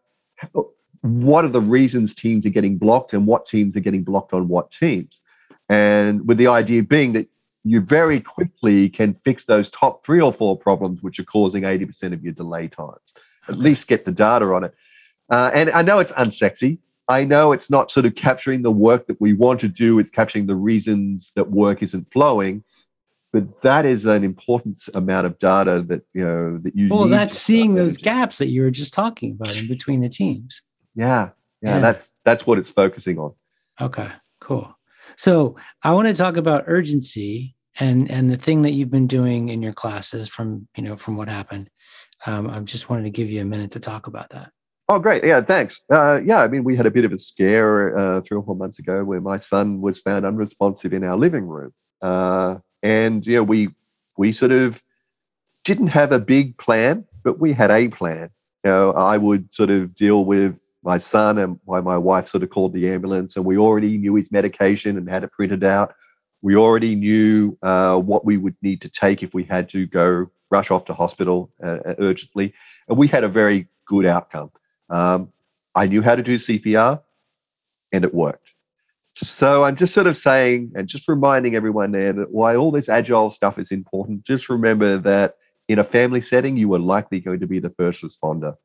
what 1.01 1.45
are 1.45 1.49
the 1.49 1.61
reasons 1.61 2.13
teams 2.13 2.45
are 2.45 2.49
getting 2.49 2.77
blocked 2.77 3.13
and 3.13 3.25
what 3.25 3.45
teams 3.45 3.75
are 3.75 3.81
getting 3.81 4.03
blocked 4.03 4.33
on 4.33 4.47
what 4.47 4.71
teams. 4.71 5.21
And 5.69 6.27
with 6.27 6.37
the 6.37 6.47
idea 6.47 6.83
being 6.83 7.13
that 7.13 7.29
you 7.63 7.81
very 7.81 8.19
quickly 8.19 8.89
can 8.89 9.13
fix 9.13 9.45
those 9.45 9.69
top 9.69 10.05
three 10.05 10.21
or 10.21 10.33
four 10.33 10.57
problems 10.57 11.03
which 11.03 11.19
are 11.19 11.25
causing 11.25 11.63
80% 11.63 12.13
of 12.13 12.23
your 12.23 12.33
delay 12.33 12.67
times. 12.67 13.13
At 13.47 13.57
least 13.57 13.87
get 13.87 14.05
the 14.05 14.11
data 14.11 14.45
on 14.53 14.63
it. 14.63 14.73
Uh, 15.29 15.51
and 15.53 15.69
I 15.71 15.81
know 15.81 15.99
it's 15.99 16.11
unsexy. 16.13 16.79
I 17.07 17.23
know 17.23 17.51
it's 17.51 17.69
not 17.69 17.91
sort 17.91 18.05
of 18.05 18.15
capturing 18.15 18.61
the 18.61 18.71
work 18.71 19.07
that 19.07 19.19
we 19.19 19.33
want 19.33 19.59
to 19.61 19.67
do, 19.67 19.99
it's 19.99 20.11
capturing 20.11 20.45
the 20.45 20.55
reasons 20.55 21.31
that 21.35 21.49
work 21.49 21.81
isn't 21.81 22.05
flowing. 22.05 22.63
But 23.31 23.61
that 23.61 23.85
is 23.85 24.05
an 24.05 24.23
important 24.23 24.79
amount 24.95 25.27
of 25.27 25.37
data 25.37 25.83
that 25.87 26.01
you 26.13 26.25
know 26.25 26.57
that 26.63 26.75
you. 26.75 26.89
Well, 26.89 27.07
that's 27.07 27.37
seeing 27.37 27.75
those 27.75 27.97
gaps 27.97 28.39
that 28.39 28.47
you 28.47 28.63
were 28.63 28.71
just 28.71 28.93
talking 28.93 29.37
about 29.39 29.55
in 29.55 29.67
between 29.67 30.01
the 30.01 30.09
teams. 30.09 30.61
Yeah, 30.95 31.29
yeah, 31.61 31.75
Yeah. 31.75 31.79
that's 31.79 32.11
that's 32.25 32.47
what 32.47 32.57
it's 32.57 32.69
focusing 32.71 33.19
on. 33.19 33.33
Okay, 33.79 34.09
cool. 34.41 34.75
So 35.15 35.55
I 35.83 35.91
want 35.91 36.07
to 36.07 36.13
talk 36.13 36.37
about 36.37 36.63
urgency 36.67 37.55
and 37.79 38.09
and 38.09 38.29
the 38.31 38.37
thing 38.37 38.63
that 38.63 38.71
you've 38.71 38.91
been 38.91 39.07
doing 39.07 39.49
in 39.49 39.61
your 39.61 39.73
classes 39.73 40.27
from 40.27 40.67
you 40.75 40.83
know 40.83 40.97
from 40.97 41.15
what 41.15 41.29
happened. 41.29 41.69
Um, 42.25 42.49
I 42.49 42.59
just 42.61 42.89
wanted 42.89 43.03
to 43.03 43.09
give 43.11 43.29
you 43.29 43.41
a 43.41 43.45
minute 43.45 43.71
to 43.71 43.79
talk 43.79 44.07
about 44.07 44.31
that. 44.31 44.51
Oh, 44.89 44.97
great. 44.97 45.23
Yeah, 45.23 45.41
thanks. 45.41 45.79
Uh, 45.89 46.19
yeah, 46.25 46.39
I 46.39 46.47
mean, 46.47 46.63
we 46.63 46.75
had 46.75 46.87
a 46.87 46.91
bit 46.91 47.05
of 47.05 47.11
a 47.11 47.17
scare 47.17 47.95
uh, 47.95 48.21
three 48.21 48.37
or 48.37 48.43
four 48.43 48.55
months 48.55 48.79
ago 48.79 49.03
where 49.03 49.21
my 49.21 49.37
son 49.37 49.81
was 49.81 50.01
found 50.01 50.25
unresponsive 50.25 50.93
in 50.93 51.03
our 51.03 51.15
living 51.15 51.45
room. 51.45 51.71
Uh, 52.01 52.55
and, 52.83 53.25
know, 53.35 53.43
we, 53.43 53.69
we 54.17 54.31
sort 54.31 54.51
of 54.51 54.83
didn't 55.63 55.87
have 55.87 56.11
a 56.11 56.19
big 56.19 56.57
plan, 56.57 57.05
but 57.23 57.39
we 57.39 57.53
had 57.53 57.71
a 57.71 57.87
plan. 57.89 58.29
You 58.63 58.71
know, 58.71 58.91
I 58.91 59.17
would 59.17 59.53
sort 59.53 59.69
of 59.69 59.95
deal 59.95 60.25
with 60.25 60.69
my 60.83 60.97
son 60.97 61.37
and 61.37 61.59
why 61.65 61.81
my 61.81 61.97
wife 61.97 62.27
sort 62.27 62.43
of 62.43 62.49
called 62.49 62.73
the 62.73 62.89
ambulance 62.89 63.35
and 63.35 63.45
we 63.45 63.57
already 63.57 63.97
knew 63.97 64.15
his 64.15 64.31
medication 64.31 64.97
and 64.97 65.09
had 65.09 65.23
it 65.23 65.31
printed 65.31 65.63
out. 65.63 65.93
We 66.41 66.55
already 66.55 66.95
knew 66.95 67.57
uh, 67.61 67.97
what 67.97 68.25
we 68.25 68.37
would 68.37 68.55
need 68.61 68.81
to 68.81 68.89
take 68.89 69.21
if 69.21 69.33
we 69.33 69.43
had 69.43 69.69
to 69.69 69.85
go 69.85 70.31
rush 70.49 70.71
off 70.71 70.85
to 70.85 70.93
hospital 70.93 71.51
uh, 71.61 71.79
urgently. 71.99 72.53
And 72.87 72.97
we 72.97 73.07
had 73.07 73.23
a 73.23 73.27
very 73.27 73.67
good 73.85 74.05
outcome. 74.05 74.51
Um, 74.89 75.31
I 75.75 75.87
knew 75.87 76.01
how 76.01 76.15
to 76.15 76.23
do 76.23 76.35
CPR 76.35 77.01
and 77.91 78.03
it 78.03 78.13
worked. 78.13 78.53
So 79.19 79.65
I'm 79.65 79.75
just 79.75 79.93
sort 79.93 80.07
of 80.07 80.15
saying 80.15 80.71
and 80.75 80.87
just 80.87 81.07
reminding 81.09 81.55
everyone 81.55 81.91
there 81.91 82.13
that 82.13 82.31
why 82.31 82.55
all 82.55 82.71
this 82.71 82.87
agile 82.87 83.29
stuff 83.29 83.59
is 83.59 83.69
important. 83.69 84.23
Just 84.23 84.47
remember 84.47 84.97
that 84.99 85.35
in 85.67 85.77
a 85.77 85.83
family 85.83 86.21
setting, 86.21 86.55
you 86.55 86.73
are 86.73 86.79
likely 86.79 87.19
going 87.19 87.41
to 87.41 87.47
be 87.47 87.59
the 87.59 87.69
first 87.71 88.01
responder. 88.01 88.55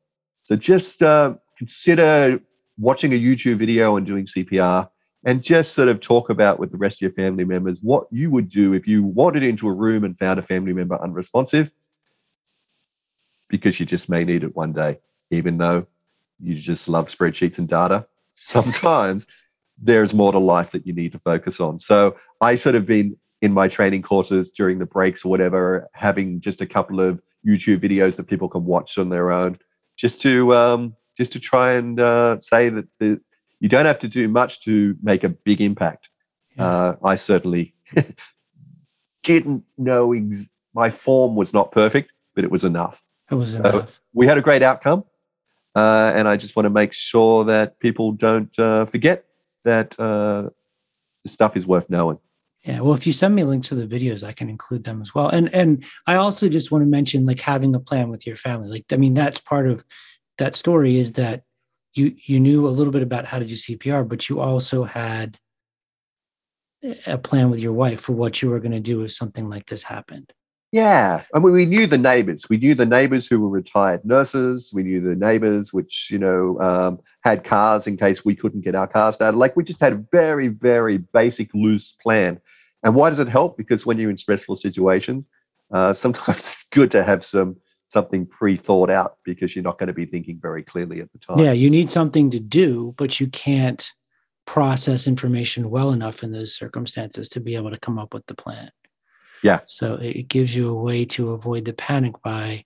So 0.43 0.55
just 0.55 1.01
uh, 1.03 1.35
consider 1.57 2.39
watching 2.77 3.13
a 3.13 3.19
YouTube 3.19 3.57
video 3.57 3.97
and 3.97 4.05
doing 4.05 4.25
CPR 4.25 4.87
and 5.25 5.43
just 5.43 5.73
sort 5.73 5.89
of 5.89 5.99
talk 5.99 6.29
about 6.29 6.57
with 6.59 6.71
the 6.71 6.77
rest 6.77 6.97
of 6.97 7.01
your 7.01 7.11
family 7.11 7.43
members 7.43 7.79
what 7.81 8.05
you 8.09 8.31
would 8.31 8.47
do 8.47 8.73
if 8.73 8.87
you 8.87 9.03
wandered 9.03 9.43
into 9.43 9.67
a 9.67 9.73
room 9.73 10.03
and 10.03 10.17
found 10.17 10.39
a 10.39 10.43
family 10.43 10.71
member 10.71 11.01
unresponsive 11.01 11.69
because 13.49 13.79
you 13.79 13.85
just 13.85 14.07
may 14.09 14.23
need 14.23 14.43
it 14.43 14.55
one 14.55 14.71
day, 14.71 14.99
even 15.31 15.57
though 15.57 15.85
you 16.39 16.55
just 16.55 16.87
love 16.87 17.07
spreadsheets 17.07 17.57
and 17.57 17.67
data. 17.67 18.05
Sometimes 18.31 19.27
there's 19.81 20.13
more 20.13 20.31
to 20.31 20.39
life 20.39 20.71
that 20.71 20.85
you 20.87 20.93
need 20.93 21.11
to 21.11 21.19
focus 21.19 21.59
on. 21.59 21.79
So 21.79 22.15
I 22.41 22.55
sort 22.55 22.75
of 22.75 22.85
been 22.85 23.17
in 23.41 23.51
my 23.53 23.67
training 23.67 24.01
courses 24.01 24.51
during 24.51 24.79
the 24.79 24.85
breaks 24.85 25.25
or 25.25 25.29
whatever, 25.29 25.87
having 25.93 26.39
just 26.39 26.61
a 26.61 26.65
couple 26.65 26.99
of 26.99 27.21
YouTube 27.45 27.79
videos 27.79 28.15
that 28.15 28.23
people 28.27 28.47
can 28.49 28.65
watch 28.65 28.97
on 28.97 29.09
their 29.09 29.31
own, 29.31 29.57
just 29.97 30.21
to 30.21 30.55
um, 30.55 30.95
just 31.17 31.31
to 31.33 31.39
try 31.39 31.73
and 31.73 31.99
uh, 31.99 32.39
say 32.39 32.69
that 32.69 32.85
the, 32.99 33.19
you 33.59 33.69
don't 33.69 33.85
have 33.85 33.99
to 33.99 34.07
do 34.07 34.27
much 34.27 34.61
to 34.61 34.95
make 35.03 35.23
a 35.23 35.29
big 35.29 35.61
impact. 35.61 36.09
Yeah. 36.57 36.65
Uh, 36.67 36.95
I 37.03 37.15
certainly 37.15 37.73
didn't 39.23 39.63
know 39.77 40.13
ex- 40.13 40.47
my 40.73 40.89
form 40.89 41.35
was 41.35 41.53
not 41.53 41.71
perfect, 41.71 42.11
but 42.33 42.43
it 42.43 42.51
was 42.51 42.63
enough 42.63 43.03
It 43.31 43.35
was 43.35 43.53
So- 43.53 43.59
enough. 43.61 44.01
we 44.13 44.27
had 44.27 44.37
a 44.37 44.41
great 44.41 44.63
outcome. 44.63 45.03
Uh, 45.75 46.13
and 46.15 46.25
I 46.29 46.37
just 46.37 46.55
want 46.55 46.65
to 46.67 46.69
make 46.69 46.93
sure 46.93 47.43
that 47.43 47.79
people 47.79 48.13
don't 48.13 48.57
uh, 48.57 48.85
forget 48.85 49.24
that 49.65 49.99
uh, 49.99 50.49
stuff 51.27 51.57
is 51.57 51.67
worth 51.67 51.89
knowing. 51.89 52.19
Yeah. 52.63 52.79
Well, 52.79 52.95
if 52.95 53.05
you 53.05 53.13
send 53.13 53.35
me 53.35 53.43
links 53.43 53.69
to 53.69 53.75
the 53.75 53.85
videos, 53.85 54.23
I 54.23 54.31
can 54.31 54.49
include 54.49 54.83
them 54.83 55.01
as 55.01 55.13
well. 55.13 55.29
And 55.29 55.53
and 55.53 55.85
I 56.07 56.15
also 56.15 56.47
just 56.47 56.71
want 56.71 56.81
to 56.81 56.87
mention 56.87 57.25
like 57.25 57.41
having 57.41 57.75
a 57.75 57.79
plan 57.79 58.09
with 58.09 58.25
your 58.25 58.35
family. 58.35 58.69
Like 58.69 58.85
I 58.91 58.97
mean, 58.97 59.13
that's 59.13 59.39
part 59.39 59.67
of 59.67 59.85
that 60.39 60.55
story 60.55 60.97
is 60.97 61.13
that 61.13 61.43
you 61.93 62.15
you 62.25 62.39
knew 62.39 62.67
a 62.67 62.69
little 62.69 62.91
bit 62.91 63.03
about 63.03 63.25
how 63.25 63.39
to 63.39 63.45
do 63.45 63.53
CPR, 63.53 64.07
but 64.07 64.29
you 64.29 64.39
also 64.39 64.83
had 64.83 65.37
a 67.05 67.17
plan 67.17 67.49
with 67.49 67.59
your 67.59 67.73
wife 67.73 68.01
for 68.01 68.13
what 68.13 68.41
you 68.41 68.49
were 68.49 68.59
going 68.59 68.71
to 68.71 68.79
do 68.79 69.01
if 69.01 69.11
something 69.11 69.49
like 69.49 69.67
this 69.67 69.83
happened. 69.83 70.33
Yeah. 70.75 71.23
I 71.33 71.39
mean, 71.39 71.53
we 71.53 71.65
knew 71.65 71.87
the 71.87 71.97
neighbors. 71.97 72.49
We 72.49 72.57
knew 72.57 72.75
the 72.75 72.85
neighbors 72.85 73.27
who 73.27 73.39
were 73.39 73.47
retired 73.47 74.03
nurses. 74.03 74.71
We 74.73 74.83
knew 74.83 74.99
the 74.99 75.15
neighbors 75.15 75.71
which, 75.71 76.09
you 76.11 76.19
know, 76.19 76.59
um, 76.59 76.99
had 77.23 77.45
cars 77.45 77.87
in 77.87 77.95
case 77.95 78.25
we 78.25 78.35
couldn't 78.35 78.59
get 78.59 78.75
our 78.75 78.85
cars 78.85 79.15
started. 79.15 79.37
Like 79.37 79.55
we 79.55 79.63
just 79.63 79.79
had 79.79 79.93
a 79.93 80.03
very, 80.11 80.49
very 80.49 80.97
basic, 80.97 81.53
loose 81.53 81.93
plan. 81.93 82.41
And 82.83 82.93
why 82.93 83.07
does 83.07 83.19
it 83.19 83.29
help? 83.29 83.55
Because 83.55 83.85
when 83.85 83.97
you're 83.97 84.09
in 84.09 84.17
stressful 84.17 84.57
situations, 84.57 85.29
uh, 85.71 85.93
sometimes 86.03 86.39
it's 86.39 86.65
good 86.65 86.91
to 86.91 87.05
have 87.05 87.23
some 87.23 87.55
something 87.87 88.25
pre-thought 88.25 88.89
out 88.89 89.15
because 89.23 89.55
you're 89.55 89.63
not 89.63 89.77
going 89.77 89.87
to 89.87 89.93
be 89.93 90.05
thinking 90.05 90.39
very 90.41 90.61
clearly 90.61 90.99
at 90.99 91.09
the 91.13 91.19
time. 91.19 91.39
Yeah, 91.39 91.53
you 91.53 91.69
need 91.69 91.89
something 91.89 92.31
to 92.31 92.39
do, 92.41 92.93
but 92.97 93.21
you 93.21 93.27
can't 93.27 93.89
process 94.45 95.07
information 95.07 95.69
well 95.69 95.93
enough 95.93 96.21
in 96.21 96.33
those 96.33 96.53
circumstances 96.53 97.29
to 97.29 97.39
be 97.39 97.55
able 97.55 97.71
to 97.71 97.79
come 97.79 97.97
up 97.97 98.13
with 98.13 98.25
the 98.25 98.35
plan. 98.35 98.71
Yeah. 99.43 99.59
So 99.65 99.95
it 99.95 100.27
gives 100.27 100.55
you 100.55 100.69
a 100.69 100.81
way 100.81 101.05
to 101.05 101.31
avoid 101.31 101.65
the 101.65 101.73
panic 101.73 102.15
by 102.23 102.65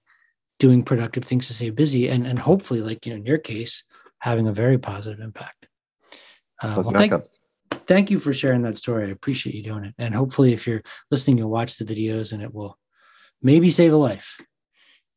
doing 0.60 0.84
productive 0.84 1.24
things 1.24 1.48
to 1.48 1.54
stay 1.54 1.70
busy 1.70 2.10
and 2.10 2.28
and 2.28 2.38
hopefully, 2.40 2.82
like 2.82 3.06
you 3.06 3.14
know, 3.14 3.18
in 3.18 3.26
your 3.26 3.38
case, 3.38 3.84
having 4.20 4.48
a 4.48 4.54
very 4.54 4.78
positive 4.78 5.20
impact. 5.20 5.68
Uh, 6.62 6.84
well, 6.84 6.92
thank, 6.92 7.14
thank 7.88 8.12
you 8.12 8.20
for 8.20 8.34
sharing 8.34 8.62
that 8.64 8.78
story. 8.78 9.08
I 9.08 9.12
appreciate 9.12 9.56
you 9.56 9.64
doing 9.64 9.86
it. 9.86 9.96
And 9.98 10.14
hopefully, 10.14 10.54
if 10.54 10.68
you're 10.68 10.84
listening, 11.10 11.38
you'll 11.38 11.50
watch 11.50 11.78
the 11.78 11.86
videos 11.86 12.34
and 12.34 12.44
it 12.44 12.54
will 12.54 12.78
maybe 13.42 13.70
save 13.70 13.94
a 13.94 13.98
life 13.98 14.42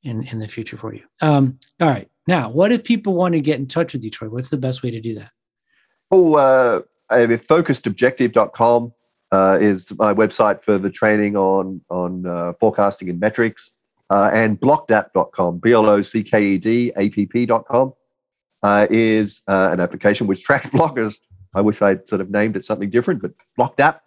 in, 0.03 0.24
in 0.24 0.38
the 0.38 0.48
future 0.48 0.76
for 0.76 0.94
you. 0.94 1.03
Um, 1.20 1.59
all 1.80 1.88
right. 1.88 2.09
Now, 2.28 2.48
what 2.50 2.70
if 2.70 2.84
people 2.84 3.14
want 3.14 3.34
to 3.34 3.40
get 3.40 3.59
in 3.59 3.66
touch 3.66 3.92
with 3.92 4.05
you, 4.05 4.11
Troy? 4.11 4.28
What's 4.28 4.50
the 4.50 4.57
best 4.57 4.82
way 4.82 4.92
to 4.92 5.00
do 5.00 5.16
that? 5.16 5.30
Oh, 6.11 6.34
uh, 6.34 6.82
I 7.11 7.26
mean, 7.26 7.38
focusedobjective.com 7.38 8.92
uh, 9.32 9.58
is 9.60 9.92
my 9.98 10.12
website 10.12 10.62
for 10.62 10.78
the 10.78 10.90
training 10.90 11.36
on 11.36 11.80
on 11.90 12.26
uh, 12.26 12.52
forecasting 12.60 13.08
and 13.08 13.18
metrics, 13.18 13.72
uh, 14.10 14.30
and 14.32 14.60
blockedapp.com, 14.60 15.58
b 15.58 15.72
l 15.72 15.88
o 15.88 16.02
c 16.02 16.22
k 16.22 16.44
e 16.44 16.58
d 16.58 16.92
a 16.96 17.08
p 17.08 17.26
p.com, 17.26 17.92
uh, 18.62 18.86
is 18.90 19.40
uh, 19.48 19.70
an 19.72 19.80
application 19.80 20.26
which 20.26 20.44
tracks 20.44 20.66
bloggers. 20.76 21.18
I 21.54 21.62
wish 21.62 21.82
I'd 21.82 22.06
sort 22.06 22.20
of 22.20 22.30
named 22.30 22.56
it 22.56 22.64
something 22.64 22.90
different, 22.90 23.22
but 23.22 23.32
blockedapp 23.58 24.00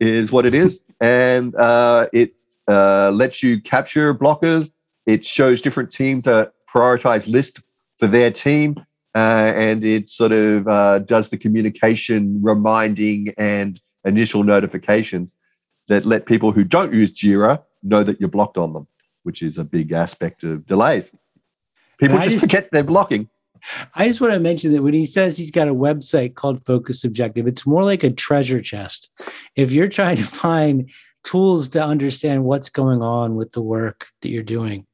is 0.00 0.32
what 0.32 0.46
it 0.46 0.54
is, 0.54 0.80
and 1.00 1.54
uh, 1.56 2.08
it 2.12 2.34
uh, 2.66 3.10
lets 3.10 3.42
you 3.42 3.60
capture 3.60 4.14
blockers. 4.14 4.70
It 5.06 5.24
shows 5.24 5.60
different 5.60 5.92
teams 5.92 6.26
a 6.26 6.52
prioritized 6.72 7.28
list 7.28 7.60
for 7.98 8.06
their 8.06 8.30
team, 8.30 8.76
and 9.14 9.84
it 9.84 10.08
sort 10.08 10.32
of 10.32 10.64
does 11.06 11.28
the 11.28 11.36
communication, 11.36 12.40
reminding, 12.42 13.34
and 13.36 13.80
initial 14.04 14.44
notifications 14.44 15.34
that 15.88 16.06
let 16.06 16.26
people 16.26 16.52
who 16.52 16.64
don't 16.64 16.92
use 16.94 17.12
Jira 17.12 17.62
know 17.82 18.02
that 18.02 18.20
you're 18.20 18.28
blocked 18.28 18.56
on 18.56 18.72
them, 18.72 18.86
which 19.22 19.42
is 19.42 19.58
a 19.58 19.64
big 19.64 19.92
aspect 19.92 20.44
of 20.44 20.66
delays. 20.66 21.10
People 21.98 22.18
just, 22.18 22.30
just 22.30 22.44
forget 22.44 22.68
they're 22.72 22.82
blocking. 22.82 23.28
I 23.94 24.08
just 24.08 24.20
want 24.20 24.32
to 24.32 24.40
mention 24.40 24.72
that 24.72 24.82
when 24.82 24.94
he 24.94 25.04
says 25.04 25.36
he's 25.36 25.50
got 25.50 25.68
a 25.68 25.74
website 25.74 26.34
called 26.34 26.64
Focus 26.64 27.04
Objective, 27.04 27.46
it's 27.46 27.66
more 27.66 27.84
like 27.84 28.02
a 28.02 28.10
treasure 28.10 28.60
chest. 28.60 29.10
If 29.54 29.72
you're 29.72 29.88
trying 29.88 30.16
to 30.16 30.24
find 30.24 30.90
tools 31.24 31.68
to 31.70 31.84
understand 31.84 32.44
what's 32.44 32.70
going 32.70 33.02
on 33.02 33.36
with 33.36 33.52
the 33.52 33.60
work 33.60 34.08
that 34.22 34.30
you're 34.30 34.42
doing, 34.42 34.86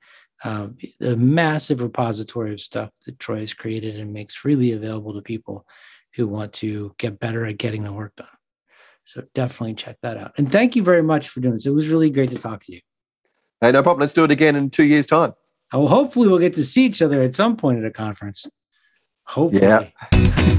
um, 0.44 0.76
a 1.00 1.16
massive 1.16 1.80
repository 1.80 2.52
of 2.52 2.60
stuff 2.60 2.90
that 3.04 3.18
Troy 3.18 3.40
has 3.40 3.54
created 3.54 3.98
and 3.98 4.12
makes 4.12 4.34
freely 4.34 4.72
available 4.72 5.14
to 5.14 5.22
people 5.22 5.66
who 6.14 6.26
want 6.26 6.52
to 6.54 6.94
get 6.98 7.20
better 7.20 7.46
at 7.46 7.58
getting 7.58 7.84
the 7.84 7.92
work 7.92 8.16
done. 8.16 8.26
So 9.06 9.22
definitely 9.34 9.74
check 9.74 9.98
that 10.02 10.16
out. 10.16 10.32
And 10.36 10.50
thank 10.50 10.74
you 10.74 10.82
very 10.82 11.02
much 11.02 11.28
for 11.28 11.40
doing 11.40 11.54
this. 11.54 11.64
It 11.64 11.70
was 11.70 11.86
really 11.86 12.10
great 12.10 12.30
to 12.30 12.36
talk 12.36 12.64
to 12.64 12.72
you. 12.72 12.80
Hey, 13.60 13.70
no 13.70 13.82
problem. 13.82 14.00
Let's 14.00 14.12
do 14.12 14.24
it 14.24 14.32
again 14.32 14.56
in 14.56 14.68
two 14.68 14.84
years' 14.84 15.06
time. 15.06 15.32
Hopefully 15.72 16.28
we'll 16.28 16.40
get 16.40 16.54
to 16.54 16.64
see 16.64 16.84
each 16.84 17.00
other 17.00 17.22
at 17.22 17.34
some 17.34 17.56
point 17.56 17.78
at 17.78 17.84
a 17.84 17.90
conference. 17.90 18.46
Hopefully. 19.26 19.62
Yeah. 19.62 20.56